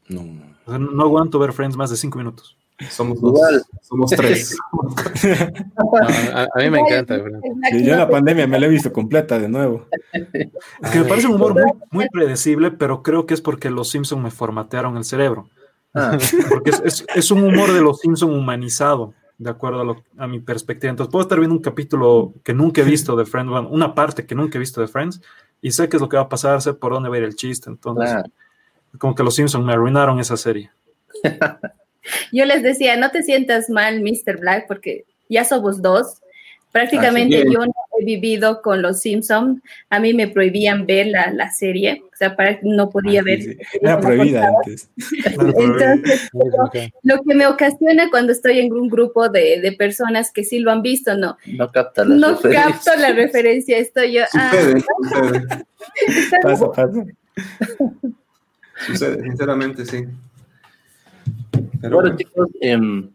No. 0.07 0.23
no 0.79 1.03
aguanto 1.03 1.37
ver 1.37 1.53
Friends 1.53 1.77
más 1.77 1.91
de 1.91 1.97
cinco 1.97 2.17
minutos. 2.17 2.56
Somos 2.89 3.19
dos, 3.19 3.39
somos 3.81 4.11
tres. 4.11 4.55
a, 6.53 6.59
mí 6.59 6.69
me 6.69 6.79
encanta. 6.79 7.17
yo 7.17 7.23
en 7.93 7.97
la 7.97 8.07
pandemia 8.07 8.45
me 8.45 8.59
la 8.59 8.67
he 8.67 8.69
visto 8.69 8.93
completa 8.93 9.39
de 9.39 9.49
nuevo. 9.49 9.87
Es 10.13 10.91
que 10.91 10.99
me 10.99 11.05
parece 11.05 11.27
un 11.27 11.35
humor 11.35 11.75
muy, 11.89 12.07
predecible, 12.09 12.69
pero 12.69 13.01
creo 13.01 13.25
que 13.25 13.33
es 13.33 13.41
porque 13.41 13.71
los 13.71 13.89
Simpsons 13.89 14.21
me 14.21 14.29
formatearon 14.29 14.95
el 14.95 15.05
cerebro. 15.05 15.49
Ah. 15.93 16.15
Porque 16.49 16.71
es, 17.15 17.31
un 17.31 17.43
humor 17.43 17.71
de 17.71 17.81
los 17.81 17.99
Simpsons 18.01 18.31
humanizado, 18.31 19.15
de 19.39 19.49
acuerdo 19.49 20.03
a, 20.17 20.27
mi 20.27 20.39
perspectiva. 20.39 20.91
Entonces 20.91 21.11
puedo 21.11 21.23
estar 21.23 21.39
viendo 21.39 21.55
un 21.55 21.61
capítulo 21.61 22.33
que 22.43 22.53
nunca 22.53 22.81
he 22.81 22.83
visto 22.83 23.15
de 23.15 23.25
Friends, 23.25 23.51
una 23.71 23.95
parte 23.95 24.27
que 24.27 24.35
nunca 24.35 24.57
he 24.57 24.59
visto 24.59 24.79
de 24.81 24.87
Friends, 24.87 25.21
y 25.59 25.71
sé 25.71 25.89
qué 25.89 25.97
es 25.97 26.01
lo 26.01 26.09
que 26.09 26.17
va 26.17 26.23
a 26.23 26.29
pasar, 26.29 26.61
sé 26.61 26.73
por 26.73 26.93
dónde 26.93 27.09
va 27.09 27.15
a 27.15 27.19
ir 27.19 27.23
el 27.23 27.35
chiste. 27.35 27.71
Entonces, 27.71 28.15
como 28.99 29.15
que 29.15 29.23
los 29.23 29.33
Simpsons 29.33 29.65
me 29.65 29.73
arruinaron 29.73 30.19
esa 30.19 30.37
serie. 30.37 30.69
Yo 32.31 32.45
les 32.45 32.63
decía, 32.63 32.97
no 32.97 33.11
te 33.11 33.23
sientas 33.23 33.69
mal, 33.69 34.01
Mr. 34.01 34.37
Black, 34.39 34.67
porque 34.67 35.05
ya 35.29 35.43
somos 35.43 35.81
dos. 35.81 36.21
Prácticamente 36.71 37.43
yo 37.45 37.65
no 37.65 37.73
he 37.99 38.05
vivido 38.05 38.61
con 38.61 38.81
los 38.81 39.01
Simpsons. 39.01 39.61
A 39.89 39.99
mí 39.99 40.13
me 40.13 40.27
prohibían 40.27 40.85
ver 40.85 41.07
la, 41.07 41.31
la 41.31 41.49
serie, 41.49 42.03
o 42.03 42.15
sea, 42.15 42.35
para, 42.35 42.59
no 42.61 42.89
podía 42.89 43.23
ver. 43.23 43.57
Era 43.81 43.99
prohibida 43.99 44.47
antes. 44.47 44.89
Entonces, 45.25 46.29
lo, 47.01 47.23
que 47.23 47.35
me 47.35 47.47
ocasiona 47.47 48.09
cuando 48.11 48.31
estoy 48.31 48.59
en 48.59 48.71
un 48.73 48.89
grupo 48.89 49.29
de, 49.29 49.59
de 49.61 49.71
personas 49.71 50.31
que 50.31 50.43
sí 50.43 50.59
lo 50.59 50.71
han 50.71 50.81
visto, 50.83 51.17
no. 51.17 51.37
No 51.45 51.71
capto 51.71 52.05
la 52.05 52.15
no 52.15 52.39
capto 52.39 52.91
la 52.99 53.11
referencia. 53.11 53.77
Estoy 53.77 54.13
yo. 54.13 54.23
Ah, 54.33 54.51
sucede, 54.51 54.83
sucede. 56.05 56.41
pasa, 56.43 56.71
pasa. 56.71 57.05
Sucede, 58.85 59.23
sinceramente, 59.23 59.83
sí 59.85 60.05
bueno, 61.89 62.15
chicos, 62.15 62.49
em, 62.61 63.09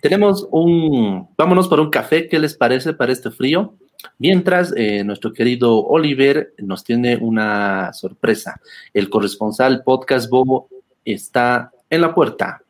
tenemos 0.00 0.46
un. 0.50 1.28
Vámonos 1.36 1.68
por 1.68 1.80
un 1.80 1.90
café. 1.90 2.28
¿Qué 2.28 2.38
les 2.38 2.54
parece 2.54 2.92
para 2.92 3.12
este 3.12 3.30
frío? 3.30 3.74
Mientras, 4.18 4.72
eh, 4.76 5.02
nuestro 5.04 5.32
querido 5.32 5.84
Oliver 5.84 6.52
nos 6.58 6.84
tiene 6.84 7.16
una 7.16 7.92
sorpresa. 7.92 8.60
El 8.92 9.08
corresponsal 9.08 9.82
Podcast 9.82 10.28
Bobo 10.28 10.68
está 11.04 11.72
en 11.90 12.00
la 12.00 12.14
puerta. 12.14 12.62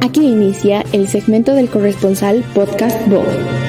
Aquí 0.00 0.26
inicia 0.26 0.84
el 0.92 1.08
segmento 1.08 1.54
del 1.54 1.68
corresponsal 1.68 2.44
Podcast 2.54 3.08
Bobo. 3.08 3.63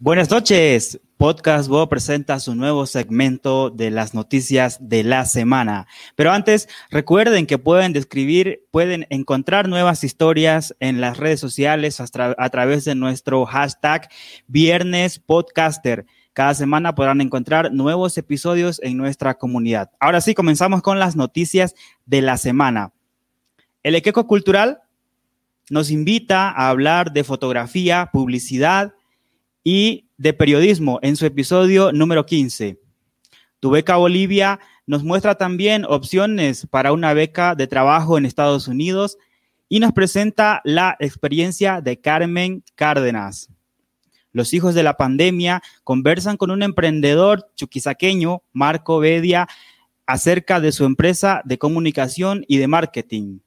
Buenas 0.00 0.30
noches. 0.30 1.00
Podcast 1.16 1.68
Bo 1.68 1.88
presenta 1.88 2.38
su 2.38 2.54
nuevo 2.54 2.86
segmento 2.86 3.68
de 3.68 3.90
las 3.90 4.14
noticias 4.14 4.78
de 4.80 5.02
la 5.02 5.24
semana. 5.24 5.88
Pero 6.14 6.30
antes, 6.30 6.68
recuerden 6.88 7.46
que 7.46 7.58
pueden 7.58 7.92
describir, 7.92 8.64
pueden 8.70 9.08
encontrar 9.10 9.68
nuevas 9.68 10.04
historias 10.04 10.76
en 10.78 11.00
las 11.00 11.16
redes 11.16 11.40
sociales 11.40 12.00
a, 12.00 12.48
través 12.50 12.84
de 12.84 12.94
nuestro 12.94 13.44
hashtag 13.44 14.08
Viernes 14.46 15.18
Podcaster. 15.18 16.06
Cada 16.32 16.54
semana 16.54 16.94
podrán 16.94 17.20
encontrar 17.20 17.72
nuevos 17.72 18.16
episodios 18.18 18.80
en 18.84 18.98
nuestra 18.98 19.34
comunidad. 19.34 19.90
Ahora 19.98 20.20
sí, 20.20 20.32
comenzamos 20.32 20.80
con 20.80 21.00
las 21.00 21.16
noticias 21.16 21.74
de 22.06 22.22
la 22.22 22.38
semana. 22.38 22.92
El 23.82 23.96
Equeco 23.96 24.28
Cultural 24.28 24.78
nos 25.70 25.90
invita 25.90 26.50
a 26.50 26.68
hablar 26.68 27.12
de 27.12 27.24
fotografía, 27.24 28.10
publicidad, 28.12 28.94
y 29.70 30.08
de 30.16 30.32
periodismo 30.32 30.98
en 31.02 31.14
su 31.14 31.26
episodio 31.26 31.92
número 31.92 32.24
15. 32.24 32.80
Tu 33.60 33.70
beca 33.70 33.96
Bolivia 33.96 34.60
nos 34.86 35.04
muestra 35.04 35.34
también 35.34 35.84
opciones 35.84 36.66
para 36.70 36.90
una 36.90 37.12
beca 37.12 37.54
de 37.54 37.66
trabajo 37.66 38.16
en 38.16 38.24
Estados 38.24 38.66
Unidos 38.66 39.18
y 39.68 39.80
nos 39.80 39.92
presenta 39.92 40.62
la 40.64 40.96
experiencia 41.00 41.82
de 41.82 42.00
Carmen 42.00 42.64
Cárdenas. 42.76 43.50
Los 44.32 44.54
hijos 44.54 44.74
de 44.74 44.84
la 44.84 44.96
pandemia 44.96 45.62
conversan 45.84 46.38
con 46.38 46.50
un 46.50 46.62
emprendedor 46.62 47.50
chuquisaqueño, 47.54 48.44
Marco 48.54 49.00
Bedia, 49.00 49.48
acerca 50.06 50.60
de 50.60 50.72
su 50.72 50.86
empresa 50.86 51.42
de 51.44 51.58
comunicación 51.58 52.46
y 52.48 52.56
de 52.56 52.68
marketing. 52.68 53.40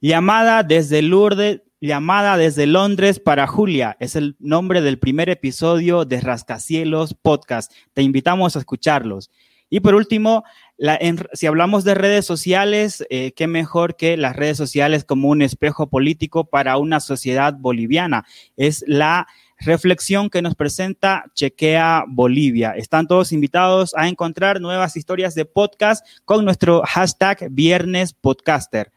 Llamada 0.00 0.62
desde 0.62 1.02
Lourdes, 1.02 1.62
Llamada 1.86 2.36
desde 2.36 2.66
Londres 2.66 3.20
para 3.20 3.46
Julia 3.46 3.96
es 4.00 4.16
el 4.16 4.34
nombre 4.40 4.80
del 4.80 4.98
primer 4.98 5.28
episodio 5.30 6.04
de 6.04 6.20
Rascacielos 6.20 7.14
Podcast. 7.14 7.72
Te 7.94 8.02
invitamos 8.02 8.56
a 8.56 8.58
escucharlos. 8.58 9.30
Y 9.70 9.78
por 9.78 9.94
último, 9.94 10.42
si 11.32 11.46
hablamos 11.46 11.84
de 11.84 11.94
redes 11.94 12.26
sociales, 12.26 13.06
eh, 13.08 13.32
qué 13.36 13.46
mejor 13.46 13.94
que 13.94 14.16
las 14.16 14.34
redes 14.34 14.56
sociales 14.56 15.04
como 15.04 15.28
un 15.28 15.42
espejo 15.42 15.88
político 15.88 16.44
para 16.50 16.76
una 16.76 16.98
sociedad 16.98 17.54
boliviana. 17.56 18.24
Es 18.56 18.82
la 18.88 19.28
reflexión 19.60 20.28
que 20.28 20.42
nos 20.42 20.56
presenta 20.56 21.26
Chequea 21.34 22.04
Bolivia. 22.08 22.72
Están 22.72 23.06
todos 23.06 23.30
invitados 23.30 23.94
a 23.94 24.08
encontrar 24.08 24.60
nuevas 24.60 24.96
historias 24.96 25.36
de 25.36 25.44
podcast 25.44 26.04
con 26.24 26.44
nuestro 26.44 26.82
hashtag 26.84 27.46
Viernes 27.52 28.12
Podcaster. 28.12 28.90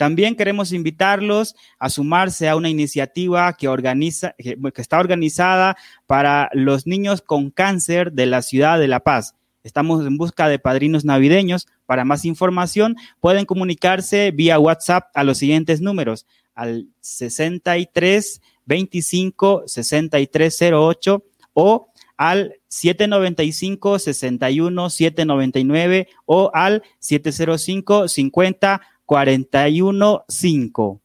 También 0.00 0.34
queremos 0.34 0.72
invitarlos 0.72 1.54
a 1.78 1.90
sumarse 1.90 2.48
a 2.48 2.56
una 2.56 2.70
iniciativa 2.70 3.52
que, 3.52 3.68
organiza, 3.68 4.34
que 4.38 4.56
está 4.76 4.98
organizada 4.98 5.76
para 6.06 6.48
los 6.54 6.86
niños 6.86 7.20
con 7.20 7.50
cáncer 7.50 8.10
de 8.12 8.24
la 8.24 8.40
ciudad 8.40 8.78
de 8.78 8.88
La 8.88 9.00
Paz. 9.00 9.34
Estamos 9.62 10.06
en 10.06 10.16
busca 10.16 10.48
de 10.48 10.58
padrinos 10.58 11.04
navideños. 11.04 11.66
Para 11.84 12.06
más 12.06 12.24
información, 12.24 12.96
pueden 13.20 13.44
comunicarse 13.44 14.30
vía 14.30 14.58
WhatsApp 14.58 15.10
a 15.12 15.22
los 15.22 15.36
siguientes 15.36 15.82
números: 15.82 16.26
al 16.54 16.88
63 17.00 18.40
25 18.64 19.64
6308 19.66 21.24
o 21.52 21.90
al 22.16 22.54
795 22.68 23.98
61 23.98 24.88
799 24.88 26.08
o 26.24 26.50
al 26.54 26.82
705 27.00 28.08
50 28.08 28.80
41 29.10 30.24
5. 30.28 31.00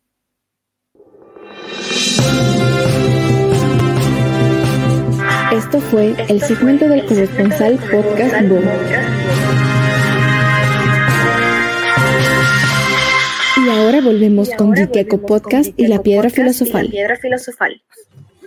Esto 5.52 5.82
fue 5.82 6.16
el 6.30 6.40
segmento 6.40 6.88
del 6.88 7.04
corresponsal 7.08 7.80
Podcast 7.92 8.48
Boom. 8.48 8.64
Y 13.58 13.70
ahora 13.70 14.02
volvemos 14.02 14.52
con 14.52 14.76
Giteco 14.76 15.26
Podcast 15.26 15.72
y 15.76 15.88
la 15.88 16.04
piedra 16.04 16.30
filosofal. 16.30 16.88
piedra 16.92 17.18
filosofal. 17.18 17.82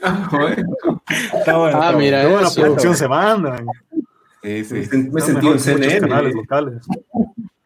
Ah, 0.05 0.29
bueno. 0.31 1.03
Está 1.37 1.59
bueno. 1.59 1.83
Ah, 1.83 1.93
mira, 1.99 2.29
bueno. 2.29 2.29
Qué 2.29 2.33
buena 2.33 2.51
producción 2.55 2.97
se 2.97 3.09
mandan. 3.09 3.67
Sí, 4.41 4.65
sí. 4.65 4.89
Me 5.11 5.21
sentí 5.21 5.49
en 5.49 5.59
CNN. 5.59 6.01
canales 6.03 6.35
locales. 6.37 6.87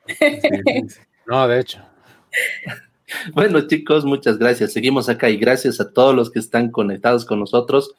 sí, 0.07 0.41
sí, 0.41 0.89
sí. 0.89 1.01
No, 1.27 1.47
de 1.49 1.61
hecho. 1.61 1.79
Bueno, 3.35 3.61
chicos, 3.67 4.07
muchas 4.07 4.39
gracias. 4.39 4.73
Seguimos 4.73 5.07
acá 5.11 5.29
y 5.29 5.37
gracias 5.37 5.79
a 5.83 5.93
todos 5.93 6.15
los 6.15 6.31
que 6.31 6.39
están 6.39 6.71
conectados 6.71 7.27
con 7.27 7.41
nosotros. 7.41 7.95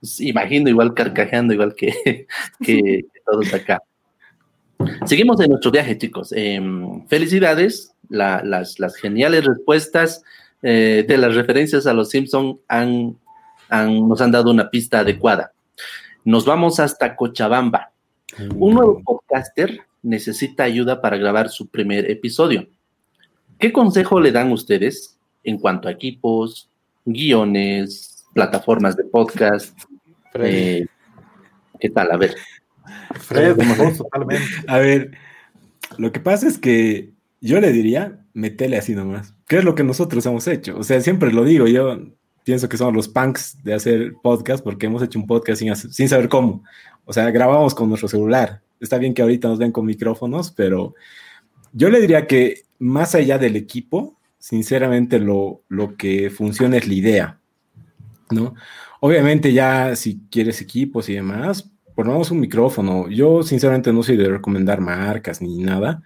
Pues, 0.00 0.20
Imagino 0.20 0.68
igual 0.68 0.92
carcajeando, 0.92 1.54
igual 1.54 1.72
que, 1.76 2.26
que 2.60 3.04
todos 3.24 3.54
acá. 3.54 3.80
Seguimos 5.04 5.40
en 5.40 5.50
nuestro 5.50 5.70
viaje, 5.70 5.96
chicos. 5.96 6.32
Em, 6.32 7.06
felicidades. 7.06 7.92
La- 8.08 8.42
las, 8.44 8.80
las 8.80 8.96
geniales 8.96 9.44
respuestas 9.44 10.24
eh, 10.62 11.04
de 11.06 11.16
las 11.16 11.36
referencias 11.36 11.86
a 11.86 11.92
los 11.94 12.10
Simpson 12.10 12.58
han, 12.66 13.16
han- 13.68 14.08
nos 14.08 14.20
han 14.20 14.32
dado 14.32 14.50
una 14.50 14.68
pista 14.68 14.98
adecuada. 15.00 15.52
Nos 16.24 16.44
vamos 16.44 16.80
hasta 16.80 17.14
Cochabamba. 17.14 17.92
Un 18.56 18.74
nuevo 18.74 19.00
podcaster 19.04 19.80
necesita 20.06 20.64
ayuda 20.64 21.00
para 21.00 21.16
grabar 21.16 21.48
su 21.48 21.66
primer 21.68 22.10
episodio. 22.10 22.66
¿Qué 23.58 23.72
consejo 23.72 24.20
le 24.20 24.32
dan 24.32 24.52
ustedes 24.52 25.18
en 25.44 25.58
cuanto 25.58 25.88
a 25.88 25.92
equipos, 25.92 26.70
guiones, 27.04 28.24
plataformas 28.34 28.96
de 28.96 29.04
podcast? 29.04 29.76
Eh, 30.34 30.86
¿Qué 31.80 31.90
tal? 31.90 32.10
A 32.12 32.16
ver. 32.16 32.34
Fred, 33.20 33.56
totalmente. 33.96 34.44
A 34.68 34.78
ver, 34.78 35.12
lo 35.98 36.12
que 36.12 36.20
pasa 36.20 36.46
es 36.46 36.58
que 36.58 37.12
yo 37.40 37.60
le 37.60 37.72
diría, 37.72 38.20
metele 38.32 38.76
así 38.76 38.94
nomás. 38.94 39.34
¿Qué 39.48 39.58
es 39.58 39.64
lo 39.64 39.74
que 39.74 39.84
nosotros 39.84 40.24
hemos 40.26 40.46
hecho? 40.46 40.76
O 40.78 40.84
sea, 40.84 41.00
siempre 41.00 41.32
lo 41.32 41.44
digo, 41.44 41.66
yo 41.66 41.98
pienso 42.44 42.68
que 42.68 42.76
somos 42.76 42.94
los 42.94 43.08
punks 43.08 43.62
de 43.64 43.74
hacer 43.74 44.12
podcast 44.22 44.62
porque 44.62 44.86
hemos 44.86 45.02
hecho 45.02 45.18
un 45.18 45.26
podcast 45.26 45.58
sin, 45.58 45.70
hacer- 45.70 45.90
sin 45.92 46.08
saber 46.08 46.28
cómo. 46.28 46.62
O 47.04 47.12
sea, 47.12 47.28
grabamos 47.30 47.74
con 47.74 47.88
nuestro 47.88 48.08
celular. 48.08 48.60
Está 48.80 48.98
bien 48.98 49.14
que 49.14 49.22
ahorita 49.22 49.48
nos 49.48 49.58
ven 49.58 49.72
con 49.72 49.86
micrófonos, 49.86 50.50
pero 50.50 50.94
yo 51.72 51.90
le 51.90 52.00
diría 52.00 52.26
que 52.26 52.62
más 52.78 53.14
allá 53.14 53.38
del 53.38 53.56
equipo, 53.56 54.16
sinceramente 54.38 55.18
lo, 55.18 55.62
lo 55.68 55.96
que 55.96 56.30
funciona 56.30 56.76
es 56.76 56.86
la 56.86 56.94
idea, 56.94 57.40
¿no? 58.30 58.54
Obviamente 59.00 59.52
ya 59.52 59.94
si 59.96 60.20
quieres 60.30 60.60
equipos 60.60 61.08
y 61.08 61.14
demás, 61.14 61.70
ponemos 61.94 62.30
un 62.30 62.40
micrófono. 62.40 63.08
Yo 63.08 63.42
sinceramente 63.42 63.92
no 63.92 64.02
soy 64.02 64.16
de 64.16 64.28
recomendar 64.28 64.80
marcas 64.80 65.40
ni 65.40 65.58
nada. 65.58 66.02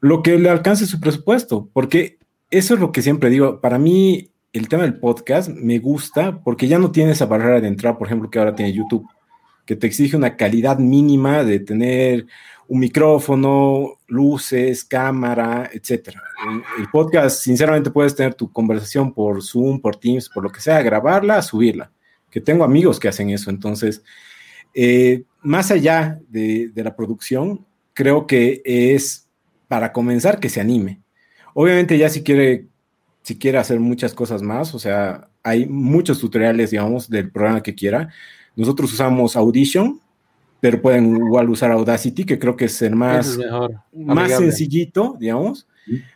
Lo 0.00 0.22
que 0.22 0.38
le 0.38 0.50
alcance 0.50 0.86
su 0.86 1.00
presupuesto, 1.00 1.68
porque 1.72 2.18
eso 2.50 2.74
es 2.74 2.80
lo 2.80 2.92
que 2.92 3.02
siempre 3.02 3.30
digo. 3.30 3.60
Para 3.60 3.78
mí 3.78 4.30
el 4.52 4.68
tema 4.68 4.84
del 4.84 4.98
podcast 5.00 5.48
me 5.48 5.78
gusta 5.78 6.40
porque 6.44 6.68
ya 6.68 6.78
no 6.78 6.92
tiene 6.92 7.12
esa 7.12 7.26
barrera 7.26 7.60
de 7.60 7.68
entrada, 7.68 7.98
por 7.98 8.06
ejemplo, 8.06 8.30
que 8.30 8.38
ahora 8.38 8.54
tiene 8.54 8.72
YouTube, 8.72 9.08
que 9.64 9.76
te 9.76 9.86
exige 9.86 10.16
una 10.16 10.36
calidad 10.36 10.78
mínima 10.78 11.44
de 11.44 11.60
tener 11.60 12.26
un 12.66 12.80
micrófono, 12.80 13.98
luces, 14.06 14.84
cámara, 14.84 15.68
etcétera. 15.72 16.22
El 16.78 16.88
podcast, 16.90 17.42
sinceramente, 17.42 17.90
puedes 17.90 18.14
tener 18.14 18.34
tu 18.34 18.50
conversación 18.50 19.12
por 19.12 19.42
Zoom, 19.42 19.80
por 19.80 19.96
Teams, 19.96 20.28
por 20.28 20.42
lo 20.42 20.50
que 20.50 20.60
sea, 20.60 20.82
grabarla, 20.82 21.42
subirla. 21.42 21.90
Que 22.30 22.40
tengo 22.40 22.64
amigos 22.64 22.98
que 22.98 23.08
hacen 23.08 23.30
eso. 23.30 23.50
Entonces, 23.50 24.02
eh, 24.74 25.24
más 25.42 25.70
allá 25.70 26.18
de, 26.28 26.70
de 26.72 26.84
la 26.84 26.96
producción, 26.96 27.64
creo 27.92 28.26
que 28.26 28.62
es 28.64 29.28
para 29.68 29.92
comenzar 29.92 30.40
que 30.40 30.48
se 30.48 30.60
anime. 30.60 31.00
Obviamente, 31.52 31.96
ya 31.98 32.08
si 32.08 32.22
quiere, 32.22 32.66
si 33.22 33.38
quiere 33.38 33.58
hacer 33.58 33.78
muchas 33.78 34.14
cosas 34.14 34.42
más, 34.42 34.74
o 34.74 34.78
sea, 34.78 35.28
hay 35.42 35.66
muchos 35.66 36.18
tutoriales, 36.18 36.70
digamos, 36.70 37.08
del 37.08 37.30
programa 37.30 37.62
que 37.62 37.74
quiera. 37.74 38.10
Nosotros 38.56 38.92
usamos 38.92 39.36
Audition, 39.36 40.00
pero 40.60 40.80
pueden 40.80 41.16
igual 41.16 41.50
usar 41.50 41.70
Audacity, 41.72 42.24
que 42.24 42.38
creo 42.38 42.56
que 42.56 42.66
es 42.66 42.82
el 42.82 42.96
más, 42.96 43.38
es 43.38 43.38
más 43.92 44.30
sencillito, 44.32 45.16
digamos. 45.18 45.66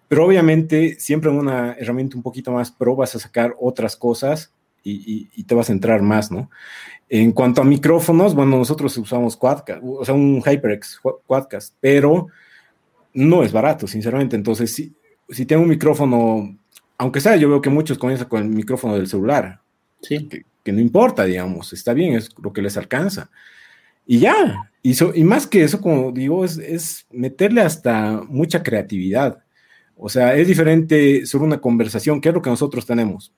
Pero 0.09 0.25
obviamente 0.25 0.97
siempre 0.99 1.31
en 1.31 1.37
una 1.37 1.75
herramienta 1.75 2.17
un 2.17 2.23
poquito 2.23 2.51
más 2.53 2.71
pro 2.71 2.97
vas 2.97 3.15
a 3.15 3.19
sacar 3.19 3.55
otras 3.61 3.95
cosas 3.97 4.53
y, 4.83 5.43
te 5.45 5.55
vas 5.55 5.69
a 5.69 5.73
entrar 5.73 6.01
más, 6.01 6.31
¿no? 6.31 6.51
En 7.11 7.33
cuanto 7.33 7.61
a 7.61 7.65
micrófonos, 7.65 8.35
bueno, 8.35 8.57
nosotros 8.57 8.97
usamos 8.97 9.37
Quadcast, 9.37 9.83
o 9.85 10.05
sea, 10.05 10.15
un 10.15 10.43
HyperX 10.43 11.01
Qu- 11.03 11.19
Quadcast, 11.27 11.75
pero 11.81 12.29
no 13.13 13.43
es 13.43 13.53
barato, 13.53 13.87
sinceramente. 13.87 14.37
Entonces, 14.37 14.73
si, 14.75 14.95
si 15.29 15.45
tengo 15.45 15.63
un 15.63 15.69
micrófono, 15.69 16.57
aunque 16.97 17.21
sea, 17.21 17.37
yo 17.37 17.49
veo 17.51 17.61
que 17.61 17.69
muchos 17.71 17.99
comienzan 17.99 18.29
con 18.29 18.43
el 18.43 18.49
micrófono 18.49 18.95
del 18.95 19.09
celular, 19.09 19.61
Sí. 20.01 20.27
que, 20.29 20.45
que 20.69 20.73
no 20.75 20.81
importa, 20.81 21.25
digamos, 21.25 21.73
está 21.73 21.95
bien, 21.95 22.13
es 22.13 22.29
lo 22.43 22.53
que 22.53 22.61
les 22.61 22.77
alcanza. 22.77 23.31
Y 24.07 24.19
ya, 24.19 24.71
y, 24.83 24.95
y 25.15 25.25
más 25.25 25.47
que 25.47 25.63
eso, 25.63 25.81
como 25.81 26.13
digo, 26.13 26.45
es, 26.45 26.59
es 26.59 27.07
meterle 27.11 27.63
hasta 27.63 28.21
mucha 28.29 28.63
creatividad. 28.63 29.39
O 29.97 30.11
sea, 30.11 30.37
es 30.37 30.47
diferente 30.47 31.25
sobre 31.25 31.47
una 31.47 31.59
conversación, 31.59 32.21
que 32.21 32.29
es 32.29 32.35
lo 32.35 32.43
que 32.43 32.51
nosotros 32.51 32.85
tenemos, 32.85 33.33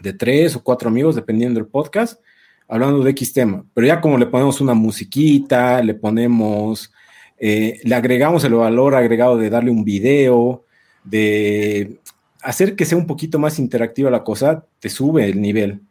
de 0.00 0.14
tres 0.14 0.56
o 0.56 0.64
cuatro 0.64 0.88
amigos, 0.88 1.16
dependiendo 1.16 1.60
del 1.60 1.68
podcast, 1.68 2.18
hablando 2.66 3.04
de 3.04 3.10
X 3.10 3.34
tema. 3.34 3.66
Pero 3.74 3.86
ya 3.86 4.00
como 4.00 4.16
le 4.16 4.24
ponemos 4.24 4.58
una 4.62 4.72
musiquita, 4.72 5.82
le 5.82 5.92
ponemos, 5.92 6.90
eh, 7.38 7.78
le 7.84 7.94
agregamos 7.94 8.42
el 8.44 8.54
valor 8.54 8.94
agregado 8.94 9.36
de 9.36 9.50
darle 9.50 9.70
un 9.70 9.84
video, 9.84 10.64
de 11.04 11.98
hacer 12.40 12.74
que 12.74 12.86
sea 12.86 12.96
un 12.96 13.06
poquito 13.06 13.38
más 13.38 13.58
interactiva 13.58 14.10
la 14.10 14.24
cosa, 14.24 14.64
te 14.80 14.88
sube 14.88 15.26
el 15.28 15.42
nivel. 15.42 15.82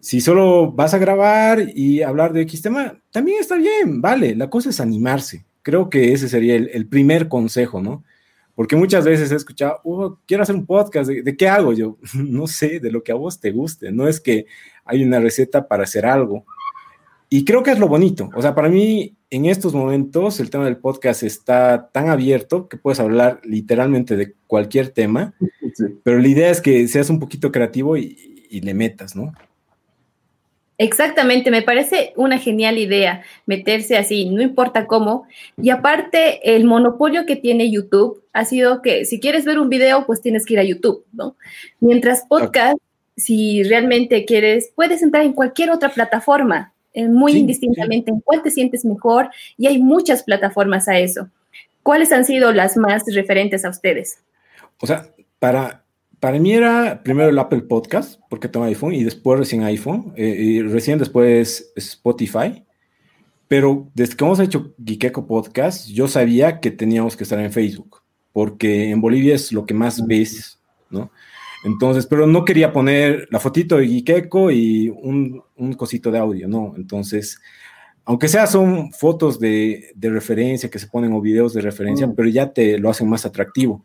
Si 0.00 0.20
solo 0.20 0.72
vas 0.72 0.94
a 0.94 0.98
grabar 0.98 1.60
y 1.74 2.02
hablar 2.02 2.32
de 2.32 2.42
X 2.42 2.62
tema, 2.62 2.98
también 3.10 3.38
está 3.40 3.56
bien, 3.56 4.00
vale. 4.00 4.34
La 4.34 4.48
cosa 4.48 4.70
es 4.70 4.80
animarse. 4.80 5.44
Creo 5.62 5.90
que 5.90 6.12
ese 6.12 6.28
sería 6.28 6.56
el, 6.56 6.70
el 6.72 6.86
primer 6.86 7.28
consejo, 7.28 7.82
¿no? 7.82 8.02
Porque 8.54 8.76
muchas 8.76 9.04
veces 9.04 9.30
he 9.30 9.36
escuchado, 9.36 9.80
"Oh, 9.84 10.18
quiero 10.26 10.42
hacer 10.42 10.54
un 10.54 10.66
podcast, 10.66 11.08
¿de, 11.08 11.22
de 11.22 11.36
qué 11.36 11.48
hago? 11.48 11.72
Yo, 11.72 11.98
no 12.14 12.46
sé, 12.46 12.80
de 12.80 12.90
lo 12.90 13.02
que 13.02 13.12
a 13.12 13.14
vos 13.16 13.40
te 13.40 13.50
guste. 13.50 13.92
No 13.92 14.08
es 14.08 14.20
que 14.20 14.46
hay 14.84 15.04
una 15.04 15.20
receta 15.20 15.68
para 15.68 15.84
hacer 15.84 16.06
algo. 16.06 16.44
Y 17.28 17.44
creo 17.44 17.62
que 17.62 17.70
es 17.70 17.78
lo 17.78 17.86
bonito. 17.86 18.28
O 18.34 18.42
sea, 18.42 18.54
para 18.54 18.68
mí, 18.68 19.14
en 19.30 19.46
estos 19.46 19.72
momentos, 19.72 20.40
el 20.40 20.50
tema 20.50 20.64
del 20.64 20.78
podcast 20.78 21.22
está 21.22 21.88
tan 21.92 22.08
abierto 22.08 22.68
que 22.68 22.76
puedes 22.76 22.98
hablar 22.98 23.40
literalmente 23.44 24.16
de 24.16 24.34
cualquier 24.48 24.88
tema, 24.88 25.34
pero 26.02 26.18
la 26.18 26.26
idea 26.26 26.50
es 26.50 26.60
que 26.60 26.88
seas 26.88 27.08
un 27.08 27.20
poquito 27.20 27.52
creativo 27.52 27.96
y, 27.96 28.46
y 28.50 28.62
le 28.62 28.74
metas, 28.74 29.14
¿no? 29.14 29.32
Exactamente, 30.82 31.50
me 31.50 31.60
parece 31.60 32.14
una 32.16 32.38
genial 32.38 32.78
idea 32.78 33.22
meterse 33.44 33.98
así, 33.98 34.30
no 34.30 34.40
importa 34.40 34.86
cómo. 34.86 35.26
Y 35.60 35.68
aparte, 35.68 36.56
el 36.56 36.64
monopolio 36.64 37.26
que 37.26 37.36
tiene 37.36 37.70
YouTube 37.70 38.24
ha 38.32 38.46
sido 38.46 38.80
que 38.80 39.04
si 39.04 39.20
quieres 39.20 39.44
ver 39.44 39.58
un 39.58 39.68
video, 39.68 40.06
pues 40.06 40.22
tienes 40.22 40.46
que 40.46 40.54
ir 40.54 40.58
a 40.58 40.64
YouTube, 40.64 41.04
¿no? 41.12 41.36
Mientras 41.80 42.24
podcast, 42.26 42.78
si 43.14 43.62
realmente 43.62 44.24
quieres, 44.24 44.72
puedes 44.74 45.02
entrar 45.02 45.22
en 45.22 45.34
cualquier 45.34 45.70
otra 45.70 45.90
plataforma, 45.90 46.72
eh, 46.94 47.06
muy 47.08 47.32
Sí, 47.32 47.40
indistintamente 47.40 48.10
en 48.10 48.20
cuál 48.20 48.42
te 48.42 48.50
sientes 48.50 48.82
mejor, 48.86 49.28
y 49.58 49.66
hay 49.66 49.82
muchas 49.82 50.22
plataformas 50.22 50.88
a 50.88 50.98
eso. 50.98 51.28
¿Cuáles 51.82 52.10
han 52.10 52.24
sido 52.24 52.52
las 52.52 52.78
más 52.78 53.02
referentes 53.14 53.66
a 53.66 53.68
ustedes? 53.68 54.22
O 54.80 54.86
sea, 54.86 55.10
para, 55.38 55.79
para 56.20 56.38
mí 56.38 56.52
era 56.52 57.02
primero 57.02 57.30
el 57.30 57.38
Apple 57.38 57.62
Podcast, 57.62 58.20
porque 58.28 58.48
tengo 58.48 58.66
iPhone, 58.66 58.94
y 58.94 59.04
después 59.04 59.38
recién 59.38 59.62
iPhone, 59.64 60.12
eh, 60.16 60.36
y 60.38 60.62
recién 60.62 60.98
después 60.98 61.72
Spotify. 61.76 62.64
Pero 63.48 63.90
desde 63.94 64.16
que 64.16 64.24
hemos 64.24 64.38
hecho 64.38 64.74
Geekeko 64.78 65.26
Podcast, 65.26 65.88
yo 65.88 66.06
sabía 66.06 66.60
que 66.60 66.70
teníamos 66.70 67.16
que 67.16 67.24
estar 67.24 67.40
en 67.40 67.52
Facebook, 67.52 68.02
porque 68.32 68.90
en 68.90 69.00
Bolivia 69.00 69.34
es 69.34 69.50
lo 69.50 69.66
que 69.66 69.74
más 69.74 70.06
ves 70.06 70.60
¿no? 70.90 71.10
Entonces, 71.64 72.06
pero 72.06 72.26
no 72.26 72.44
quería 72.44 72.72
poner 72.72 73.28
la 73.30 73.38
fotito 73.38 73.76
de 73.76 73.86
Gikeko 73.86 74.50
y 74.50 74.88
un, 74.88 75.42
un 75.56 75.72
cosito 75.74 76.10
de 76.10 76.18
audio, 76.18 76.48
¿no? 76.48 76.74
Entonces, 76.76 77.40
aunque 78.04 78.28
sea 78.28 78.46
son 78.46 78.92
fotos 78.92 79.38
de, 79.38 79.92
de, 79.94 80.10
referencia 80.10 80.70
que 80.70 80.78
se 80.78 80.86
ponen 80.86 81.12
o 81.12 81.20
videos 81.20 81.52
de 81.52 81.60
referencia, 81.60 82.06
mm. 82.06 82.14
pero 82.14 82.28
ya 82.28 82.52
te 82.52 82.78
lo 82.78 82.88
hacen 82.90 83.08
más 83.08 83.26
atractivo. 83.26 83.84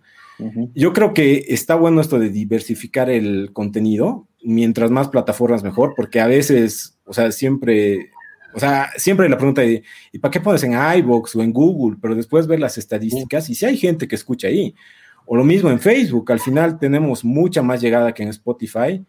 Yo 0.73 0.93
creo 0.93 1.13
que 1.13 1.45
está 1.49 1.75
bueno 1.75 2.01
esto 2.01 2.19
de 2.19 2.29
diversificar 2.29 3.09
el 3.09 3.51
contenido, 3.53 4.27
mientras 4.43 4.91
más 4.91 5.09
plataformas 5.09 5.63
mejor, 5.63 5.93
porque 5.95 6.19
a 6.19 6.27
veces, 6.27 6.97
o 7.05 7.13
sea, 7.13 7.31
siempre, 7.31 8.11
o 8.53 8.59
sea, 8.59 8.89
siempre 8.97 9.29
la 9.29 9.37
pregunta 9.37 9.61
de, 9.61 9.83
¿y 10.11 10.19
para 10.19 10.31
qué 10.31 10.41
pones 10.41 10.63
en 10.63 10.73
iBox 10.73 11.35
o 11.35 11.41
en 11.41 11.53
Google? 11.53 11.97
Pero 12.01 12.15
después 12.15 12.47
ver 12.47 12.59
las 12.59 12.77
estadísticas 12.77 13.49
y 13.49 13.55
si 13.55 13.65
hay 13.65 13.77
gente 13.77 14.07
que 14.07 14.15
escucha 14.15 14.47
ahí. 14.47 14.75
O 15.25 15.35
lo 15.35 15.43
mismo 15.43 15.71
en 15.71 15.79
Facebook, 15.79 16.31
al 16.31 16.39
final 16.39 16.77
tenemos 16.77 17.25
mucha 17.25 17.63
más 17.63 17.81
llegada 17.81 18.13
que 18.13 18.21
en 18.21 18.29
Spotify. 18.29 19.03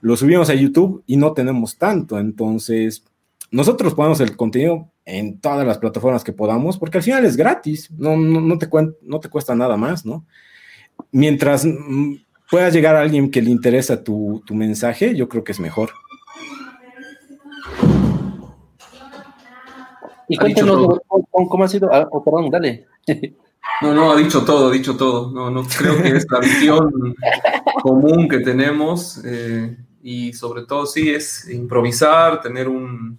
Lo 0.00 0.16
subimos 0.16 0.50
a 0.50 0.54
YouTube 0.54 1.04
y 1.06 1.16
no 1.16 1.32
tenemos 1.32 1.78
tanto. 1.78 2.18
Entonces, 2.18 3.04
nosotros 3.52 3.94
ponemos 3.94 4.20
el 4.20 4.36
contenido 4.36 4.90
en 5.04 5.40
todas 5.40 5.66
las 5.66 5.78
plataformas 5.78 6.24
que 6.24 6.32
podamos, 6.32 6.78
porque 6.78 6.98
al 6.98 7.04
final 7.04 7.24
es 7.24 7.36
gratis, 7.36 7.90
no, 7.96 8.16
no, 8.16 8.58
te, 8.58 8.68
no 9.02 9.20
te 9.20 9.28
cuesta 9.28 9.54
nada 9.54 9.76
más, 9.76 10.04
¿no? 10.04 10.26
Mientras 11.12 11.64
mm, 11.64 12.14
pueda 12.50 12.68
llegar 12.70 12.96
a 12.96 13.00
alguien 13.00 13.30
que 13.30 13.42
le 13.42 13.50
interesa 13.50 14.02
tu, 14.02 14.42
mensaje, 14.50 15.14
yo 15.14 15.28
creo 15.28 15.44
que 15.44 15.52
es 15.52 15.60
mejor. 15.60 15.90
Y 20.28 20.36
cuéntanos 20.36 21.00
cómo, 21.08 21.64
ha 21.64 21.68
sido. 21.68 21.92
Ah, 21.92 22.08
oh, 22.10 22.22
perdón, 22.22 22.50
dale. 22.50 22.86
No, 23.82 23.94
no, 23.94 24.12
ha 24.12 24.16
dicho 24.16 24.44
todo, 24.44 24.68
ha 24.68 24.72
dicho 24.72 24.96
todo. 24.96 25.30
No, 25.32 25.50
no 25.50 25.64
creo 25.64 26.02
que 26.02 26.16
es 26.16 26.26
la 26.30 26.38
visión 26.40 27.14
común 27.82 28.28
que 28.28 28.40
tenemos 28.40 29.22
eh, 29.24 29.76
y 30.02 30.32
sobre 30.32 30.66
todo 30.66 30.86
sí 30.86 31.10
es 31.10 31.48
improvisar, 31.48 32.40
tener 32.40 32.68
un, 32.68 33.18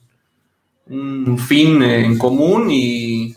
un 0.88 1.38
fin 1.38 1.82
en 1.84 2.18
común 2.18 2.70
y 2.70 3.36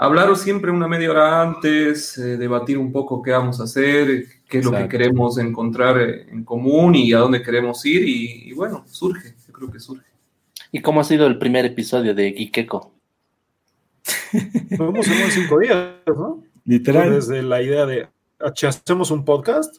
hablaros 0.00 0.40
siempre 0.40 0.70
una 0.70 0.88
media 0.88 1.10
hora 1.10 1.42
antes, 1.42 2.16
eh, 2.16 2.38
debatir 2.38 2.78
un 2.78 2.90
poco 2.90 3.20
qué 3.20 3.32
vamos 3.32 3.60
a 3.60 3.64
hacer, 3.64 4.24
qué 4.48 4.58
es 4.58 4.64
lo 4.64 4.72
que 4.72 4.88
queremos 4.88 5.36
encontrar 5.36 6.00
eh, 6.00 6.26
en 6.30 6.42
común 6.42 6.94
y 6.94 7.12
a 7.12 7.18
dónde 7.18 7.42
queremos 7.42 7.84
ir 7.84 8.08
y, 8.08 8.52
bueno, 8.54 8.82
surge, 8.88 9.34
yo 9.46 9.52
creo 9.52 9.70
que 9.70 9.78
surge. 9.78 10.06
¿Y 10.72 10.80
cómo 10.80 11.02
ha 11.02 11.04
sido 11.04 11.26
el 11.26 11.38
primer 11.38 11.66
episodio 11.66 12.14
de 12.14 12.32
Gikeko? 12.32 12.94
Vamos 14.78 15.06
en 15.06 15.30
cinco 15.30 15.58
días, 15.58 15.90
¿no? 16.06 16.44
Literal. 16.64 17.10
Desde 17.10 17.42
la 17.42 17.60
idea 17.60 17.84
de, 17.84 18.08
¿hacemos 18.38 19.10
un 19.10 19.22
podcast? 19.22 19.76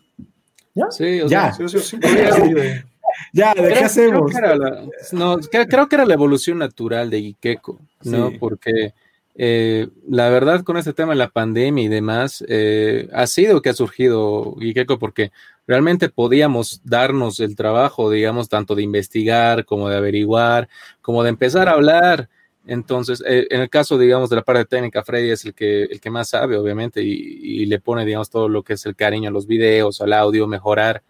¿Ya? 0.76 0.91
Sí, 0.91 1.22
ya. 1.28 1.51
Ya, 3.34 3.53
¿de 3.53 3.74
qué 3.74 3.80
hacemos? 3.80 4.32
Creo 4.32 5.89
que, 5.89 5.95
era 5.95 6.05
la, 6.05 6.13
evolución 6.13 6.57
natural 6.57 7.09
de 7.09 7.19
Gikeko, 7.19 7.80
¿no? 8.03 8.32
Porque 8.39 8.93
eh, 9.36 9.88
la 10.07 10.29
verdad, 10.29 10.63
con 10.63 10.77
este 10.77 10.93
tema 10.93 11.13
de 11.13 11.19
la 11.19 11.29
pandemia 11.29 11.84
y 11.84 11.88
demás, 11.88 12.43
eh, 12.47 13.09
ha 13.13 13.27
sido 13.27 13.61
que 13.61 13.69
ha 13.69 13.73
surgido 13.73 14.55
Gikeko 14.59 14.99
porque 14.99 15.32
realmente 15.67 16.09
podíamos 16.09 16.82
darnos 16.84 17.39
el 17.39 17.55
trabajo, 17.55 18.09
digamos, 18.09 18.49
tanto 18.49 18.75
de 18.75 18.84
investigar 18.84 19.65
como 19.65 19.89
de 19.89 19.97
averiguar, 19.97 20.67
como 21.01 21.23
de 21.23 21.29
empezar 21.29 21.69
a 21.69 21.73
hablar. 21.73 22.29
Entonces, 22.65 23.23
eh, 23.25 23.47
en 23.49 23.61
el 23.61 23.69
caso, 23.69 23.97
digamos, 23.97 24.29
de 24.29 24.36
la 24.36 24.43
parte 24.43 24.65
técnica, 24.65 25.03
Freddy 25.03 25.32
es 25.32 25.45
el 25.45 25.53
que, 25.53 25.84
el 25.84 25.99
que 26.01 26.09
más 26.09 26.29
sabe, 26.29 26.57
obviamente, 26.57 27.01
y, 27.01 27.65
le 27.65 27.79
pone, 27.79 28.05
digamos, 28.05 28.29
todo 28.29 28.49
lo 28.49 28.63
que 28.63 28.73
es 28.73 28.86
el 28.86 28.95
cariño 28.95 29.29
a 29.29 29.34
los 29.34 29.47
videos, 29.47 30.01
al 30.01 30.13
audio, 30.13 30.45
mejorar. 30.47 31.03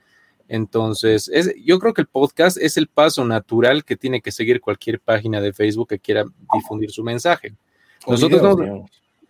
Entonces, 0.48 1.30
es, 1.34 1.54
yo 1.66 1.80
creo 1.80 1.94
que 1.94 2.02
el 2.02 2.08
podcast 2.08 2.58
es 2.58 2.78
el 2.78 2.88
paso 2.88 3.26
natural 3.26 3.84
que 3.84 3.98
tiene 3.98 4.22
que 4.22 4.32
seguir 4.32 4.62
cualquier 4.62 5.00
página 5.00 5.42
de 5.42 5.54
Facebook 5.54 5.90
que 5.90 6.00
quiera 6.00 6.26
difundir 6.54 6.92
su 6.92 7.04
mensaje. 7.04 7.56
Nosotros 8.08 8.88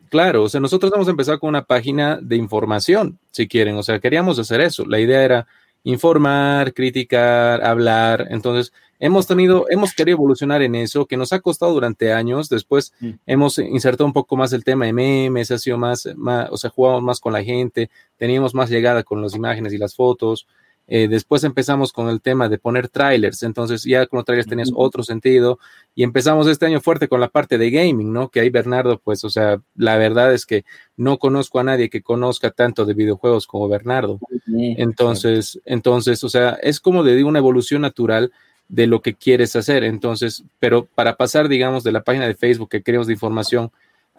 claro, 0.10 0.44
o 0.44 0.50
sea, 0.50 0.60
nosotros 0.60 0.92
vamos 0.92 1.08
a 1.08 1.12
empezar 1.12 1.40
con 1.40 1.50
una 1.50 1.64
página 1.64 2.20
de 2.22 2.36
información, 2.36 3.18
si 3.32 3.48
quieren, 3.48 3.78
o 3.78 3.84
sea, 3.84 4.00
queríamos 4.00 4.38
hacer 4.40 4.60
eso. 4.62 4.86
La 4.86 5.00
idea 5.00 5.24
era 5.24 5.48
informar, 5.84 6.74
criticar, 6.74 7.64
hablar. 7.64 8.28
Entonces, 8.30 8.74
hemos 9.00 9.26
tenido, 9.26 9.66
hemos 9.70 9.94
querido 9.94 10.18
evolucionar 10.18 10.62
en 10.62 10.76
eso, 10.76 11.06
que 11.06 11.18
nos 11.18 11.34
ha 11.34 11.40
costado 11.40 11.74
durante 11.74 12.14
años. 12.14 12.50
Después 12.50 12.94
mm. 13.00 13.10
hemos 13.26 13.58
insertado 13.58 14.06
un 14.06 14.14
poco 14.14 14.36
más 14.36 14.54
el 14.54 14.64
tema 14.64 14.86
de 14.86 14.94
memes, 14.94 15.50
ha 15.52 15.58
sido 15.58 15.78
más, 15.78 16.08
más, 16.16 16.50
o 16.52 16.58
sea, 16.58 16.70
jugamos 16.70 17.02
más 17.02 17.20
con 17.20 17.34
la 17.34 17.44
gente, 17.44 17.90
teníamos 18.18 18.54
más 18.54 18.70
llegada 18.70 19.04
con 19.04 19.22
las 19.22 19.36
imágenes 19.36 19.74
y 19.74 19.78
las 19.78 19.96
fotos. 19.96 20.48
Eh, 20.88 21.08
después 21.08 21.44
empezamos 21.44 21.94
con 21.94 22.10
el 22.10 22.22
tema 22.22 22.50
de 22.50 22.58
poner 22.58 22.90
trailers, 22.90 23.44
entonces 23.44 23.84
ya 23.84 24.08
con 24.08 24.18
los 24.18 24.26
trailers 24.26 24.50
tenías 24.50 24.72
otro 24.76 25.04
sentido 25.04 25.58
y 25.96 26.04
empezamos 26.04 26.48
este 26.48 26.66
año 26.66 26.82
fuerte 26.82 27.08
con 27.08 27.22
la 27.22 27.30
parte 27.30 27.58
de 27.58 27.72
gaming, 27.72 28.12
¿no? 28.12 28.30
Que 28.30 28.42
ahí 28.42 28.50
Bernardo, 28.50 29.00
pues, 29.00 29.24
o 29.24 29.30
sea, 29.30 29.62
la 29.76 29.98
verdad 29.98 30.34
es 30.34 30.46
que 30.46 30.66
no 30.98 31.18
conozco 31.18 31.60
a 31.60 31.64
nadie 31.64 31.90
que 31.90 32.02
conozca 32.02 32.52
tanto 32.52 32.86
de 32.86 32.94
videojuegos 32.94 33.48
como 33.48 33.70
Bernardo. 33.70 34.20
Entonces, 34.48 35.60
entonces, 35.66 36.24
o 36.24 36.30
sea, 36.30 36.58
es 36.62 36.80
como 36.80 37.04
de 37.04 37.24
una 37.24 37.40
evolución 37.40 37.82
natural 37.82 38.32
de 38.72 38.88
lo 38.88 39.02
que 39.02 39.14
quieres 39.14 39.56
hacer. 39.56 39.84
Entonces, 39.84 40.44
pero 40.60 40.86
para 40.86 41.18
pasar, 41.18 41.50
digamos, 41.50 41.84
de 41.84 41.92
la 41.92 42.04
página 42.04 42.26
de 42.26 42.36
Facebook 42.36 42.70
que 42.70 42.84
queremos 42.84 43.08
de 43.08 43.14
información 43.14 43.72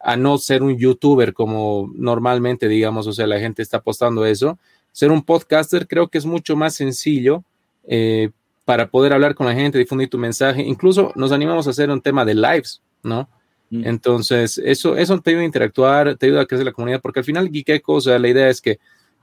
a 0.02 0.16
no 0.16 0.36
ser 0.36 0.62
un 0.62 0.76
youtuber 0.76 1.32
como 1.32 1.90
normalmente, 1.94 2.68
digamos, 2.68 3.06
o 3.06 3.12
sea, 3.12 3.26
la 3.26 3.38
gente 3.38 3.62
está 3.62 3.78
apostando 3.78 4.26
eso, 4.26 4.58
ser 4.92 5.10
un 5.10 5.22
podcaster 5.22 5.88
creo 5.88 6.08
que 6.08 6.18
es 6.18 6.26
mucho 6.26 6.54
más 6.54 6.74
sencillo 6.74 7.42
eh, 7.84 8.30
para 8.64 8.88
poder 8.88 9.12
hablar 9.12 9.34
con 9.34 9.46
la 9.46 9.54
gente, 9.54 9.78
difundir 9.78 10.08
tu 10.08 10.18
mensaje. 10.18 10.62
Incluso 10.62 11.12
nos 11.16 11.32
animamos 11.32 11.66
a 11.66 11.70
hacer 11.70 11.90
un 11.90 12.00
tema 12.00 12.24
de 12.24 12.34
lives, 12.34 12.80
¿no? 13.02 13.28
Mm. 13.70 13.86
Entonces, 13.86 14.58
eso, 14.64 14.96
eso 14.96 15.18
te 15.20 15.30
ayuda 15.30 15.42
a 15.42 15.46
interactuar, 15.46 16.16
te 16.16 16.26
ayuda 16.26 16.42
a 16.42 16.46
crecer 16.46 16.66
la 16.66 16.72
comunidad, 16.72 17.00
porque 17.00 17.20
al 17.20 17.24
final 17.24 17.50
Geekeko, 17.50 17.94
o 17.94 18.00
sea, 18.00 18.18
la 18.18 18.28
idea 18.28 18.48
es 18.48 18.60
que 18.60 18.78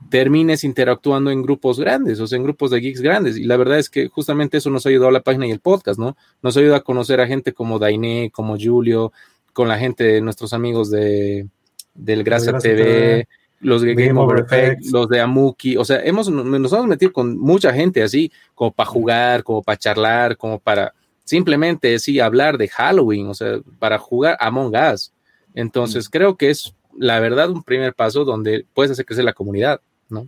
termines 0.09 0.63
interactuando 0.63 1.29
en 1.29 1.41
grupos 1.41 1.79
grandes, 1.79 2.19
o 2.19 2.27
sea, 2.27 2.37
en 2.37 2.43
grupos 2.43 2.71
de 2.71 2.79
geeks 2.79 3.01
grandes. 3.01 3.37
Y 3.37 3.43
la 3.43 3.57
verdad 3.57 3.79
es 3.79 3.89
que 3.89 4.07
justamente 4.07 4.57
eso 4.57 4.69
nos 4.69 4.85
ha 4.85 4.89
ayudado 4.89 5.09
a 5.09 5.13
la 5.13 5.21
página 5.21 5.45
y 5.45 5.51
el 5.51 5.59
podcast, 5.59 5.99
¿no? 5.99 6.15
Nos 6.41 6.55
ayuda 6.57 6.77
a 6.77 6.81
conocer 6.81 7.19
a 7.19 7.27
gente 7.27 7.53
como 7.53 7.79
Dainé, 7.79 8.31
como 8.31 8.57
Julio, 8.57 9.11
con 9.51 9.67
la 9.67 9.77
gente, 9.77 10.05
de 10.05 10.21
nuestros 10.21 10.53
amigos 10.53 10.89
de, 10.89 11.47
del 11.93 12.23
Gracia 12.23 12.57
TV, 12.57 13.27
los 13.61 13.81
de 13.81 13.93
Game, 13.93 14.19
Over 14.19 14.39
Effect, 14.39 14.85
los 14.91 15.09
de 15.09 15.19
Amuki, 15.19 15.77
o 15.77 15.83
sea, 15.83 16.01
hemos, 16.03 16.29
nos 16.29 16.73
hemos 16.73 16.87
metido 16.87 17.11
con 17.11 17.37
mucha 17.37 17.73
gente 17.73 18.01
así, 18.01 18.31
como 18.55 18.71
para 18.71 18.89
jugar, 18.89 19.43
como 19.43 19.61
para 19.61 19.77
charlar, 19.77 20.37
como 20.37 20.59
para 20.59 20.93
simplemente, 21.29 21.99
sí, 21.99 22.19
hablar 22.19 22.57
de 22.57 22.67
Halloween, 22.67 23.27
o 23.27 23.33
sea, 23.35 23.59
para 23.77 23.99
jugar 23.99 24.35
Among 24.39 24.73
Us. 24.75 25.13
Entonces, 25.53 26.07
mm. 26.07 26.11
creo 26.11 26.37
que 26.37 26.49
es, 26.49 26.73
la 26.97 27.19
verdad, 27.19 27.51
un 27.51 27.61
primer 27.61 27.93
paso 27.93 28.25
donde 28.25 28.65
puedes 28.73 28.91
hacer 28.91 29.05
crecer 29.05 29.25
la 29.25 29.33
comunidad, 29.33 29.79
¿no? 30.09 30.27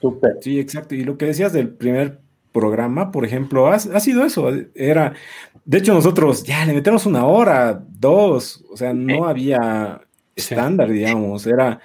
Súper. 0.00 0.36
Sí, 0.40 0.60
exacto. 0.60 0.94
Y 0.94 1.02
lo 1.02 1.18
que 1.18 1.26
decías 1.26 1.52
del 1.52 1.70
primer 1.70 2.20
programa, 2.52 3.10
por 3.10 3.24
ejemplo, 3.24 3.66
ha, 3.68 3.74
ha, 3.74 4.00
sido 4.00 4.24
eso. 4.24 4.50
Era, 4.74 5.14
de 5.64 5.78
hecho, 5.78 5.94
nosotros 5.94 6.44
ya 6.44 6.64
le 6.64 6.74
metemos 6.74 7.06
una 7.06 7.26
hora, 7.26 7.82
dos, 7.88 8.64
o 8.70 8.76
sea, 8.76 8.92
no 8.92 9.26
había 9.26 10.00
estándar, 10.36 10.90
digamos, 10.90 11.46
era 11.46 11.80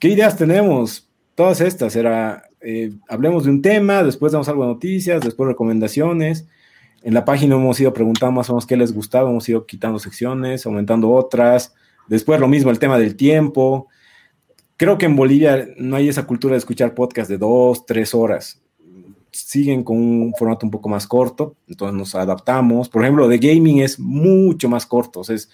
¿Qué 0.00 0.08
ideas 0.08 0.34
tenemos? 0.34 1.10
Todas 1.34 1.60
estas, 1.60 1.94
era, 1.94 2.44
eh, 2.62 2.90
hablemos 3.06 3.44
de 3.44 3.50
un 3.50 3.60
tema, 3.60 4.02
después 4.02 4.32
damos 4.32 4.48
algo 4.48 4.62
de 4.62 4.72
noticias, 4.72 5.20
después 5.20 5.46
recomendaciones. 5.46 6.48
En 7.02 7.12
la 7.12 7.26
página 7.26 7.56
hemos 7.56 7.78
ido 7.80 7.92
preguntando 7.92 8.32
más 8.32 8.48
o 8.48 8.54
menos 8.54 8.64
qué 8.64 8.78
les 8.78 8.94
gustaba, 8.94 9.28
hemos 9.28 9.46
ido 9.50 9.66
quitando 9.66 9.98
secciones, 9.98 10.64
aumentando 10.64 11.10
otras. 11.10 11.74
Después 12.08 12.40
lo 12.40 12.48
mismo, 12.48 12.70
el 12.70 12.78
tema 12.78 12.98
del 12.98 13.14
tiempo. 13.14 13.88
Creo 14.78 14.96
que 14.96 15.04
en 15.04 15.16
Bolivia 15.16 15.68
no 15.76 15.96
hay 15.96 16.08
esa 16.08 16.26
cultura 16.26 16.52
de 16.52 16.60
escuchar 16.60 16.94
podcast 16.94 17.28
de 17.28 17.36
dos, 17.36 17.84
tres 17.84 18.14
horas. 18.14 18.62
Siguen 19.32 19.84
con 19.84 19.98
un 19.98 20.32
formato 20.34 20.64
un 20.64 20.70
poco 20.70 20.88
más 20.88 21.06
corto, 21.06 21.56
entonces 21.68 21.94
nos 21.94 22.14
adaptamos. 22.14 22.88
Por 22.88 23.02
ejemplo, 23.02 23.28
de 23.28 23.36
gaming 23.36 23.80
es 23.80 24.00
mucho 24.00 24.66
más 24.70 24.86
corto, 24.86 25.20
es 25.28 25.50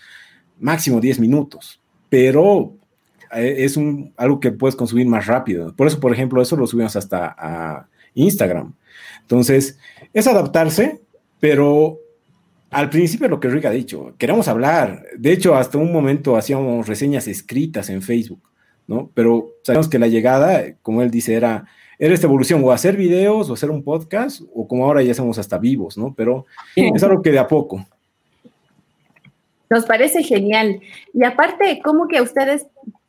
máximo 0.61 1.01
10 1.01 1.19
minutos, 1.19 1.81
pero 2.09 2.76
es 3.33 3.77
un, 3.77 4.13
algo 4.17 4.41
que 4.41 4.53
puedes 4.53 4.77
consumir 4.77 5.07
más 5.07 5.27
rápido. 5.27 5.75
Por 5.75 5.87
eso, 5.87 6.01
por 6.01 6.13
ejemplo, 6.13 6.41
eso 6.41 6.57
lo 6.57 6.67
subimos 6.67 6.97
hasta 6.97 7.35
a 7.39 7.89
Instagram. 8.15 8.75
Entonces, 9.23 9.79
es 10.13 10.27
adaptarse, 10.27 11.01
pero 11.41 11.99
al 12.71 12.91
principio 12.91 13.29
lo 13.29 13.41
que 13.41 13.49
Rick 13.49 13.65
ha 13.67 13.71
dicho, 13.71 14.15
queremos 14.19 14.49
hablar. 14.49 15.05
De 15.17 15.33
hecho, 15.33 15.55
hasta 15.55 15.79
un 15.79 15.93
momento 15.93 16.37
hacíamos 16.37 16.87
reseñas 16.87 17.29
escritas 17.29 17.89
en 17.91 18.03
Facebook, 18.03 18.43
¿no? 18.87 19.11
Pero 19.15 19.53
sabemos 19.63 19.89
que 19.89 19.99
la 19.99 20.09
llegada, 20.09 20.75
como 20.83 21.03
él 21.03 21.11
dice, 21.11 21.35
era, 21.35 21.67
era 21.99 22.15
esta 22.15 22.27
evolución, 22.27 22.63
o 22.65 22.73
hacer 22.73 22.97
videos, 22.97 23.49
o 23.49 23.55
hacer 23.55 23.71
un 23.71 23.83
podcast, 23.83 24.43
o 24.55 24.67
como 24.67 24.85
ahora 24.85 25.03
ya 25.03 25.13
hacemos 25.13 25.39
hasta 25.39 25.59
vivos, 25.59 25.97
¿no? 25.97 26.15
Pero 26.15 26.47
es 26.75 27.03
algo 27.03 27.23
que 27.23 27.33
de 27.33 27.39
a 27.39 27.47
poco. 27.47 27.87
Nos 29.69 29.85
parece 29.85 30.23
genial. 30.23 30.81
Y 31.13 31.25
aparte, 31.25 31.81
¿cómo 31.83 32.07
que 32.09 32.21
ustedes 32.21 32.67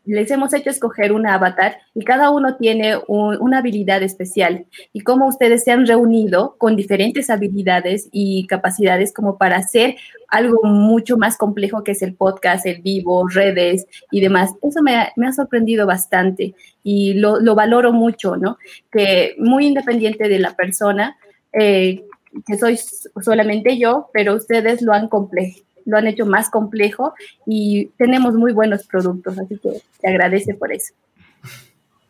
les 0.08 0.32
hemos 0.32 0.54
hecho 0.54 0.70
escoger 0.70 1.12
un 1.12 1.28
avatar 1.28 1.80
y 1.94 2.04
cada 2.04 2.32
uno 2.32 2.56
tiene 2.56 2.96
una 3.08 3.60
habilidad 3.60 4.02
especial. 4.04 4.66
Y 4.94 5.02
como 5.02 5.28
ustedes 5.28 5.64
se 5.64 5.72
han 5.72 5.86
reunido 5.86 6.56
con 6.58 6.76
diferentes 6.76 7.30
habilidades 7.30 8.08
y 8.12 8.48
capacidades 8.48 9.14
como 9.14 9.38
para 9.38 9.58
hacer 9.58 9.96
algo 10.30 10.64
mucho 10.64 11.18
más 11.18 11.38
complejo 11.38 11.84
que 11.84 11.92
es 11.92 12.02
el 12.02 12.16
podcast, 12.16 12.66
el 12.66 12.82
vivo, 12.82 13.28
redes 13.28 13.86
y 14.10 14.22
demás. 14.22 14.54
Eso 14.62 14.82
me 14.82 14.96
ha, 14.96 15.34
sorprendido 15.34 15.86
bastante 15.86 16.56
y 16.84 17.16
lo, 17.16 17.54
valoro 17.54 17.92
mucho, 17.92 18.38
¿no? 18.38 18.58
Que 18.92 19.36
muy 19.38 19.68
independiente 19.68 20.30
de 20.30 20.40
la 20.40 20.56
persona, 20.56 21.18
eh, 21.52 22.06
que 22.46 22.58
soy 22.58 22.80
solamente 23.22 23.78
yo, 23.78 24.10
pero 24.14 24.36
ustedes 24.36 24.82
lo 24.82 24.94
han 24.94 25.10
complejo 25.10 25.67
lo 25.88 25.98
han 25.98 26.06
hecho 26.06 26.26
más 26.26 26.50
complejo 26.50 27.14
y 27.46 27.88
tenemos 27.98 28.36
muy 28.36 28.52
buenos 28.52 28.86
productos, 28.86 29.40
así 29.40 29.58
que 29.58 29.82
te 30.02 30.10
agradece 30.10 30.54
por 30.54 30.72
eso. 30.72 30.94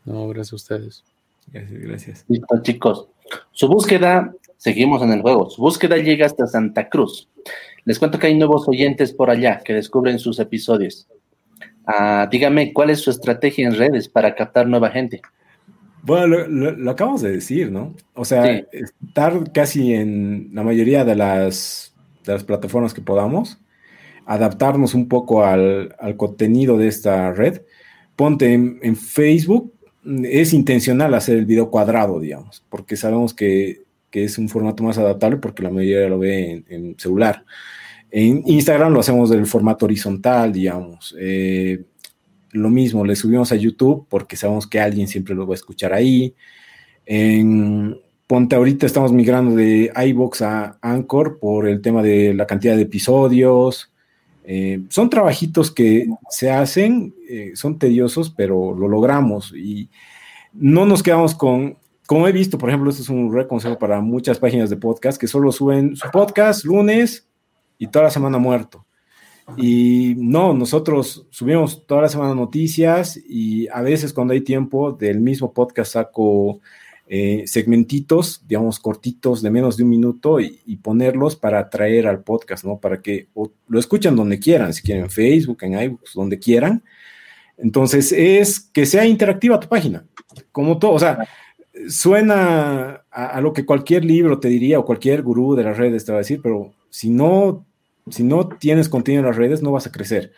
No, 0.04 0.28
gracias 0.30 0.54
a 0.54 0.56
ustedes. 0.56 1.04
Gracias, 1.54 1.80
gracias. 1.80 2.26
Listo, 2.28 2.62
chicos. 2.64 3.08
Su 3.52 3.68
búsqueda, 3.68 4.34
seguimos 4.58 5.02
en 5.04 5.12
el 5.12 5.22
juego, 5.22 5.50
su 5.50 5.62
búsqueda 5.62 5.98
llega 5.98 6.26
hasta 6.26 6.48
Santa 6.48 6.90
Cruz. 6.90 7.30
Les 7.86 8.00
cuento 8.00 8.18
que 8.18 8.28
hay 8.28 8.36
nuevos 8.36 8.68
oyentes 8.68 9.14
por 9.14 9.30
allá 9.30 9.62
que 9.64 9.74
descubren 9.74 10.18
sus 10.18 10.40
episodios. 10.40 11.08
Ah, 11.86 12.28
dígame, 12.30 12.74
¿cuál 12.74 12.90
es 12.90 13.00
su 13.00 13.12
estrategia 13.12 13.68
en 13.68 13.76
redes 13.76 14.10
para 14.10 14.34
captar 14.34 14.68
nueva 14.68 14.90
gente? 14.90 15.22
Bueno, 16.02 16.48
lo, 16.48 16.92
acabamos 16.92 17.22
de 17.22 17.32
decir, 17.32 17.72
¿no? 17.72 17.94
O 18.14 18.26
sea, 18.26 18.66
estar 18.72 19.52
casi 19.52 19.94
en 19.94 20.50
la 20.54 20.64
mayoría 20.64 21.06
de 21.06 21.16
las, 21.16 21.94
de 22.26 22.34
las 22.34 22.44
plataformas 22.44 22.94
que 22.94 23.02
podamos 23.02 23.60
adaptarnos 24.28 24.94
un 24.94 25.08
poco 25.08 25.44
al, 25.44 25.96
contenido 26.18 26.78
de 26.78 26.88
esta 26.88 27.34
red. 27.34 27.62
Ponte 28.16 28.54
en, 28.54 28.96
Facebook, 28.96 29.74
es 30.24 30.54
intencional 30.54 31.14
hacer 31.14 31.38
el 31.38 31.46
video 31.46 31.72
cuadrado, 31.72 32.20
digamos, 32.20 32.64
porque 32.70 32.98
sabemos 32.98 33.34
que, 33.34 33.88
es 34.12 34.40
un 34.40 34.50
formato 34.50 34.82
más 34.84 34.98
adaptable 34.98 35.38
porque 35.38 35.62
la 35.62 35.70
mayoría 35.70 36.10
lo 36.10 36.18
ve 36.18 36.64
en, 36.68 36.96
celular. 36.98 37.46
En 38.10 38.42
Instagram 38.48 38.92
lo 38.92 39.00
hacemos 39.00 39.30
del 39.30 39.46
formato 39.46 39.86
horizontal, 39.86 40.52
digamos. 40.52 41.16
Eh, 41.20 41.84
lo 42.52 42.72
mismo, 42.72 43.06
le 43.06 43.16
subimos 43.16 43.52
a 43.52 43.56
YouTube 43.56 44.08
porque 44.10 44.36
sabemos 44.36 44.66
que 44.66 44.80
alguien 44.80 45.08
siempre 45.08 45.36
lo 45.36 45.46
va 45.46 45.54
a 45.54 45.56
escuchar 45.56 45.94
ahí. 45.94 46.34
En, 47.06 47.96
ponte 48.26 48.56
ahorita 48.56 48.88
estamos 48.88 49.14
migrando 49.14 49.56
de 49.56 49.92
iBox 49.96 50.42
a 50.42 50.80
Anchor 50.82 51.38
por 51.40 51.68
el 51.68 51.80
tema 51.80 52.02
de 52.02 52.34
la 52.34 52.48
cantidad 52.48 52.76
de 52.76 52.82
episodios. 52.82 53.92
Eh, 54.50 54.84
son 54.88 55.10
trabajitos 55.10 55.72
que 55.72 56.08
se 56.30 56.50
hacen, 56.50 57.14
eh, 57.30 57.52
son 57.54 57.78
tediosos, 57.78 58.30
pero 58.30 58.74
lo 58.74 58.88
logramos 58.88 59.54
y 59.54 59.90
no 60.54 60.86
nos 60.86 61.04
quedamos 61.04 61.36
con, 61.36 61.78
como 62.06 62.30
he 62.30 62.32
visto, 62.32 62.58
por 62.58 62.70
ejemplo, 62.70 62.90
este 62.90 63.02
es 63.02 63.10
un 63.10 63.30
consejo 63.44 63.78
para 63.78 64.00
muchas 64.00 64.40
páginas 64.40 64.70
de 64.70 64.78
podcast 64.78 65.20
que 65.20 65.28
solo 65.28 65.52
suben 65.52 65.98
su 65.98 66.10
podcast 66.12 66.64
lunes 66.64 67.28
y 67.78 67.88
toda 67.88 68.06
la 68.06 68.10
semana 68.10 68.38
muerto. 68.38 68.86
Y 69.58 70.16
no, 70.18 70.54
nosotros 70.54 71.28
subimos 71.30 71.86
toda 71.86 72.04
la 72.04 72.10
semana 72.10 72.34
noticias 72.34 73.20
y 73.28 73.68
a 73.68 73.82
veces 73.82 74.14
cuando 74.14 74.34
hay 74.34 74.42
tiempo 74.42 74.94
del 74.94 75.20
mismo 75.20 75.52
podcast 75.52 75.92
saco 75.92 76.62
eh, 77.10 77.44
segmentitos, 77.46 78.44
digamos, 78.46 78.80
cortitos 78.80 79.42
de 79.42 79.50
menos 79.50 79.78
de 79.78 79.84
un 79.84 79.90
minuto 79.90 80.42
y, 80.42 80.76
ponerlos 80.84 81.38
para 81.38 81.60
atraer 81.60 82.06
al 82.06 82.22
podcast, 82.22 82.66
¿no? 82.66 82.80
Para 82.80 83.02
que 83.02 83.30
lo 83.68 83.80
escuchen 83.80 84.16
donde 84.16 84.40
quieran, 84.40 84.74
si 84.74 84.82
quieren 84.82 85.06
en 85.06 85.10
Facebook, 85.10 85.58
en 85.62 85.80
iBooks, 85.80 86.14
donde 86.14 86.38
quieran. 86.38 86.84
Entonces, 87.58 88.12
es 88.12 88.60
que 88.60 88.86
sea 88.86 89.06
interactiva 89.06 89.60
tu 89.60 89.68
página, 89.70 90.06
como 90.52 90.78
todo, 90.78 90.92
o 90.92 91.00
sea, 91.00 91.20
suena 91.88 93.04
a, 93.10 93.42
lo 93.42 93.54
que 93.54 93.66
cualquier 93.66 94.04
libro 94.04 94.40
te 94.40 94.50
diría 94.50 94.80
o 94.80 94.86
cualquier 94.86 95.22
gurú 95.22 95.56
de 95.56 95.64
las 95.64 95.78
redes 95.78 96.06
te 96.06 96.12
va 96.12 96.18
a 96.18 96.22
decir, 96.22 96.42
pero 96.42 96.74
si 96.90 97.10
no, 97.10 97.66
si 98.10 98.24
no 98.24 98.50
tienes 98.50 98.90
contenido 98.90 99.22
en 99.22 99.28
las 99.28 99.38
redes, 99.38 99.62
no 99.62 99.72
vas 99.72 99.88
a 99.88 99.92
crecer. 99.92 100.34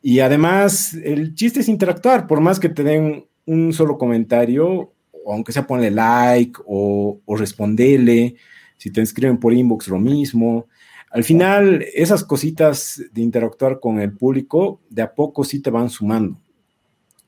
Y 0.00 0.20
además, 0.20 0.94
el 0.94 1.34
chiste 1.34 1.60
es 1.60 1.68
interactuar, 1.68 2.26
por 2.26 2.40
más 2.40 2.60
que 2.60 2.68
te 2.68 2.82
den 2.82 3.26
un 3.46 3.72
solo 3.72 3.98
comentario, 3.98 4.92
o 5.28 5.34
aunque 5.34 5.52
sea 5.52 5.66
ponle 5.66 5.90
like 5.90 6.58
o, 6.64 7.20
o 7.22 7.36
respondele, 7.36 8.36
si 8.78 8.90
te 8.90 9.02
escriben 9.02 9.36
por 9.36 9.52
inbox 9.52 9.88
lo 9.88 9.98
mismo. 9.98 10.68
Al 11.10 11.22
final, 11.22 11.84
esas 11.94 12.24
cositas 12.24 13.02
de 13.12 13.20
interactuar 13.20 13.78
con 13.78 14.00
el 14.00 14.10
público, 14.10 14.80
de 14.88 15.02
a 15.02 15.14
poco 15.14 15.44
sí 15.44 15.60
te 15.60 15.68
van 15.68 15.90
sumando. 15.90 16.38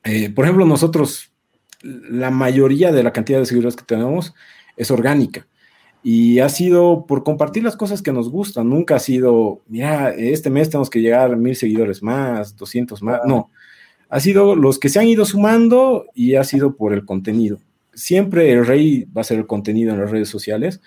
Eh, 0.03 0.31
por 0.31 0.45
ejemplo, 0.45 0.65
nosotros, 0.65 1.31
la 1.83 2.31
mayoría 2.31 2.91
de 2.91 3.03
la 3.03 3.13
cantidad 3.13 3.37
de 3.37 3.45
seguidores 3.45 3.75
que 3.75 3.85
tenemos 3.85 4.33
es 4.75 4.89
orgánica. 4.89 5.47
Y 6.01 6.39
ha 6.39 6.49
sido 6.49 7.05
por 7.05 7.23
compartir 7.23 7.63
las 7.63 7.77
cosas 7.77 8.01
que 8.01 8.11
nos 8.11 8.31
gustan. 8.31 8.67
Nunca 8.67 8.95
ha 8.95 8.99
sido, 8.99 9.61
mira, 9.67 10.09
este 10.09 10.49
mes 10.49 10.71
tenemos 10.71 10.89
que 10.89 11.01
llegar 11.01 11.31
a 11.31 11.35
mil 11.35 11.55
seguidores 11.55 12.01
más, 12.01 12.55
200 12.55 13.03
más. 13.03 13.21
No, 13.27 13.51
ha 14.09 14.19
sido 14.19 14.55
los 14.55 14.79
que 14.79 14.89
se 14.89 14.99
han 14.99 15.07
ido 15.07 15.23
sumando 15.23 16.07
y 16.15 16.33
ha 16.33 16.43
sido 16.43 16.75
por 16.75 16.93
el 16.93 17.05
contenido 17.05 17.59
siempre 17.93 18.51
el 18.51 18.65
rey 18.65 19.05
va 19.05 19.21
a 19.21 19.25
ser 19.25 19.39
el 19.39 19.47
contenido 19.47 19.93
en 19.93 19.99
las 19.99 20.11
redes 20.11 20.29
sociales. 20.29 20.81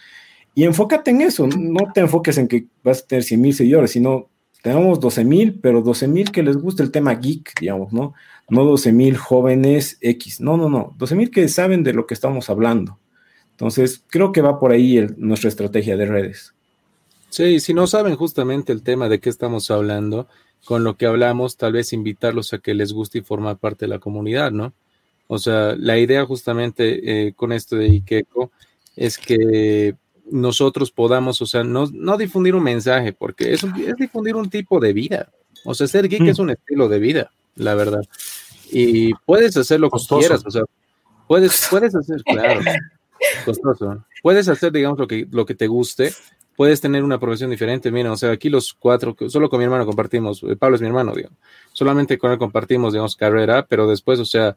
Y 0.55 0.65
enfócate 0.65 1.11
en 1.11 1.21
eso, 1.21 1.47
no 1.47 1.93
te 1.93 2.01
enfoques 2.01 2.39
en 2.39 2.49
que 2.49 2.67
vas 2.83 3.03
a 3.03 3.07
tener 3.07 3.25
100 3.25 3.41
mil 3.41 3.55
seguidores, 3.55 3.91
sino 3.91 4.29
tenemos 4.63 5.01
12 5.01 5.25
mil, 5.25 5.61
pero 5.61 5.83
12 5.83 6.09
mil 6.09 6.31
que 6.31 6.43
les 6.43 6.57
gusta 6.57 6.83
el 6.83 6.91
tema 6.91 7.15
geek, 7.15 7.61
digamos, 7.61 7.93
¿no? 7.93 8.15
No 8.49 8.65
12 8.65 8.93
mil 8.93 9.17
jóvenes 9.17 9.99
X, 10.01 10.41
no, 10.41 10.57
no, 10.57 10.71
no, 10.71 10.95
12 10.97 11.17
mil 11.17 11.31
que 11.31 11.49
saben 11.49 11.83
de 11.83 11.93
lo 11.93 12.07
que 12.07 12.15
estamos 12.15 12.49
hablando. 12.49 12.99
Entonces, 13.51 14.03
creo 14.09 14.33
que 14.33 14.41
va 14.41 14.59
por 14.59 14.73
ahí 14.73 15.07
nuestra 15.17 15.49
estrategia 15.49 15.97
de 15.97 16.07
redes. 16.07 16.55
Sí, 17.29 17.61
si 17.61 17.75
no 17.75 17.87
saben 17.87 18.17
justamente 18.17 18.73
el 18.73 18.83
tema 18.83 19.09
de 19.09 19.21
qué 19.21 19.29
estamos 19.29 19.71
hablando, 19.71 20.29
con 20.65 20.83
lo 20.83 20.97
que 20.97 21.07
hablamos, 21.07 21.57
tal 21.57 21.73
vez 21.73 21.93
invitarlos 21.93 22.53
a 22.53 22.59
que 22.59 22.75
les 22.75 22.93
guste 22.93 23.19
y 23.19 23.23
formar 23.23 23.59
parte 23.59 23.85
de 23.85 23.91
la 23.91 23.99
comunidad, 23.99 24.51
¿no? 24.51 24.73
O 25.27 25.39
sea, 25.39 25.75
la 25.79 25.99
idea 25.99 26.27
justamente 26.27 27.29
eh, 27.29 27.33
con 27.35 27.53
esto 27.53 27.77
de 27.77 27.87
Ikeko 27.87 28.51
es 28.97 29.19
que 29.19 29.97
nosotros 30.31 30.91
podamos, 30.91 31.41
o 31.43 31.47
sea, 31.47 31.65
no, 31.65 31.87
no 31.93 32.17
difundir 32.17 32.55
un 32.55 32.63
mensaje, 32.63 33.13
porque 33.13 33.53
es, 33.53 33.65
es, 33.65 33.97
difundir 33.97 34.37
un 34.37 34.51
tipo 34.51 34.81
de 34.81 34.93
vida. 34.93 35.31
O 35.65 35.75
sea, 35.75 35.87
ser 35.87 36.09
geek 36.09 36.23
es 36.23 36.39
mm. 36.39 36.43
un 36.43 36.51
estilo 36.51 36.89
de 36.89 36.99
vida, 36.99 37.31
la 37.57 37.75
verdad. 37.75 38.03
Y 38.71 39.15
puedes 39.27 39.57
hacer 39.57 39.81
lo 39.81 39.91
que 39.91 39.99
quieras, 40.09 40.43
o 40.45 40.51
sea, 40.51 40.63
puedes, 41.27 41.67
puedes 41.71 41.95
hacer, 41.95 42.23
claro, 42.23 42.61
costoso. 43.45 44.05
Puedes 44.23 44.49
hacer, 44.49 44.73
digamos, 44.73 44.99
lo 44.99 45.07
que, 45.07 45.27
lo 45.31 45.47
que 45.47 45.55
te 45.55 45.67
guste, 45.67 46.13
puedes 46.57 46.81
tener 46.81 47.05
una 47.05 47.19
profesión 47.19 47.51
diferente. 47.51 47.91
Mira, 47.91 48.13
o 48.13 48.17
sea, 48.17 48.31
aquí 48.31 48.49
los 48.49 48.73
cuatro, 48.75 49.17
solo 49.29 49.49
con 49.49 49.59
mi 49.59 49.65
hermano 49.65 49.87
compartimos, 49.87 50.43
eh, 50.43 50.57
Pablo 50.57 50.77
es 50.77 50.83
mi 50.83 50.89
hermano, 50.89 51.15
digamos, 51.15 51.39
solamente 51.73 52.19
con 52.19 52.33
él 52.33 52.39
compartimos, 52.39 52.93
digamos, 52.93 53.17
carrera, 53.17 53.67
pero 53.67 53.87
después, 53.87 54.19
o 54.19 54.25
sea, 54.25 54.57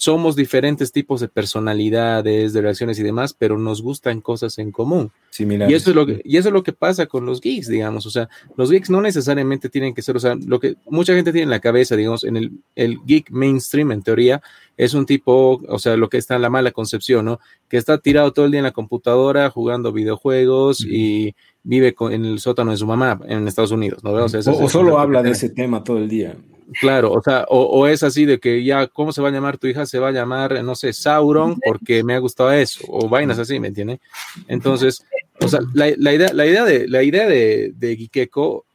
somos 0.00 0.34
diferentes 0.34 0.92
tipos 0.92 1.20
de 1.20 1.28
personalidades, 1.28 2.54
de 2.54 2.62
reacciones 2.62 2.98
y 2.98 3.02
demás, 3.02 3.34
pero 3.38 3.58
nos 3.58 3.82
gustan 3.82 4.22
cosas 4.22 4.56
en 4.58 4.72
común. 4.72 5.12
Y 5.38 5.74
eso, 5.74 5.90
es 5.90 5.96
lo 5.96 6.06
que, 6.06 6.22
y 6.24 6.38
eso 6.38 6.48
es 6.48 6.54
lo 6.54 6.62
que 6.62 6.72
pasa 6.72 7.04
con 7.04 7.26
los 7.26 7.42
geeks, 7.42 7.68
digamos. 7.68 8.06
O 8.06 8.10
sea, 8.10 8.26
los 8.56 8.70
geeks 8.70 8.88
no 8.88 9.02
necesariamente 9.02 9.68
tienen 9.68 9.92
que 9.92 10.00
ser, 10.00 10.16
o 10.16 10.20
sea, 10.20 10.36
lo 10.36 10.58
que 10.58 10.76
mucha 10.86 11.14
gente 11.14 11.32
tiene 11.32 11.42
en 11.42 11.50
la 11.50 11.60
cabeza, 11.60 11.96
digamos, 11.96 12.24
en 12.24 12.38
el, 12.38 12.50
el 12.76 12.96
geek 13.04 13.30
mainstream, 13.30 13.92
en 13.92 14.02
teoría, 14.02 14.40
es 14.78 14.94
un 14.94 15.04
tipo, 15.04 15.60
o 15.68 15.78
sea, 15.78 15.98
lo 15.98 16.08
que 16.08 16.16
está 16.16 16.36
en 16.36 16.42
la 16.42 16.48
mala 16.48 16.72
concepción, 16.72 17.26
¿no? 17.26 17.38
Que 17.68 17.76
está 17.76 17.98
tirado 17.98 18.32
todo 18.32 18.46
el 18.46 18.52
día 18.52 18.60
en 18.60 18.64
la 18.64 18.72
computadora 18.72 19.50
jugando 19.50 19.92
videojuegos 19.92 20.82
y 20.82 21.34
vive 21.62 21.94
en 22.10 22.24
el 22.24 22.40
sótano 22.40 22.70
de 22.70 22.78
su 22.78 22.86
mamá 22.86 23.20
en 23.28 23.46
Estados 23.46 23.72
Unidos, 23.72 24.02
¿no? 24.02 24.12
O, 24.12 24.68
solo 24.70 24.98
habla 24.98 25.22
de 25.22 25.32
ese 25.32 25.50
tema 25.50 25.84
todo 25.84 25.98
el 25.98 26.08
día. 26.08 26.38
Claro, 26.78 27.12
o 27.12 27.22
sea, 27.22 27.46
o, 27.48 27.86
es 27.86 28.02
así 28.02 28.24
de 28.24 28.38
que 28.38 28.62
ya, 28.62 28.86
¿cómo 28.86 29.12
se 29.12 29.20
va 29.20 29.28
a 29.28 29.32
llamar 29.32 29.58
tu 29.58 29.66
hija? 29.66 29.86
Se 29.86 29.98
va 29.98 30.08
a 30.08 30.12
llamar, 30.12 30.62
no 30.62 30.74
sé, 30.74 30.92
Sauron, 30.92 31.58
porque 31.64 32.04
me 32.04 32.14
ha 32.14 32.18
gustado 32.18 32.52
eso, 32.52 32.84
o 32.88 33.08
vainas 33.08 33.38
así, 33.38 33.58
¿me 33.58 33.68
entiendes? 33.68 34.00
Entonces, 34.46 35.04
o 35.40 35.48
sea, 35.48 35.60
la, 35.74 35.88
idea, 35.88 36.32
la 36.32 36.46
idea 36.46 36.64
de, 36.64 36.86
la 36.86 37.02
idea 37.02 37.26
de, 37.26 37.72
de 37.76 38.10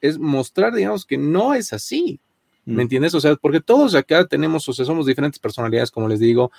es 0.02 0.18
mostrar, 0.18 0.74
digamos, 0.74 1.06
que 1.06 1.18
no 1.18 1.54
es 1.54 1.72
así, 1.74 2.20
¿me 2.66 2.76
mm. 2.76 2.80
entiendes? 2.82 3.14
O 3.14 3.22
sea, 3.22 3.36
porque 3.36 3.62
todos 3.62 3.96
acá 3.96 4.26
tenemos, 4.26 4.68
o 4.68 4.74
sea, 4.74 4.84
somos 4.86 5.06
diferentes 5.06 5.40
personalidades, 5.40 5.92
como 5.92 6.08
les 6.08 6.20
digo, 6.20 6.52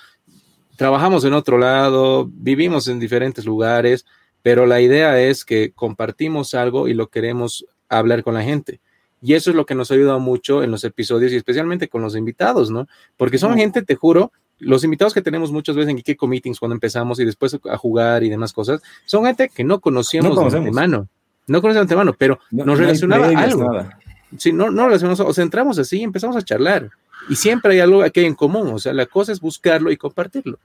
trabajamos 0.75 1.23
en 1.25 1.33
otro 1.33 1.57
lado, 1.57 2.29
vivimos 2.31 2.87
en 2.87 2.99
diferentes 2.99 3.45
lugares, 3.45 4.05
pero 4.41 4.65
la 4.65 4.81
idea 4.81 5.19
es 5.21 5.43
que 5.43 5.71
compartimos 5.71 6.53
algo 6.53 6.87
y 6.87 6.93
lo 6.93 7.07
queremos 7.07 7.65
hablar 7.89 8.23
con 8.23 8.33
la 8.33 8.43
gente. 8.43 8.79
Y 9.21 9.33
eso 9.33 9.49
es 9.49 9.55
lo 9.55 9.65
que 9.65 9.75
nos 9.75 9.89
ha 9.89 9.95
ayudado 9.95 10.19
mucho 10.19 10.63
en 10.63 10.71
los 10.71 10.83
episodios 10.83 11.31
y 11.31 11.35
especialmente 11.35 11.87
con 11.87 12.01
los 12.01 12.15
invitados, 12.15 12.69
¿no? 12.69 12.87
Porque 13.15 13.37
son 13.37 13.55
gente, 13.55 13.81
te 13.81 13.95
juro, 13.95 14.31
los 14.59 14.83
invitados 14.83 15.13
que 15.13 15.21
tenemos 15.21 15.51
muchas 15.51 15.75
veces 15.75 15.89
en 15.89 16.01
Kiko 16.01 16.27
Meetings 16.27 16.59
cuando 16.59 16.75
empezamos 16.75 17.19
y 17.19 17.25
después 17.25 17.57
a 17.69 17.77
jugar 17.77 18.23
y 18.23 18.29
demás 18.29 18.53
cosas, 18.53 18.81
son 19.05 19.25
gente 19.25 19.49
que 19.49 19.63
no 19.63 19.79
conocíamos 19.79 20.35
de 20.51 20.57
antemano. 20.57 21.07
No 21.47 21.61
conocíamos 21.61 21.87
de 21.87 21.93
antemano, 21.93 22.15
pero 22.17 22.39
nos 22.51 22.77
relacionaba 22.77 23.27
algo. 23.27 23.69
Sí, 24.37 24.51
no, 24.51 24.69
no 24.69 24.85
relacionamos, 24.85 25.19
o 25.21 25.33
sea, 25.33 25.43
entramos 25.43 25.79
así 25.79 25.99
y 25.99 26.03
empezamos 26.03 26.35
a 26.35 26.41
charlar. 26.41 26.89
y 27.29 27.35
siempre 27.35 27.73
hay 27.73 27.79
algo 27.79 28.03
que 28.11 28.19
hay 28.19 28.25
en 28.25 28.35
común, 28.35 28.67
o 28.73 28.79
sea, 28.79 28.93
la 28.93 29.05
cosa 29.05 29.31
es 29.31 29.39
buscarlo 29.39 29.91
y 29.91 29.97
compartirlo. 29.97 30.59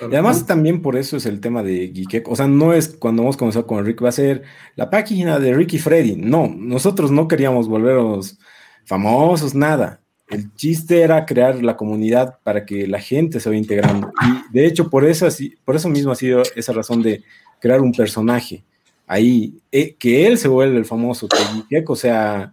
Y 0.00 0.04
además 0.04 0.46
también 0.46 0.82
por 0.82 0.96
eso 0.96 1.16
es 1.16 1.26
el 1.26 1.40
tema 1.40 1.62
de 1.62 1.88
Geekek. 1.88 2.28
O 2.28 2.36
sea, 2.36 2.46
no 2.46 2.72
es 2.72 2.88
cuando 2.88 3.22
hemos 3.22 3.36
comenzado 3.36 3.66
con 3.66 3.84
Rick, 3.84 4.02
va 4.02 4.08
a 4.08 4.12
ser 4.12 4.42
la 4.76 4.90
página 4.90 5.38
de 5.38 5.54
Ricky 5.54 5.78
Freddy. 5.78 6.16
No, 6.16 6.52
nosotros 6.56 7.10
no 7.10 7.28
queríamos 7.28 7.68
volvernos 7.68 8.38
famosos, 8.84 9.54
nada. 9.54 10.00
El 10.28 10.54
chiste 10.54 11.02
era 11.02 11.26
crear 11.26 11.62
la 11.62 11.76
comunidad 11.76 12.38
para 12.44 12.64
que 12.64 12.86
la 12.86 13.00
gente 13.00 13.40
se 13.40 13.48
vaya 13.48 13.60
integrando. 13.60 14.12
Y 14.22 14.52
de 14.52 14.66
hecho, 14.66 14.88
por 14.88 15.04
eso, 15.04 15.26
por 15.64 15.76
eso 15.76 15.88
mismo 15.88 16.12
ha 16.12 16.16
sido 16.16 16.42
esa 16.54 16.72
razón 16.72 17.02
de 17.02 17.22
crear 17.60 17.80
un 17.80 17.92
personaje 17.92 18.64
ahí, 19.06 19.60
eh, 19.72 19.96
que 19.98 20.28
él 20.28 20.38
se 20.38 20.46
vuelve 20.46 20.78
el 20.78 20.84
famoso, 20.84 21.26
que 21.26 21.36
Geekek, 21.36 21.90
o 21.90 21.96
sea, 21.96 22.52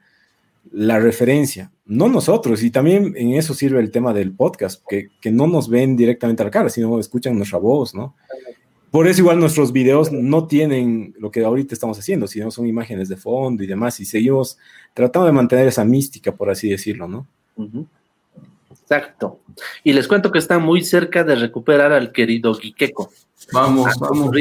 la 0.72 1.00
referencia, 1.00 1.72
no 1.86 2.08
nosotros, 2.08 2.64
y 2.64 2.72
también 2.72 3.14
en 3.16 3.34
eso 3.34 3.54
sirve 3.54 3.80
el 3.80 3.92
tema 3.92 4.14
del 4.14 4.32
podcast, 4.34 4.84
que, 4.88 5.10
no 5.32 5.48
nos 5.48 5.70
ven 5.70 5.96
directamente 5.96 6.44
a 6.44 6.46
la 6.46 6.52
cara, 6.52 6.70
sino 6.70 7.00
escuchan 7.00 7.36
nuestra 7.38 7.60
voz, 7.60 7.94
¿no? 7.94 8.16
Por 8.92 9.08
eso 9.08 9.22
igual 9.22 9.40
nuestros 9.40 9.72
videos 9.74 10.12
no 10.12 10.48
tienen 10.48 11.14
lo 11.20 11.30
que 11.30 11.44
ahorita 11.44 11.74
estamos 11.74 12.00
haciendo, 12.00 12.26
sino 12.26 12.50
son 12.52 12.68
imágenes 12.68 13.10
de 13.10 13.18
fondo 13.18 13.64
y 13.64 13.68
demás, 13.68 14.00
y 14.00 14.06
seguimos 14.06 14.58
tratando 14.94 15.26
de 15.26 15.34
mantener 15.34 15.68
esa 15.68 15.84
mística, 15.84 16.32
por 16.32 16.50
así 16.50 16.70
decirlo, 16.70 17.08
¿no? 17.08 17.28
Exacto. 18.72 19.40
Y 19.84 19.94
les 19.94 20.08
cuento 20.08 20.32
que 20.32 20.40
está 20.40 20.60
muy 20.60 20.84
cerca 20.84 21.24
de 21.24 21.36
recuperar 21.36 21.92
al 21.92 22.12
querido 22.12 22.54
Guiqueco. 22.54 23.12
Vamos, 23.52 23.94
vamos. 24.00 24.32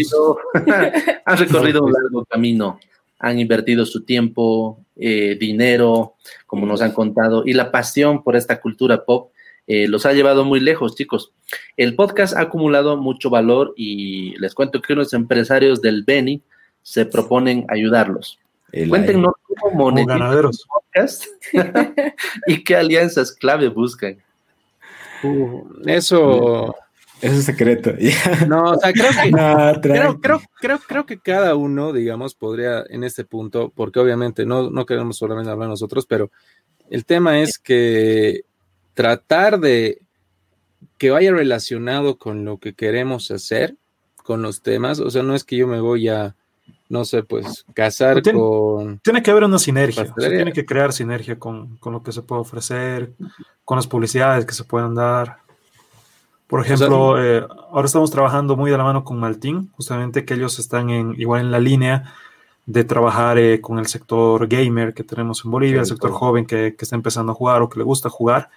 ha 1.24 1.37
recorrido 1.37 1.85
un 1.85 1.93
largo 1.93 2.24
camino 2.24 2.79
han 3.19 3.39
invertido 3.39 3.87
su 3.87 4.05
tiempo, 4.05 4.85
eh, 4.97 5.37
dinero, 5.39 6.14
como 6.47 6.67
nos 6.67 6.83
han 6.83 6.93
contado, 6.93 7.45
y 7.47 7.53
la 7.53 7.71
pasión 7.71 8.23
por 8.23 8.37
esta 8.37 8.61
cultura 8.61 9.05
pop 9.05 9.31
eh, 9.67 9.89
los 9.89 10.07
ha 10.07 10.12
llevado 10.12 10.45
muy 10.45 10.61
lejos, 10.61 10.95
chicos. 10.95 11.33
El 11.77 11.97
podcast 11.97 12.37
ha 12.37 12.43
acumulado 12.43 12.97
mucho 12.97 13.31
valor 13.31 13.75
y 13.77 14.39
les 14.39 14.55
cuento 14.55 14.81
que 14.81 14.93
unos 14.93 15.12
empresarios 15.12 15.81
del 15.81 16.05
Beni 16.05 16.43
se 16.83 17.05
proponen 17.05 17.67
ayudarlos. 17.69 18.39
Cuéntenos 18.89 19.35
cómo 19.43 19.75
monetizan 19.77 20.23
el 20.23 20.51
podcast 20.69 21.25
y 22.47 22.62
qué 22.62 22.77
alianzas 22.77 23.33
clave 23.33 23.69
buscan. 23.69 24.19
Uh, 25.23 25.64
eso 25.87 26.77
es 27.21 27.45
secreto. 27.45 27.93
No, 28.49 28.73
o 28.73 28.77
sea, 28.79 28.93
creo 28.93 29.11
que, 29.11 29.31
creo, 29.83 30.21
creo, 30.21 30.41
creo, 30.61 30.79
creo, 30.87 31.07
que 31.07 31.19
cada 31.19 31.55
uno, 31.55 31.93
digamos, 31.93 32.35
podría 32.35 32.85
en 32.89 33.05
este 33.05 33.25
punto, 33.25 33.73
porque 33.75 34.01
obviamente 34.01 34.45
no, 34.45 34.71
no 34.71 34.87
queremos 34.87 35.17
solamente 35.17 35.51
hablar 35.51 35.69
nosotros, 35.69 36.07
pero 36.07 36.31
el 36.91 37.05
tema 37.05 37.41
es 37.41 37.59
que 37.59 38.43
tratar 38.95 39.61
de 39.61 40.01
que 40.99 41.11
vaya 41.11 41.33
relacionado 41.33 42.19
con 42.19 42.45
lo 42.45 42.59
que 42.59 42.75
queremos 42.75 43.31
hacer, 43.31 43.77
con 44.17 44.43
los 44.43 44.62
temas, 44.62 45.01
o 45.01 45.11
sea, 45.11 45.23
no 45.23 45.35
es 45.35 45.45
que 45.45 45.57
yo 45.57 45.67
me 45.67 45.81
voy 45.81 46.09
a, 46.09 46.35
no 46.89 47.05
sé, 47.05 47.23
pues, 47.23 47.64
casar 47.75 48.23
con... 48.23 48.99
Tiene 49.01 49.23
que 49.23 49.31
haber 49.31 49.45
una 49.45 49.59
sinergia, 49.59 50.12
tiene 50.17 50.53
que 50.53 50.64
crear 50.64 50.93
sinergia 50.93 51.39
con, 51.39 51.77
con 51.77 51.93
lo 51.93 52.03
que 52.03 52.12
se 52.12 52.23
puede 52.23 52.41
ofrecer, 52.41 53.12
con 53.64 53.77
las 53.77 53.87
publicidades 53.87 54.47
que 54.47 54.55
se 54.55 54.64
puedan 54.64 54.95
dar. 54.95 55.39
Por 56.47 56.61
ejemplo, 56.64 57.22
eh, 57.22 57.44
ahora 57.70 57.86
estamos 57.86 58.11
trabajando 58.11 58.57
muy 58.57 58.70
de 58.70 58.78
la 58.78 58.84
mano 58.84 59.03
con 59.05 59.18
Maltín, 59.18 59.70
justamente 59.72 60.24
que 60.24 60.34
ellos 60.34 60.59
están 60.59 60.90
en, 60.90 61.14
igual 61.20 61.40
en 61.40 61.51
la 61.51 61.59
línea 61.59 62.14
de 62.66 62.84
trabajar 62.84 63.38
eh, 63.38 63.61
con 63.61 63.78
el 63.78 63.86
sector 63.86 64.47
gamer 64.47 64.94
que 64.94 65.03
tenemos 65.03 65.44
en 65.44 65.51
Bolivia, 65.51 65.80
el 65.80 65.86
sector 65.86 66.11
joven 66.12 66.47
que, 66.47 66.74
que, 66.76 66.84
está 66.84 66.97
empezando 66.97 67.32
a 67.32 67.34
jugar 67.34 67.62
o 67.62 67.68
que 67.68 67.78
le 67.78 67.84
gusta 67.84 68.09
jugar. 68.09 68.51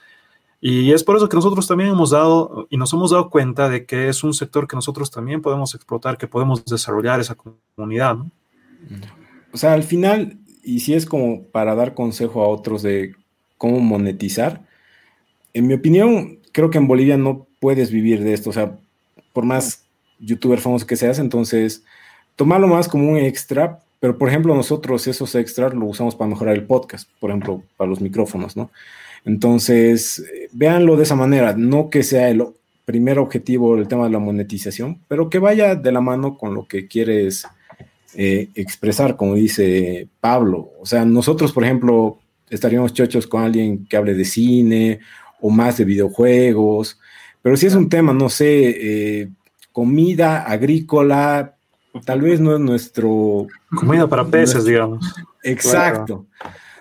Y 0.61 0.91
es 0.91 1.03
por 1.03 1.15
eso 1.15 1.29
que 1.29 1.37
nosotros 1.37 1.67
también 1.67 1.91
hemos 1.91 2.09
dado 2.09 2.67
y 2.69 2.77
nos 2.77 2.91
hemos 2.93 3.11
dado 3.11 3.29
cuenta 3.29 3.69
de 3.69 3.85
que 3.85 4.09
es 4.09 4.23
un 4.23 4.33
sector 4.33 4.67
que 4.67 4.75
nosotros 4.75 5.09
también 5.09 5.41
podemos 5.41 5.73
explotar, 5.73 6.17
que 6.17 6.27
podemos 6.27 6.65
desarrollar 6.65 7.19
esa 7.19 7.35
comunidad. 7.35 8.17
¿no? 8.17 8.31
O 9.53 9.57
sea, 9.57 9.73
al 9.73 9.83
final, 9.83 10.37
y 10.63 10.81
si 10.81 10.93
es 10.93 11.05
como 11.05 11.43
para 11.43 11.75
dar 11.75 11.93
consejo 11.93 12.43
a 12.43 12.47
otros 12.47 12.81
de 12.83 13.15
cómo 13.57 13.79
monetizar, 13.79 14.61
en 15.53 15.67
mi 15.67 15.73
opinión, 15.73 16.39
creo 16.51 16.69
que 16.69 16.77
en 16.77 16.87
Bolivia 16.87 17.17
no 17.17 17.47
puedes 17.59 17.91
vivir 17.91 18.23
de 18.23 18.33
esto, 18.33 18.49
o 18.49 18.53
sea, 18.53 18.77
por 19.33 19.45
más 19.45 19.83
youtuber 20.19 20.59
famoso 20.59 20.87
que 20.87 20.95
seas, 20.95 21.19
entonces 21.19 21.83
tomarlo 22.35 22.67
más 22.67 22.87
como 22.87 23.09
un 23.09 23.17
extra, 23.17 23.79
pero 23.99 24.17
por 24.17 24.29
ejemplo 24.29 24.55
nosotros 24.55 25.07
esos 25.07 25.35
extras 25.35 25.73
lo 25.73 25.85
usamos 25.85 26.15
para 26.15 26.29
mejorar 26.29 26.55
el 26.55 26.63
podcast, 26.63 27.09
por 27.19 27.29
ejemplo, 27.31 27.63
para 27.77 27.89
los 27.89 28.01
micrófonos, 28.01 28.55
¿no? 28.55 28.71
Entonces, 29.25 30.23
véanlo 30.51 30.95
de 30.95 31.03
esa 31.03 31.15
manera, 31.15 31.53
no 31.53 31.89
que 31.89 32.03
sea 32.03 32.29
el 32.29 32.43
primer 32.85 33.19
objetivo 33.19 33.75
el 33.75 33.87
tema 33.87 34.05
de 34.05 34.11
la 34.11 34.19
monetización, 34.19 34.99
pero 35.07 35.29
que 35.29 35.39
vaya 35.39 35.75
de 35.75 35.91
la 35.91 36.01
mano 36.01 36.37
con 36.37 36.55
lo 36.55 36.67
que 36.67 36.87
quieres 36.87 37.45
eh, 38.15 38.49
expresar, 38.55 39.15
como 39.15 39.35
dice 39.35 40.07
Pablo. 40.19 40.71
O 40.81 40.85
sea, 40.85 41.05
nosotros, 41.05 41.51
por 41.51 41.63
ejemplo, 41.63 42.17
estaríamos 42.49 42.93
chochos 42.93 43.27
con 43.27 43.43
alguien 43.43 43.85
que 43.85 43.97
hable 43.97 44.15
de 44.15 44.25
cine 44.25 44.99
o 45.39 45.49
más 45.49 45.77
de 45.77 45.85
videojuegos, 45.85 46.99
pero 47.41 47.57
si 47.57 47.67
es 47.67 47.75
un 47.75 47.89
tema, 47.89 48.13
no 48.13 48.29
sé, 48.29 49.21
eh, 49.21 49.29
comida 49.71 50.43
agrícola, 50.43 51.55
tal 52.05 52.21
vez 52.21 52.39
no 52.39 52.53
es 52.53 52.59
nuestro... 52.59 53.47
Comida 53.75 54.07
para 54.07 54.25
peces, 54.25 54.65
digamos. 54.65 55.05
Exacto. 55.43 56.25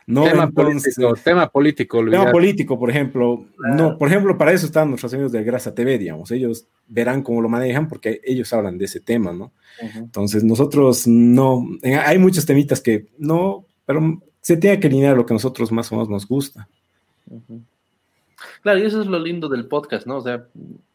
No, 0.08 0.24
tema, 0.24 0.50
político, 0.50 1.14
tema 1.22 1.48
político. 1.50 2.02
Tema 2.02 2.32
político, 2.32 2.78
por 2.78 2.88
ejemplo. 2.88 3.44
No, 3.76 3.98
por 3.98 4.08
ejemplo, 4.08 4.38
para 4.38 4.52
eso 4.52 4.64
están 4.64 4.88
nuestros 4.88 5.12
amigos 5.12 5.32
de 5.32 5.44
Grasa 5.44 5.74
TV, 5.74 5.98
digamos. 5.98 6.30
Ellos 6.30 6.66
verán 6.86 7.22
cómo 7.22 7.42
lo 7.42 7.50
manejan 7.50 7.88
porque 7.88 8.18
ellos 8.24 8.50
hablan 8.54 8.78
de 8.78 8.86
ese 8.86 9.00
tema, 9.00 9.34
¿no? 9.34 9.52
Entonces, 9.94 10.44
nosotros 10.44 11.06
no. 11.06 11.62
Hay 12.06 12.16
muchos 12.18 12.46
temitas 12.46 12.80
que 12.80 13.08
no, 13.18 13.66
pero 13.84 14.18
se 14.40 14.56
tiene 14.56 14.80
que 14.80 14.86
alinear 14.86 15.14
lo 15.14 15.26
que 15.26 15.34
a 15.34 15.36
nosotros 15.36 15.70
más 15.72 15.92
o 15.92 15.96
menos 15.96 16.08
nos 16.08 16.26
gusta. 16.26 16.66
Claro, 18.62 18.78
y 18.78 18.82
eso 18.82 19.00
es 19.00 19.06
lo 19.06 19.18
lindo 19.18 19.48
del 19.48 19.66
podcast, 19.66 20.06
¿no? 20.06 20.16
O 20.16 20.20
sea, 20.20 20.44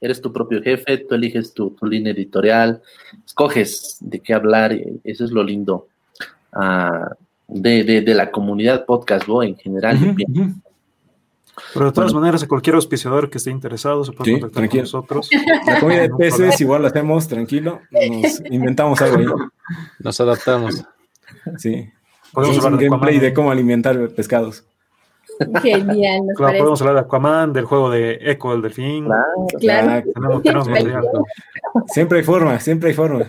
eres 0.01 0.21
tu 0.21 0.31
propio 0.33 0.61
jefe, 0.61 0.97
tú 0.97 1.15
eliges 1.15 1.53
tu, 1.53 1.75
línea 1.81 2.13
editorial, 2.13 2.81
escoges 3.25 3.97
de 4.01 4.19
qué 4.19 4.33
hablar, 4.33 4.77
eso 5.03 5.25
es 5.25 5.31
lo 5.31 5.43
lindo 5.43 5.87
uh, 6.55 7.13
de, 7.47 8.01
de, 8.01 8.13
la 8.13 8.31
comunidad 8.31 8.85
podcast, 8.85 9.27
¿no? 9.27 9.43
En 9.43 9.55
general. 9.55 9.97
Pero 11.73 11.85
de 11.85 11.91
todas 11.91 12.13
maneras, 12.13 12.45
cualquier 12.45 12.75
auspiciador 12.75 13.29
que 13.29 13.37
esté 13.37 13.51
interesado 13.51 14.03
se 14.03 14.11
puede 14.11 14.39
contactar 14.39 14.69
con 14.69 14.79
nosotros. 14.79 15.29
La 15.65 15.79
comida 15.79 16.01
de 16.01 16.09
peces 16.09 16.59
igual 16.61 16.81
la 16.81 16.87
hacemos, 16.87 17.27
tranquilo, 17.27 17.81
nos 17.91 18.41
inventamos 18.49 19.01
algo 19.01 19.17
ahí. 19.17 19.25
Nos 19.99 20.19
adaptamos. 20.19 20.83
Sí. 21.57 21.89
Podemos 22.31 22.57
hablar 22.57 22.73
un 22.73 22.79
gameplay 22.79 23.19
de 23.19 23.33
cómo 23.33 23.51
alimentar 23.51 24.09
pescados. 24.09 24.63
Genial. 25.61 26.21
claro, 26.35 26.57
podemos 26.57 26.81
hablar 26.81 26.95
de 26.95 27.01
Aquaman, 27.01 27.53
del 27.53 27.65
juego 27.65 27.89
de 27.89 28.19
Echo, 28.21 28.53
el 28.53 28.61
delfín. 28.61 29.07
Claro, 29.59 30.03
siempre 31.87 32.19
hay 32.19 32.23
forma, 32.23 32.59
siempre 32.59 32.89
hay 32.89 32.95
forma. 32.95 33.25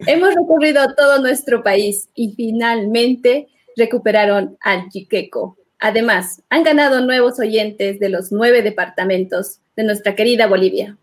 Hemos 0.00 0.34
recorrido 0.34 0.94
todo 0.94 1.20
nuestro 1.20 1.62
país 1.62 2.08
y 2.14 2.32
finalmente 2.32 3.48
recuperaron 3.76 4.56
al 4.60 4.88
Chiqueco. 4.88 5.56
Además, 5.78 6.42
han 6.48 6.62
ganado 6.62 7.00
nuevos 7.00 7.38
oyentes 7.38 7.98
de 7.98 8.08
los 8.08 8.32
nueve 8.32 8.62
departamentos 8.62 9.60
de 9.76 9.84
nuestra 9.84 10.14
querida 10.14 10.46
Bolivia. 10.46 10.96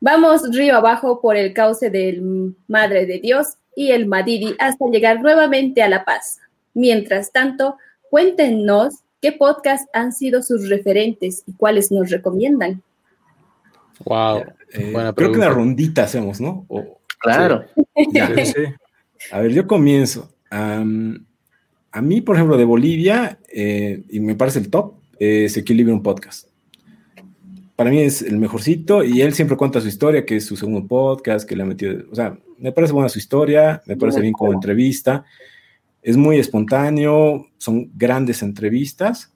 Vamos 0.00 0.42
río 0.50 0.76
abajo 0.76 1.20
por 1.20 1.36
el 1.36 1.54
cauce 1.54 1.88
del 1.88 2.54
Madre 2.68 3.06
de 3.06 3.20
Dios 3.20 3.54
y 3.74 3.90
el 3.92 4.06
Madidi 4.06 4.54
hasta 4.58 4.86
llegar 4.88 5.22
nuevamente 5.22 5.82
a 5.82 5.88
La 5.88 6.04
Paz. 6.04 6.40
Mientras 6.74 7.32
tanto, 7.32 7.78
cuéntenos 8.10 8.96
qué 9.22 9.32
podcasts 9.32 9.88
han 9.92 10.12
sido 10.12 10.42
sus 10.42 10.68
referentes 10.68 11.44
y 11.46 11.52
cuáles 11.52 11.90
nos 11.90 12.10
recomiendan. 12.10 12.82
Wow. 14.04 14.44
Eh, 14.72 14.92
creo 15.14 15.32
que 15.32 15.38
una 15.38 15.48
rondita 15.48 16.02
hacemos, 16.02 16.40
¿no? 16.40 16.66
claro. 17.18 17.64
A 19.30 19.40
ver, 19.40 19.52
yo 19.52 19.66
comienzo. 19.66 20.30
a 20.50 20.82
mí, 22.02 22.20
por 22.20 22.36
ejemplo, 22.36 22.56
de 22.56 22.64
Bolivia, 22.64 23.38
eh, 23.48 24.02
y 24.10 24.20
me 24.20 24.34
parece 24.34 24.58
el 24.58 24.68
top, 24.68 24.94
es 25.18 25.56
Equilibrium 25.56 26.02
Podcast. 26.02 26.48
Para 27.76 27.90
mí 27.90 28.00
es 28.00 28.22
el 28.22 28.38
mejorcito 28.38 29.02
y 29.02 29.20
él 29.22 29.34
siempre 29.34 29.56
cuenta 29.56 29.80
su 29.80 29.88
historia, 29.88 30.24
que 30.24 30.36
es 30.36 30.46
su 30.46 30.56
segundo 30.56 30.86
podcast, 30.86 31.48
que 31.48 31.56
le 31.56 31.64
ha 31.64 31.66
metido, 31.66 32.04
o 32.10 32.14
sea, 32.14 32.38
me 32.58 32.70
parece 32.70 32.92
buena 32.92 33.08
su 33.08 33.18
historia, 33.18 33.82
me 33.86 33.96
parece 33.96 34.20
bien 34.20 34.32
como 34.32 34.52
entrevista. 34.52 35.24
Es 36.04 36.18
muy 36.18 36.38
espontáneo, 36.38 37.48
son 37.56 37.90
grandes 37.96 38.42
entrevistas. 38.42 39.32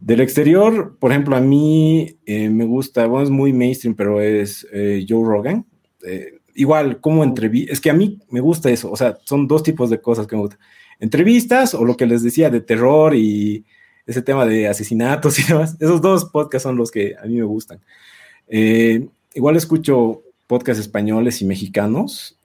Del 0.00 0.22
exterior, 0.22 0.96
por 0.98 1.10
ejemplo, 1.10 1.36
a 1.36 1.40
mí 1.40 2.16
eh, 2.24 2.48
me 2.48 2.64
gusta, 2.64 3.06
bueno, 3.06 3.24
es 3.24 3.30
muy 3.30 3.52
mainstream, 3.52 3.94
pero 3.94 4.22
es 4.22 4.66
eh, 4.72 5.04
Joe 5.06 5.22
Rogan. 5.22 5.66
Eh, 6.06 6.38
igual, 6.54 7.02
como 7.02 7.22
entrevista, 7.22 7.70
es 7.74 7.82
que 7.82 7.90
a 7.90 7.92
mí 7.92 8.18
me 8.30 8.40
gusta 8.40 8.70
eso, 8.70 8.90
o 8.90 8.96
sea, 8.96 9.18
son 9.24 9.46
dos 9.46 9.62
tipos 9.62 9.90
de 9.90 10.00
cosas 10.00 10.26
que 10.26 10.36
me 10.36 10.42
gustan. 10.42 10.58
Entrevistas 11.00 11.74
o 11.74 11.84
lo 11.84 11.98
que 11.98 12.06
les 12.06 12.22
decía 12.22 12.48
de 12.48 12.62
terror 12.62 13.14
y 13.14 13.66
ese 14.06 14.22
tema 14.22 14.46
de 14.46 14.68
asesinatos 14.68 15.38
y 15.38 15.42
demás. 15.42 15.76
Esos 15.78 16.00
dos 16.00 16.24
podcasts 16.24 16.62
son 16.62 16.76
los 16.76 16.90
que 16.90 17.14
a 17.22 17.26
mí 17.26 17.36
me 17.36 17.44
gustan. 17.44 17.78
Eh, 18.48 19.06
igual 19.34 19.56
escucho 19.56 20.22
podcasts 20.46 20.80
españoles 20.80 21.42
y 21.42 21.44
mexicanos. 21.44 22.38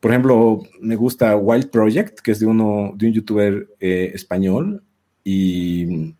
Por 0.00 0.10
ejemplo, 0.10 0.62
me 0.80 0.96
gusta 0.96 1.36
Wild 1.36 1.70
Project, 1.70 2.20
que 2.20 2.32
es 2.32 2.38
de 2.38 2.46
uno, 2.46 2.92
de 2.96 3.06
un 3.06 3.12
youtuber 3.12 3.68
eh, 3.80 4.12
español. 4.14 4.82
Y 5.24 6.14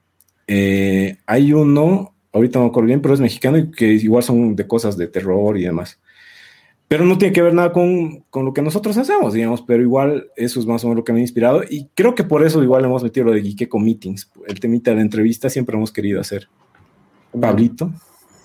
hay 1.27 1.53
uno, 1.53 2.15
ahorita 2.33 2.59
no 2.59 2.67
me 2.67 2.71
acuerdo 2.71 2.87
bien, 2.87 3.01
pero 3.01 3.15
es 3.15 3.21
mexicano 3.21 3.59
y 3.59 3.71
que 3.71 3.87
igual 3.87 4.23
son 4.23 4.57
de 4.57 4.67
cosas 4.67 4.97
de 4.97 5.07
terror 5.07 5.57
y 5.57 5.65
demás. 5.65 5.99
Pero 6.89 7.05
no 7.05 7.19
tiene 7.19 7.35
que 7.35 7.43
ver 7.43 7.53
nada 7.53 7.71
con, 7.71 8.25
con, 8.31 8.47
lo 8.47 8.55
que 8.55 8.63
nosotros 8.63 8.97
hacemos, 8.97 9.35
digamos, 9.35 9.61
pero 9.63 9.83
igual 9.83 10.31
eso 10.37 10.59
es 10.59 10.67
más 10.67 10.83
o 10.83 10.89
menos 10.89 10.99
lo 10.99 11.05
que 11.05 11.13
me 11.13 11.19
ha 11.19 11.23
inspirado 11.23 11.63
y 11.69 11.87
creo 11.95 12.15
que 12.15 12.25
por 12.25 12.45
eso 12.45 12.63
igual 12.63 12.85
hemos 12.85 13.03
metido 13.03 13.27
lo 13.27 13.33
de 13.33 13.43
Geekeko 13.43 13.79
Meetings, 13.79 14.31
el 14.47 14.59
temita 14.59 14.95
de 14.95 15.03
entrevista 15.03 15.51
siempre 15.51 15.77
hemos 15.77 15.93
querido 15.93 16.19
hacer. 16.19 16.49
Pablito. 17.39 17.93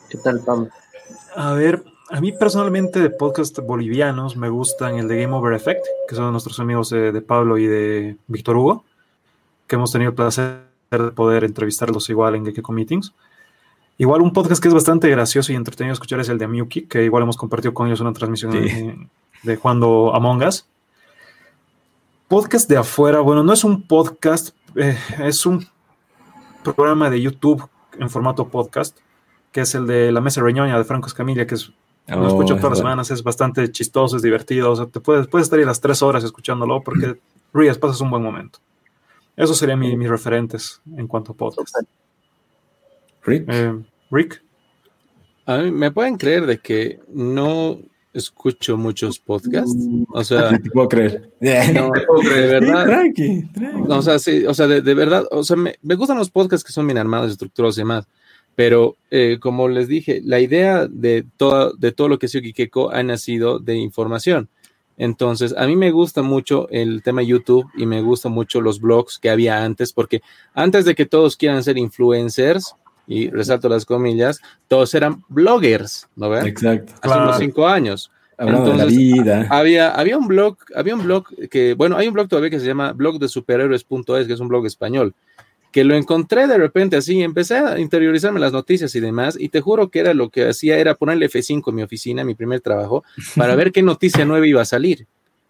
¿Qué 0.10 0.18
tal, 0.18 0.42
Pablo? 0.46 0.68
A 1.36 1.54
ver, 1.54 1.84
a 2.10 2.22
mí 2.22 2.32
personalmente 2.32 3.00
de 3.00 3.10
podcast 3.10 3.58
bolivianos 3.60 4.36
me 4.36 4.50
gustan 4.50 4.98
el 4.98 5.08
de 5.08 5.22
Game 5.22 5.34
Over 5.34 5.54
Effect, 5.54 5.86
que 6.08 6.16
son 6.16 6.32
nuestros 6.32 6.60
amigos 6.60 6.90
de, 6.90 7.12
de 7.12 7.22
Pablo 7.22 7.58
y 7.58 7.66
de 7.66 8.18
Víctor 8.28 8.58
Hugo, 8.58 8.86
que 9.68 9.76
hemos 9.76 9.92
tenido 9.92 10.10
el 10.10 10.16
placer 10.16 10.62
de 10.92 11.12
poder 11.12 11.44
entrevistarlos 11.44 12.10
igual 12.10 12.36
en 12.36 12.46
Geekeko 12.46 12.72
Meetings. 12.72 13.14
Igual 13.98 14.22
un 14.22 14.34
podcast 14.34 14.62
que 14.62 14.68
es 14.68 14.74
bastante 14.74 15.10
gracioso 15.10 15.52
y 15.52 15.56
entretenido 15.56 15.94
escuchar 15.94 16.20
es 16.20 16.30
el 16.30 16.38
de 16.38 16.48
Miyuki, 16.48 16.84
que 16.84 17.04
igual 17.04 17.24
hemos 17.24 17.38
compartido 17.38 17.74
con 17.74 17.88
ellos 17.88 18.02
una 18.02 18.14
transmisión 18.14 18.52
de, 18.52 19.08
de 19.44 19.56
jugando 19.56 20.14
Among 20.16 20.44
Us. 20.44 20.68
Podcast 22.28 22.68
de 22.70 22.78
afuera, 22.78 23.20
bueno, 23.20 23.44
no 23.44 23.54
es 23.54 23.64
un 23.64 23.84
podcast, 23.84 24.56
eh, 24.76 24.98
es 25.20 25.46
un 25.46 25.68
programa 26.64 27.10
de 27.10 27.22
YouTube 27.22 27.70
en 28.00 28.10
formato 28.10 28.48
podcast, 28.48 28.98
que 29.52 29.62
es 29.62 29.76
el 29.76 29.86
de 29.86 30.12
La 30.12 30.22
Mesa 30.22 30.42
Reñoña 30.42 30.78
de 30.78 30.84
Franco 30.84 31.08
Escamilla, 31.08 31.46
que 31.46 31.56
es, 31.56 31.72
lo 32.08 32.28
escucho 32.28 32.56
todas 32.56 32.72
las 32.72 32.78
semanas, 32.80 33.12
es 33.12 33.24
bastante 33.24 33.72
chistoso, 33.72 34.18
es 34.18 34.22
divertido, 34.22 34.72
o 34.72 34.76
sea, 34.76 34.86
te 34.88 35.00
puedes, 35.00 35.28
puedes 35.28 35.46
estar 35.46 35.60
ahí 35.60 35.66
las 35.66 35.82
tres 35.82 36.02
horas 36.02 36.24
escuchándolo 36.24 36.82
porque 36.84 37.20
ríes, 37.54 37.78
pasas 37.78 38.02
un 38.02 38.12
buen 38.12 38.24
momento. 38.24 38.60
Esos 39.36 39.58
serían 39.58 39.80
mi, 39.80 39.96
mis 39.98 40.10
referentes 40.10 40.82
en 40.96 41.08
cuanto 41.08 41.32
a 41.32 41.36
podcast. 41.36 41.76
Rick. 43.24 43.46
Eh, 43.48 43.82
Rick. 44.12 44.44
A 45.46 45.58
mí 45.58 45.72
me 45.72 45.92
pueden 45.92 46.18
creer 46.18 46.46
de 46.46 46.60
que 46.60 47.00
no 47.10 47.80
escucho 48.14 48.78
muchos 48.78 49.20
podcasts. 49.20 49.76
O 50.14 50.24
sea, 50.24 50.50
te 50.64 50.70
puedo 50.70 50.88
creer. 50.88 51.32
No, 51.40 51.92
de 52.22 52.48
verdad. 52.48 52.86
Tranqui, 52.86 53.50
tranqui. 53.54 53.92
O 53.92 54.02
sea, 54.02 54.20
sí, 54.20 54.46
o 54.46 54.54
sea, 54.54 54.68
de, 54.68 54.82
de 54.82 54.94
verdad, 54.94 55.26
o 55.32 55.44
sea, 55.44 55.58
me, 55.58 55.76
me, 55.82 55.96
gustan 55.96 56.18
los 56.18 56.30
podcasts 56.30 56.64
que 56.64 56.72
son 56.72 56.86
bien 56.86 56.98
armados, 56.98 57.32
estructurados 57.32 57.78
y 57.78 57.82
demás. 57.82 58.08
Pero 58.56 58.98
eh, 59.10 59.38
como 59.40 59.68
les 59.68 59.88
dije, 59.88 60.22
la 60.24 60.40
idea 60.40 60.88
de 60.88 61.26
todo, 61.38 61.74
de 61.74 61.92
todo 61.92 62.08
lo 62.08 62.20
que 62.20 62.28
es 62.28 62.34
Yukikeko 62.34 62.92
ha 62.92 63.02
nacido 63.04 63.60
de 63.60 63.76
información. 63.76 64.50
Entonces, 64.96 65.56
a 65.58 65.66
mí 65.66 65.76
me 65.76 65.90
gusta 65.90 66.22
mucho 66.22 66.70
el 66.70 67.02
tema 67.02 67.24
YouTube 67.24 67.68
y 67.76 67.88
me 67.88 68.02
gustan 68.02 68.32
mucho 68.32 68.62
los 68.62 68.80
blogs 68.80 69.18
que 69.18 69.32
había 69.32 69.64
antes, 69.64 69.92
porque 69.92 70.22
antes 70.54 70.86
de 70.86 70.94
que 70.94 71.08
todos 71.08 71.36
quieran 71.36 71.64
ser 71.64 71.80
influencers, 71.80 72.76
y 73.08 73.30
resalto 73.30 73.70
las 73.70 73.86
comillas, 73.86 74.40
todos 74.68 74.94
eran 74.94 75.24
bloggers, 75.30 76.08
¿no 76.16 76.30
ven? 76.30 76.48
Exacto. 76.48 76.94
Hace 77.02 77.18
unos 77.18 77.38
cinco 77.38 77.68
años. 77.68 78.12
Hablando 78.38 78.72
de 78.72 78.78
la 78.78 78.86
vida. 78.86 79.48
Había, 79.50 79.92
había 79.92 80.18
un 80.18 80.28
blog, 80.28 80.58
había 80.76 80.96
un 80.96 81.04
blog 81.04 81.28
que, 81.50 81.76
bueno, 81.76 81.98
hay 81.98 82.08
un 82.08 82.14
blog 82.14 82.28
todavía 82.28 82.50
que 82.50 82.60
se 82.60 82.66
llama 82.66 82.92
blog 82.92 83.20
de 83.20 83.28
superhéroes.es, 83.28 84.28
que 84.28 84.34
es 84.34 84.40
un 84.40 84.48
blog 84.48 84.66
español, 84.66 85.14
que 85.74 85.84
lo 85.84 85.96
encontré 85.96 86.46
de 86.46 86.58
repente 86.58 86.96
así, 86.96 87.24
empecé 87.24 87.58
a 87.58 87.80
interiorizarme 87.80 88.40
las 88.40 88.54
noticias 88.54 88.94
y 88.96 89.00
demás, 89.00 89.36
y 89.38 89.50
te 89.50 89.60
juro 89.60 89.90
que 89.90 90.00
era 90.00 90.14
lo 90.14 90.30
que 90.30 90.48
hacía, 90.48 90.78
era 90.78 90.94
ponerle 90.94 91.28
F5 91.28 91.68
en 91.68 91.76
mi 91.76 91.82
oficina, 91.82 92.24
mi 92.24 92.36
primer 92.36 92.62
trabajo, 92.62 93.04
para 93.36 93.56
ver 93.56 93.72
qué 93.72 93.82
noticia 93.82 94.24
nueva 94.24 94.46
iba 94.46 94.62
a 94.62 94.66
salir. 94.66 95.08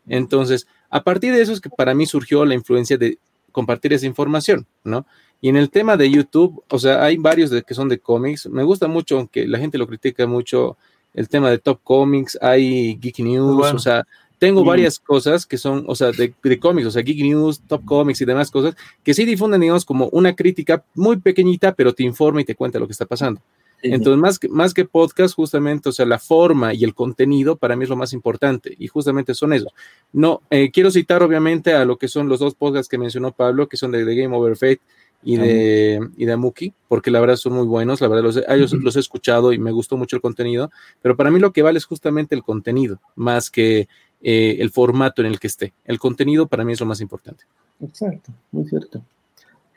Entonces, 0.07 0.65
a 0.89 1.03
partir 1.03 1.33
de 1.33 1.41
eso 1.41 1.51
es 1.51 1.59
que 1.59 1.69
para 1.69 1.93
mí 1.93 2.05
surgió 2.05 2.45
la 2.45 2.53
influencia 2.53 2.97
de 2.97 3.19
compartir 3.51 3.91
esa 3.91 4.05
información, 4.05 4.65
¿no? 4.85 5.05
Y 5.41 5.49
en 5.49 5.57
el 5.57 5.69
tema 5.69 5.97
de 5.97 6.09
YouTube, 6.09 6.63
o 6.69 6.79
sea, 6.79 7.03
hay 7.03 7.17
varios 7.17 7.49
de, 7.49 7.61
que 7.63 7.73
son 7.73 7.89
de 7.89 7.99
cómics. 7.99 8.47
Me 8.47 8.63
gusta 8.63 8.87
mucho, 8.87 9.17
aunque 9.17 9.45
la 9.45 9.59
gente 9.59 9.77
lo 9.77 9.87
critica 9.87 10.25
mucho, 10.25 10.77
el 11.13 11.27
tema 11.27 11.49
de 11.49 11.57
Top 11.57 11.81
Comics, 11.83 12.39
hay 12.41 12.95
Geek 12.95 13.19
News, 13.19 13.57
bueno. 13.57 13.75
o 13.75 13.79
sea, 13.79 14.07
tengo 14.43 14.61
mm. 14.65 14.67
varias 14.67 14.99
cosas 14.99 15.45
que 15.45 15.57
son, 15.57 15.85
o 15.87 15.95
sea, 15.95 16.11
de, 16.11 16.33
de, 16.43 16.59
cómics, 16.59 16.85
o 16.85 16.91
sea, 16.91 17.01
Geek 17.01 17.21
News, 17.21 17.61
Top 17.65 17.85
Comics 17.85 18.19
y 18.19 18.25
demás 18.25 18.51
cosas, 18.51 18.75
que 19.01 19.13
sí 19.13 19.23
difunden, 19.23 19.61
digamos, 19.61 19.85
como 19.85 20.09
una 20.09 20.35
crítica 20.35 20.83
muy 20.95 21.15
pequeñita, 21.15 21.73
pero 21.73 21.93
te 21.93 22.03
informa 22.03 22.41
y 22.41 22.43
te 22.43 22.53
cuenta 22.53 22.77
lo 22.77 22.85
que 22.85 22.91
está 22.91 23.05
pasando. 23.05 23.39
Entonces, 23.81 24.19
más 24.19 24.39
que, 24.39 24.49
más 24.49 24.73
que 24.73 24.83
podcast, 24.83 25.33
justamente, 25.33 25.87
o 25.87 25.91
sea, 25.93 26.05
la 26.05 26.19
forma 26.19 26.73
y 26.73 26.83
el 26.83 26.93
contenido 26.93 27.55
para 27.55 27.77
mí 27.77 27.83
es 27.83 27.89
lo 27.89 27.95
más 27.95 28.11
importante 28.11 28.75
y 28.77 28.87
justamente 28.87 29.33
son 29.33 29.53
esos. 29.53 29.71
No, 30.11 30.41
eh, 30.49 30.71
quiero 30.71 30.91
citar 30.91 31.23
obviamente 31.23 31.71
a 31.71 31.85
lo 31.85 31.95
que 31.95 32.09
son 32.09 32.27
los 32.27 32.39
dos 32.39 32.53
podcasts 32.53 32.89
que 32.89 32.97
mencionó 32.97 33.31
Pablo, 33.31 33.69
que 33.69 33.77
son 33.77 33.91
de 33.91 34.03
Game 34.03 34.35
Over 34.35 34.57
Fate 34.57 34.81
y 35.23 35.37
de, 35.37 35.99
uh 36.01 36.03
-huh. 36.03 36.11
y 36.17 36.25
de 36.25 36.35
Muki, 36.35 36.73
porque 36.89 37.11
la 37.11 37.21
verdad 37.21 37.37
son 37.37 37.53
muy 37.53 37.65
buenos, 37.65 38.01
la 38.01 38.09
verdad 38.09 38.23
los, 38.23 38.37
ellos 38.47 38.73
uh 38.73 38.77
-huh. 38.77 38.83
los 38.83 38.95
he 38.97 38.99
escuchado 38.99 39.53
y 39.53 39.57
me 39.57 39.71
gustó 39.71 39.95
mucho 39.97 40.17
el 40.17 40.21
contenido, 40.21 40.69
pero 41.01 41.15
para 41.15 41.31
mí 41.31 41.39
lo 41.39 41.53
que 41.53 41.61
vale 41.61 41.77
es 41.77 41.85
justamente 41.85 42.35
el 42.35 42.43
contenido, 42.43 42.99
más 43.15 43.49
que 43.49 43.87
eh, 44.25 44.57
el 44.59 44.71
formato 44.71 45.21
en 45.21 45.27
el 45.27 45.39
que 45.39 45.47
esté. 45.47 45.73
El 45.83 45.99
contenido 45.99 46.47
para 46.47 46.63
mí 46.63 46.71
es 46.71 46.79
lo 46.79 46.85
más 46.85 47.01
importante. 47.01 47.43
Exacto, 47.81 48.31
muy 48.51 48.65
cierto. 48.65 49.03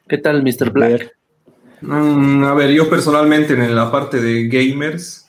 ¿Qué 0.08 0.18
tal, 0.18 0.42
Mr. 0.44 0.70
Black? 0.70 1.16
Mm, 1.80 2.44
a 2.44 2.54
ver, 2.54 2.70
yo 2.70 2.88
personalmente 2.88 3.54
en 3.54 3.74
la 3.74 3.90
parte 3.90 4.20
de 4.20 4.46
gamers, 4.46 5.28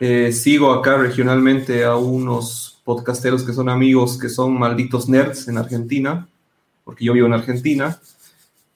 eh, 0.00 0.32
sigo 0.32 0.72
acá 0.72 0.96
regionalmente 0.96 1.84
a 1.84 1.96
unos 1.96 2.80
podcasteros 2.82 3.42
que 3.42 3.52
son 3.52 3.68
amigos 3.68 4.18
que 4.18 4.28
son 4.28 4.58
malditos 4.58 5.08
nerds 5.08 5.48
en 5.48 5.58
Argentina, 5.58 6.26
porque 6.84 7.04
yo 7.04 7.12
vivo 7.12 7.26
en 7.26 7.34
Argentina. 7.34 8.00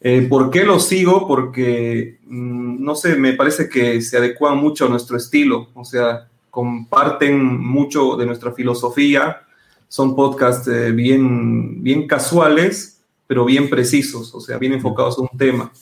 Eh, 0.03 0.27
¿Por 0.29 0.51
qué 0.51 0.65
los 0.65 0.87
sigo? 0.87 1.27
Porque, 1.27 2.19
mmm, 2.27 2.85
no 2.85 2.95
sé, 2.95 3.17
me 3.17 3.33
parece 3.33 3.69
que 3.69 4.03
se 4.03 4.19
adecuan 4.19 4.59
mucho 4.59 4.87
a 4.87 4.89
nuestro 4.89 5.17
estilo, 5.17 5.69
o 5.75 5.85
sea, 5.85 6.29
comparten 6.51 7.59
mucho 7.59 8.17
de 8.17 8.27
nuestra 8.27 8.53
filosofía, 8.53 9.43
son 9.91 10.15
podcasts 10.15 10.69
eh, 10.69 10.93
bien, 10.93 11.83
bien 11.83 12.07
casuales, 12.07 13.03
pero 13.27 13.45
bien 13.45 13.69
precisos, 13.69 14.33
o 14.33 14.41
sea, 14.41 14.57
bien 14.57 14.73
enfocados 14.73 15.19
a 15.19 15.23
un 15.23 15.37
tema. 15.37 15.73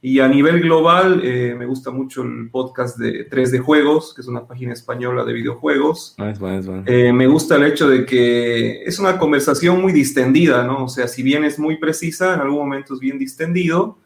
Y 0.00 0.18
a 0.18 0.26
nivel 0.26 0.62
global, 0.62 1.20
eh, 1.22 1.54
me 1.56 1.64
gusta 1.64 1.92
mucho 1.92 2.22
el 2.22 2.50
podcast 2.50 2.98
de 2.98 3.30
3D 3.30 3.60
Juegos, 3.60 4.14
que 4.14 4.20
es 4.20 4.26
una 4.26 4.48
página 4.48 4.72
española 4.72 5.24
de 5.24 5.32
videojuegos. 5.32 6.16
Bueno, 6.18 6.32
es 6.32 6.66
bueno. 6.66 6.82
Eh, 6.86 7.12
me 7.12 7.28
gusta 7.28 7.54
el 7.54 7.62
hecho 7.62 7.88
de 7.88 8.04
que 8.04 8.82
es 8.82 8.98
una 8.98 9.16
conversación 9.16 9.80
muy 9.80 9.92
distendida, 9.92 10.64
¿no? 10.64 10.86
O 10.86 10.88
sea, 10.88 11.06
si 11.06 11.22
bien 11.22 11.44
es 11.44 11.60
muy 11.60 11.76
precisa, 11.76 12.34
en 12.34 12.40
algún 12.40 12.58
momento 12.58 12.94
es 12.94 13.00
bien 13.00 13.16
distendido. 13.16 13.96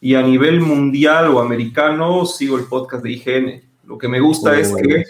Y 0.00 0.14
a 0.14 0.22
nivel 0.22 0.62
mundial 0.62 1.28
o 1.28 1.38
americano, 1.38 2.24
sigo 2.24 2.56
el 2.56 2.64
podcast 2.64 3.04
de 3.04 3.12
IGN. 3.12 3.62
Lo 3.84 3.98
que 3.98 4.08
me 4.08 4.20
gusta 4.20 4.58
es 4.58 4.70
bueno. 4.70 4.88
que 4.88 5.04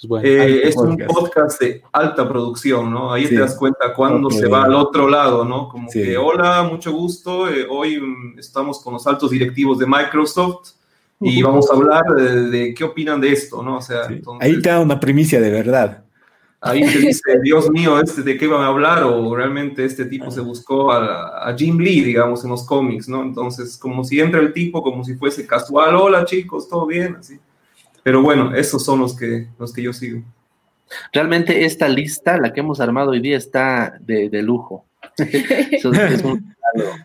es, 0.00 0.08
bueno. 0.08 0.28
eh, 0.28 0.68
es 0.68 0.76
un 0.76 0.96
podcast 0.96 1.60
de 1.60 1.82
alta 1.92 2.28
producción, 2.28 2.90
¿no? 2.90 3.12
Ahí 3.12 3.24
sí. 3.24 3.34
te 3.34 3.40
das 3.40 3.56
cuenta 3.56 3.92
cuando 3.94 4.28
okay. 4.28 4.40
se 4.40 4.46
va 4.46 4.64
al 4.64 4.74
otro 4.74 5.08
lado, 5.08 5.44
¿no? 5.44 5.68
Como 5.68 5.88
sí. 5.88 6.02
que, 6.02 6.16
hola, 6.16 6.62
mucho 6.62 6.92
gusto, 6.92 7.48
eh, 7.48 7.66
hoy 7.68 8.00
estamos 8.38 8.80
con 8.82 8.94
los 8.94 9.06
altos 9.06 9.30
directivos 9.30 9.78
de 9.78 9.86
Microsoft 9.86 10.70
y 11.20 11.42
uh 11.42 11.46
-huh. 11.46 11.48
vamos 11.48 11.70
a 11.70 11.74
hablar 11.74 12.04
de, 12.14 12.48
de, 12.48 12.74
qué 12.74 12.84
opinan 12.84 13.20
de 13.20 13.32
esto, 13.32 13.60
¿no? 13.62 13.78
O 13.78 13.82
sea, 13.82 14.04
sí. 14.06 14.14
entonces, 14.14 14.48
ahí 14.48 14.62
te 14.62 14.68
da 14.68 14.78
una 14.78 15.00
primicia 15.00 15.40
de 15.40 15.50
verdad. 15.50 16.04
Ahí 16.60 16.80
te 16.80 16.98
dice, 16.98 17.40
Dios 17.42 17.70
mío, 17.70 18.00
este, 18.00 18.22
¿de 18.22 18.36
qué 18.36 18.46
van 18.48 18.62
a 18.62 18.66
hablar? 18.66 19.04
O 19.04 19.34
realmente 19.34 19.84
este 19.84 20.04
tipo 20.04 20.30
se 20.30 20.40
buscó 20.40 20.90
a, 20.90 21.48
a 21.48 21.56
Jim 21.56 21.78
Lee, 21.78 22.02
digamos, 22.02 22.42
en 22.44 22.50
los 22.50 22.64
cómics, 22.66 23.08
¿no? 23.08 23.22
Entonces, 23.22 23.76
como 23.76 24.02
si 24.02 24.18
entra 24.18 24.40
el 24.40 24.52
tipo, 24.52 24.82
como 24.82 25.04
si 25.04 25.14
fuese 25.14 25.46
casual, 25.46 25.94
hola 25.94 26.24
chicos, 26.24 26.68
¿todo 26.68 26.86
bien? 26.86 27.16
Así. 27.16 27.38
Pero 28.02 28.22
bueno, 28.22 28.54
esos 28.54 28.84
son 28.84 29.00
los 29.00 29.16
que, 29.16 29.48
los 29.58 29.72
que 29.72 29.82
yo 29.82 29.92
sigo. 29.92 30.22
Realmente 31.12 31.64
esta 31.64 31.88
lista, 31.88 32.38
la 32.38 32.52
que 32.52 32.60
hemos 32.60 32.80
armado 32.80 33.10
hoy 33.10 33.20
día, 33.20 33.36
está 33.36 33.98
de, 34.00 34.28
de 34.28 34.42
lujo. 34.42 34.84
es 35.18 35.84
un 35.84 35.94
regalo, 35.94 36.96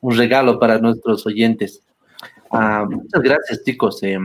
un 0.00 0.16
regalo, 0.16 0.58
para 0.58 0.78
nuestros 0.78 1.26
oyentes. 1.26 1.82
Uh, 2.50 2.88
muchas 2.88 3.22
gracias, 3.22 3.64
chicos. 3.64 4.02
Eh, 4.02 4.16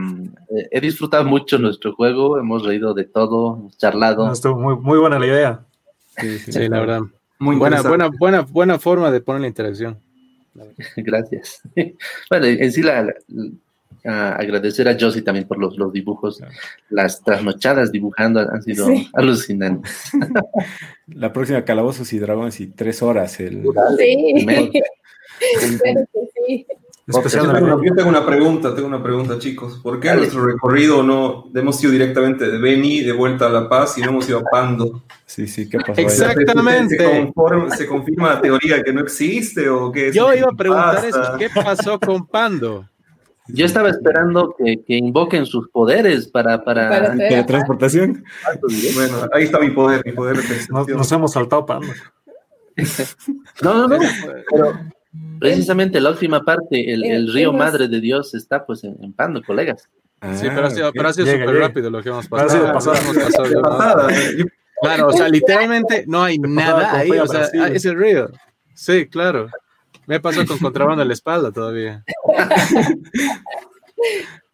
he 0.70 0.80
disfrutado 0.80 1.24
mucho 1.24 1.58
nuestro 1.58 1.94
juego, 1.94 2.38
hemos 2.38 2.64
reído 2.64 2.94
de 2.94 3.04
todo, 3.04 3.56
hemos 3.56 3.76
charlado. 3.76 4.32
Estuvo 4.32 4.56
muy, 4.56 4.76
muy 4.76 4.98
buena 4.98 5.18
la 5.18 5.26
idea. 5.26 5.60
Sí, 6.16 6.38
sí, 6.38 6.52
sí 6.52 6.68
la 6.68 6.80
verdad. 6.80 7.00
Muy 7.38 7.56
buena, 7.56 7.82
buena, 7.82 8.08
buena, 8.18 8.42
buena 8.42 8.78
forma 8.78 9.10
de 9.10 9.20
poner 9.20 9.40
la 9.42 9.48
interacción. 9.48 9.98
Gracias. 10.96 11.62
Bueno, 12.28 12.46
en 12.46 12.72
sí 12.72 12.82
la, 12.82 13.02
la 13.02 13.14
a 14.04 14.36
agradecer 14.36 14.88
a 14.88 14.96
Josie 14.98 15.22
también 15.22 15.46
por 15.46 15.58
los, 15.58 15.76
los 15.76 15.92
dibujos. 15.92 16.38
Claro. 16.38 16.52
Las 16.90 17.22
trasnochadas 17.22 17.92
dibujando 17.92 18.40
han 18.40 18.62
sido 18.62 18.86
sí. 18.86 19.08
alucinantes. 19.12 20.10
La 21.08 21.32
próxima 21.32 21.64
Calabozos 21.64 22.12
y 22.12 22.18
Dragones 22.18 22.60
y 22.60 22.68
tres 22.68 23.02
horas. 23.02 23.40
El, 23.40 23.62
sí. 23.98 24.34
el 24.36 24.78
sí. 26.46 26.66
Especial 27.18 27.46
yo, 27.46 27.52
tengo, 27.52 27.82
yo, 27.82 27.94
tengo, 27.94 28.08
una 28.08 28.24
pregunta, 28.24 28.74
tengo 28.74 28.86
una 28.86 29.02
pregunta, 29.02 29.38
chicos. 29.38 29.80
¿Por 29.82 29.98
qué 29.98 30.14
nuestro 30.14 30.44
recorrido 30.44 31.02
no 31.02 31.50
hemos 31.54 31.82
ido 31.82 31.92
directamente 31.92 32.48
de 32.48 32.58
Beni, 32.58 33.00
de 33.00 33.12
vuelta 33.12 33.46
a 33.46 33.48
La 33.48 33.68
Paz 33.68 33.98
y 33.98 34.02
no 34.02 34.10
hemos 34.10 34.28
ido 34.28 34.38
a 34.38 34.42
Pando? 34.42 35.02
Sí, 35.26 35.48
sí, 35.48 35.68
¿qué 35.68 35.78
pasó? 35.78 36.00
Exactamente. 36.00 36.96
¿Se, 36.96 37.04
se, 37.04 37.20
conforma, 37.20 37.76
¿Se, 37.76 37.86
confirma 37.86 38.34
la 38.34 38.40
teoría 38.40 38.82
que 38.82 38.92
no 38.92 39.00
existe 39.00 39.68
o 39.68 39.90
qué? 39.90 40.12
Yo 40.12 40.32
iba 40.34 40.48
a 40.50 40.56
preguntar 40.56 41.04
eso, 41.04 41.20
¿qué 41.38 41.48
pasó 41.50 41.98
con 41.98 42.26
Pando? 42.26 42.86
Yo 43.54 43.66
estaba 43.66 43.90
esperando 43.90 44.54
que, 44.56 44.82
que 44.82 44.96
invoquen 44.96 45.46
sus 45.46 45.68
poderes 45.68 46.28
para... 46.28 46.64
para... 46.64 46.88
para 46.88 47.12
teletransportación. 47.16 48.24
Bueno, 48.94 49.28
ahí 49.32 49.44
está 49.44 49.58
mi 49.58 49.70
poder, 49.70 50.02
mi 50.04 50.12
poder 50.12 50.36
de 50.36 50.42
nos, 50.70 50.88
nos 50.88 51.12
hemos 51.12 51.32
saltado 51.32 51.66
Pando. 51.66 51.88
no, 53.62 53.88
no, 53.88 53.88
no, 53.88 53.98
pero 54.50 54.72
Precisamente 55.40 56.00
la 56.00 56.10
última 56.10 56.44
parte, 56.44 56.92
el, 56.92 57.04
el 57.04 57.32
río 57.32 57.52
Madre 57.52 57.88
de 57.88 58.00
Dios 58.00 58.34
está 58.34 58.64
pues 58.64 58.84
en, 58.84 58.96
en 59.02 59.12
Pando, 59.12 59.42
colegas. 59.42 59.88
Ah, 60.20 60.34
sí, 60.34 60.46
pero 60.54 60.66
ha 60.66 60.70
sido, 60.70 60.92
pero 60.92 61.08
ha 61.08 61.12
sido 61.12 61.26
súper 61.26 61.54
rápido 61.56 61.90
lo 61.90 62.02
que 62.02 62.10
hemos 62.10 62.28
pasado. 62.28 62.72
Pasado, 62.72 62.96
hemos 62.96 63.16
pasado 63.16 64.08
claro, 64.82 65.08
o 65.08 65.12
sea, 65.12 65.28
literalmente 65.28 66.04
no 66.06 66.22
hay 66.22 66.38
nada 66.38 66.94
ahí, 66.94 67.10
o 67.10 67.26
sea, 67.26 67.48
ah, 67.60 67.68
es 67.68 67.84
el 67.86 67.96
río. 67.96 68.30
Sí, 68.74 69.06
claro. 69.06 69.48
Me 70.06 70.20
pasó 70.20 70.46
con 70.46 70.58
contrabando 70.58 71.02
en 71.02 71.08
la 71.08 71.14
espalda 71.14 71.52
todavía. 71.52 72.04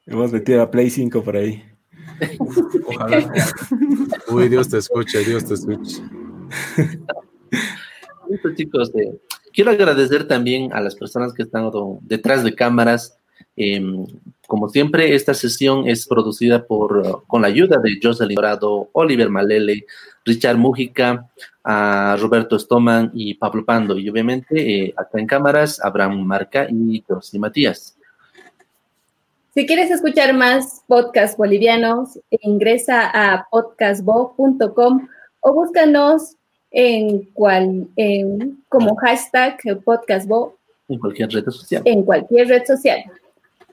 hemos 0.07 0.33
metido 0.33 0.63
a 0.63 0.71
Play 0.71 0.91
5 0.91 1.23
por 1.23 1.37
ahí. 1.37 1.65
Ojalá. 2.87 3.33
Uy, 4.29 4.49
Dios 4.49 4.69
te 4.69 4.79
escucha, 4.79 5.19
Dios 5.21 5.45
te 5.45 5.55
escucha. 5.55 6.03
Listo, 8.29 8.55
chicos, 8.55 8.91
eh, 8.97 9.19
Quiero 9.57 9.71
agradecer 9.71 10.29
también 10.29 10.71
a 10.75 10.83
las 10.83 10.95
personas 10.95 11.33
que 11.33 11.43
están 11.43 11.71
detrás 12.03 12.45
de 12.45 12.55
cámaras. 12.55 13.19
Em, 13.57 14.05
como 14.47 14.69
siempre, 14.69 15.15
esta 15.15 15.33
sesión 15.33 15.89
es 15.89 16.07
producida 16.07 16.67
por, 16.67 17.25
con 17.27 17.41
la 17.41 17.49
ayuda 17.49 17.79
de 17.79 17.99
Jocelyn 18.03 18.35
Dorado, 18.35 18.91
Oliver 18.93 19.31
Malele, 19.31 19.87
Richard 20.27 20.59
Mújica, 20.59 21.31
a 21.69 22.17
Roberto 22.21 22.57
Stoman 22.57 23.11
y 23.13 23.35
Pablo 23.35 23.65
Pando. 23.65 23.99
Y 23.99 24.09
obviamente 24.09 24.85
eh, 24.85 24.95
acá 24.97 25.19
en 25.19 25.27
cámaras, 25.27 25.85
Abraham 25.85 26.23
Marca 26.23 26.69
y 26.71 27.03
José 27.07 27.41
Matías. 27.41 27.97
Si 29.53 29.67
quieres 29.67 29.91
escuchar 29.91 30.33
más 30.33 30.85
podcasts 30.87 31.37
bolivianos, 31.37 32.21
ingresa 32.31 33.11
a 33.13 33.49
podcastbo.com 33.51 35.09
o 35.41 35.53
búscanos 35.53 36.37
en 36.71 37.23
cual, 37.33 37.89
en, 37.97 38.63
como 38.69 38.95
hashtag 38.97 39.59
podcastbo. 39.85 40.57
En 40.89 41.01
cualquier 41.01 41.31
red 41.31 41.47
social. 41.47 41.83
En 41.85 42.05
cualquier 42.05 42.47
red 42.47 42.65
social. 42.65 43.03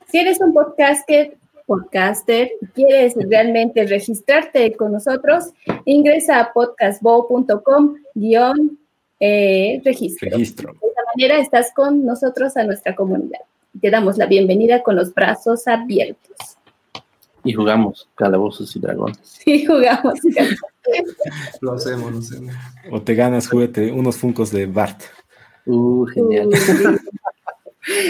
Si 0.07 0.17
eres 0.17 0.41
un 0.41 0.51
podcaster, 0.51 1.37
podcaster 1.65 2.51
y 2.61 2.65
quieres 2.67 3.13
realmente 3.15 3.85
registrarte 3.85 4.73
con 4.75 4.91
nosotros, 4.91 5.51
ingresa 5.85 6.39
a 6.39 6.53
podcastbo.com 6.53 7.95
guion 8.15 8.77
eh, 9.19 9.81
registro. 9.83 10.29
registro. 10.31 10.73
De 10.73 10.87
esta 10.87 11.01
manera 11.15 11.39
estás 11.39 11.71
con 11.73 12.05
nosotros 12.05 12.57
a 12.57 12.63
nuestra 12.63 12.95
comunidad. 12.95 13.39
Te 13.81 13.89
damos 13.89 14.17
la 14.17 14.25
bienvenida 14.25 14.83
con 14.83 14.95
los 14.95 15.13
brazos 15.13 15.67
abiertos. 15.67 16.57
Y 17.43 17.53
jugamos 17.53 18.07
calabozos 18.15 18.75
y 18.75 18.79
dragones. 18.79 19.19
Sí, 19.23 19.65
jugamos. 19.65 20.19
lo 21.61 21.73
hacemos, 21.73 22.11
lo 22.11 22.19
hacemos. 22.19 22.55
O 22.91 23.01
te 23.01 23.15
ganas 23.15 23.47
juguete, 23.47 23.91
unos 23.91 24.17
funcos 24.17 24.51
de 24.51 24.65
Bart. 24.65 25.01
Uh, 25.65 26.05
genial. 26.07 26.49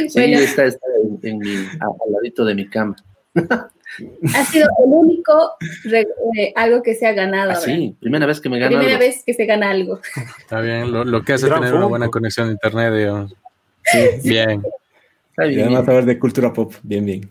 sí, 0.07 0.33
está, 0.33 0.65
está 0.65 0.85
en, 1.23 1.39
mi, 1.39 1.55
al 1.79 2.11
ladito 2.11 2.45
de 2.45 2.55
mi 2.55 2.67
cama. 2.69 2.95
Ha 3.35 4.45
sido 4.45 4.67
el 4.83 4.91
único 4.91 5.53
eh, 5.91 6.53
algo 6.55 6.81
que 6.81 6.95
se 6.95 7.05
ha 7.07 7.13
ganado. 7.13 7.51
Ah, 7.51 7.55
sí, 7.55 7.95
primera 7.99 8.25
vez 8.25 8.41
que 8.41 8.49
me 8.49 8.59
gano 8.59 8.77
Primera 8.77 8.97
vez 8.97 9.23
que 9.23 9.33
se 9.33 9.45
gana 9.45 9.71
algo. 9.71 9.99
Está 10.39 10.61
bien, 10.61 10.91
lo, 10.91 11.03
lo 11.03 11.23
que 11.23 11.33
hace 11.33 11.49
tener 11.49 11.73
una 11.73 11.85
buena 11.85 12.09
conexión 12.09 12.47
de 12.47 12.53
internet, 12.53 12.93
digamos. 12.93 13.35
Sí, 13.85 13.99
bien. 14.29 14.63
Está 15.29 15.43
bien. 15.45 15.59
Y 15.59 15.63
además 15.63 15.85
saber 15.85 16.05
de 16.05 16.19
cultura 16.19 16.53
pop, 16.53 16.73
bien, 16.83 17.05
bien. 17.05 17.29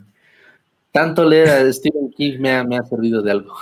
Tanto 0.90 1.24
leer 1.24 1.48
a 1.48 1.72
Stephen 1.72 2.10
King 2.10 2.38
me 2.38 2.50
ha, 2.50 2.64
me 2.64 2.76
ha 2.76 2.82
servido 2.84 3.22
de 3.22 3.30
algo. 3.30 3.54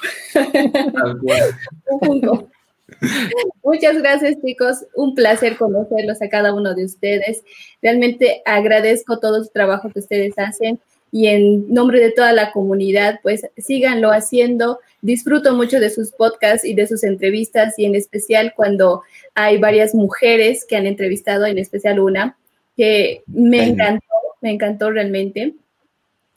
Muchas 3.62 3.98
gracias 3.98 4.36
chicos, 4.44 4.84
un 4.96 5.14
placer 5.14 5.56
conocerlos 5.56 6.20
a 6.22 6.28
cada 6.28 6.52
uno 6.52 6.74
de 6.74 6.84
ustedes. 6.84 7.44
Realmente 7.80 8.42
agradezco 8.44 9.20
todo 9.20 9.36
el 9.36 9.50
trabajo 9.50 9.90
que 9.90 10.00
ustedes 10.00 10.36
hacen 10.38 10.80
y 11.12 11.26
en 11.26 11.72
nombre 11.72 12.00
de 12.00 12.12
toda 12.12 12.32
la 12.32 12.52
comunidad, 12.52 13.20
pues 13.22 13.46
síganlo 13.56 14.10
haciendo. 14.10 14.78
Disfruto 15.02 15.54
mucho 15.54 15.80
de 15.80 15.90
sus 15.90 16.12
podcasts 16.12 16.64
y 16.64 16.74
de 16.74 16.86
sus 16.86 17.02
entrevistas 17.02 17.78
y 17.78 17.84
en 17.84 17.94
especial 17.94 18.52
cuando 18.54 19.02
hay 19.34 19.58
varias 19.58 19.94
mujeres 19.94 20.64
que 20.68 20.76
han 20.76 20.86
entrevistado, 20.86 21.46
en 21.46 21.58
especial 21.58 21.98
una, 21.98 22.36
que 22.76 23.22
me 23.26 23.68
encantó, 23.68 24.06
me 24.40 24.52
encantó 24.52 24.90
realmente. 24.90 25.54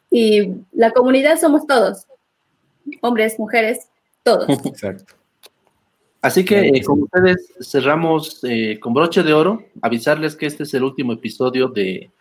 Y 0.09 0.51
la 0.71 0.91
comunidad 0.91 1.39
somos 1.39 1.67
todos, 1.67 2.07
hombres, 3.01 3.37
mujeres, 3.37 3.89
todos. 4.23 4.47
Exacto. 4.65 5.13
Así 6.21 6.45
que 6.45 6.69
eh, 6.69 6.81
con 6.83 7.03
ustedes 7.03 7.53
cerramos 7.59 8.39
eh, 8.43 8.79
con 8.79 8.93
broche 8.93 9.23
de 9.23 9.33
oro, 9.33 9.65
avisarles 9.81 10.37
que 10.37 10.45
este 10.45 10.63
es 10.63 10.73
el 10.73 10.83
último 10.83 11.11
episodio 11.11 11.67
de, 11.67 12.11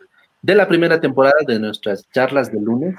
la 0.43 0.69
primera 0.69 1.01
temporada 1.01 1.37
de 1.47 1.59
nuestras 1.59 2.09
charlas 2.11 2.53
de 2.53 2.61
lunes. 2.61 2.95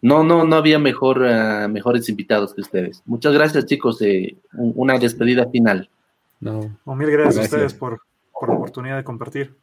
no, 0.00 0.24
no, 0.24 0.44
no 0.44 0.56
había 0.56 0.78
mejor, 0.78 1.24
ah, 1.26 1.68
mejores 1.68 2.08
invitados 2.08 2.54
que 2.54 2.62
ustedes. 2.62 3.02
Muchas 3.04 3.32
gracias, 3.34 3.66
chicos. 3.66 3.98
de 3.98 4.36
una 4.52 4.98
despedida 4.98 5.48
final. 5.50 5.88
No. 6.40 6.76
mil 6.86 7.10
gracias, 7.10 7.38
a 7.38 7.42
ustedes 7.42 7.74
por, 7.74 8.00
por 8.32 8.48
la 8.48 8.56
oportunidad 8.56 8.96
de 8.96 9.04
compartir. 9.04 9.54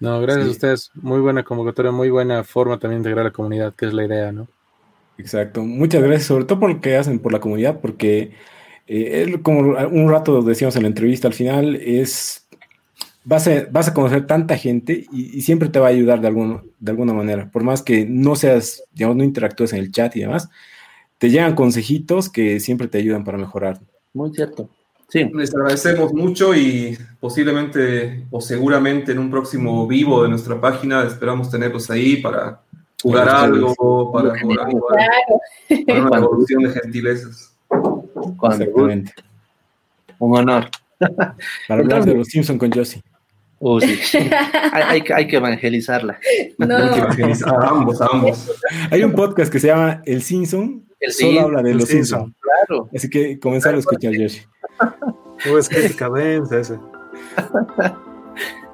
No, 0.00 0.20
gracias 0.20 0.46
a 0.46 0.50
ustedes. 0.50 0.90
Muy 0.94 1.20
buena 1.20 1.44
convocatoria, 1.44 1.92
muy 1.92 2.10
buena 2.10 2.42
forma 2.42 2.78
también 2.78 3.02
de 3.02 3.08
integrar 3.08 3.26
a 3.26 3.28
la 3.28 3.32
comunidad, 3.32 3.74
que 3.74 3.86
es 3.86 3.92
la 3.92 4.04
idea, 4.04 4.32
¿no? 4.32 4.48
Exacto. 5.16 5.62
Muchas 5.62 6.02
gracias, 6.02 6.24
sobre 6.24 6.44
todo 6.44 6.58
por 6.58 6.70
lo 6.70 6.80
que 6.80 6.96
hacen 6.96 7.20
por 7.20 7.32
la 7.32 7.38
comunidad, 7.38 7.80
porque 7.80 8.32
eh, 8.88 9.38
como 9.42 9.60
un 9.60 10.10
rato 10.10 10.42
decíamos 10.42 10.74
en 10.74 10.82
la 10.82 10.88
entrevista, 10.88 11.28
al 11.28 11.34
final 11.34 11.76
es 11.76 12.41
vas 13.24 13.46
a, 13.46 13.66
vas 13.70 13.88
a 13.88 13.94
conocer 13.94 14.26
tanta 14.26 14.56
gente 14.56 15.06
y, 15.12 15.40
siempre 15.42 15.68
te 15.68 15.78
va 15.78 15.86
a 15.86 15.90
ayudar 15.90 16.20
de, 16.20 16.28
algún, 16.28 16.72
de 16.78 16.90
alguna 16.90 17.12
manera. 17.12 17.50
Por 17.50 17.62
más 17.62 17.82
que 17.82 18.06
no 18.06 18.36
seas, 18.36 18.84
digamos, 18.92 19.16
no 19.16 19.24
interactúes 19.24 19.72
en 19.72 19.78
el 19.80 19.92
chat 19.92 20.16
y 20.16 20.20
demás, 20.20 20.48
te 21.18 21.30
llegan 21.30 21.54
consejitos 21.54 22.28
que 22.28 22.60
siempre 22.60 22.88
te 22.88 22.98
ayudan 22.98 23.24
para 23.24 23.38
mejorar. 23.38 23.80
Muy 24.12 24.32
cierto. 24.34 24.68
Les 25.14 25.54
agradecemos 25.54 26.14
mucho 26.14 26.54
y 26.54 26.96
posiblemente 27.20 28.24
o 28.30 28.40
seguramente 28.40 29.12
en 29.12 29.18
un 29.18 29.30
próximo 29.30 29.86
vivo 29.86 30.22
de 30.22 30.30
nuestra 30.30 30.58
página 30.58 31.04
esperamos 31.04 31.50
tenerlos 31.50 31.90
ahí 31.90 32.16
para 32.16 32.62
jugar 33.02 33.28
algo, 33.28 34.10
para 34.10 34.40
jugar 34.40 34.66
algo, 34.66 34.86
para 35.86 36.06
una 36.06 36.16
evolución 36.16 36.62
de 36.62 36.70
gentilezas. 36.70 37.54
Exactamente. 38.42 39.12
Un 40.18 40.38
honor. 40.38 40.70
Para 41.68 41.80
hablar 41.82 42.04
de 42.06 42.14
los 42.14 42.28
Simpsons 42.28 42.58
con 42.58 42.72
Josie. 42.72 43.02
Oh, 43.64 43.80
sí. 43.80 43.96
hay, 44.72 45.04
hay, 45.14 45.26
que 45.28 45.36
evangelizarla. 45.36 46.18
No. 46.58 46.76
Hay 46.76 46.90
que 46.90 46.98
evangelizar 46.98 47.54
a 47.54 47.68
ambos, 47.68 48.00
a 48.00 48.06
ambos. 48.10 48.50
Hay 48.90 49.04
un 49.04 49.12
podcast 49.12 49.52
que 49.52 49.60
se 49.60 49.68
llama 49.68 50.02
El 50.04 50.20
Simpson. 50.20 50.84
El 50.98 51.12
solo 51.12 51.40
habla 51.42 51.62
de 51.62 51.74
los 51.74 51.84
Simpsons. 51.84 52.34
Claro. 52.40 52.88
Así 52.92 53.08
que 53.08 53.38
comenzar 53.38 53.76
a 53.76 53.78
escuchar, 53.78 54.12
Josie. 54.16 54.48
Pues 55.48 55.68
qué 55.68 55.94
cadencia 55.94 56.58
ese. 56.58 56.78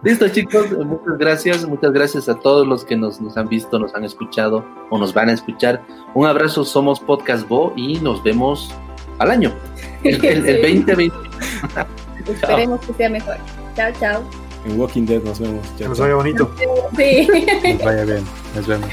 Listo, 0.05 0.28
chicos, 0.28 0.70
muchas 0.70 1.18
gracias, 1.18 1.68
muchas 1.68 1.93
gracias 1.93 2.28
a 2.30 2.36
todos 2.36 2.66
los 2.66 2.84
que 2.84 2.97
nos, 2.97 3.20
nos, 3.20 3.36
han 3.36 3.49
visto, 3.49 3.78
nos 3.78 3.95
han 3.95 4.05
escuchado 4.05 4.64
o 4.91 4.99
nos 4.99 5.12
van 5.12 5.28
a 5.28 5.32
escuchar. 5.32 5.82
Un 6.14 6.26
abrazo, 6.26 6.64
somos 6.64 6.99
Podcast 6.99 7.47
Bo 7.47 7.74
y 7.76 8.01
nos 8.01 8.22
vemos 8.22 8.72
al 9.18 9.32
año, 9.32 9.53
el, 10.05 10.18
2020. 10.18 11.12
Esperemos 12.26 12.80
que 12.80 12.93
sea 12.95 13.11
mejor. 13.11 13.36
Chao, 13.74 13.93
chao. 14.01 14.47
En 14.64 14.78
Walking 14.78 15.06
Dead 15.06 15.22
nos 15.22 15.38
vemos. 15.38 15.66
que 15.76 15.88
nos 15.88 15.98
vaya 15.98 16.14
bonito. 16.14 16.50
Sí. 16.96 17.28
Nos 17.74 17.84
vaya 17.84 18.04
bien. 18.04 18.24
Nos 18.54 18.66
vemos. 18.66 18.88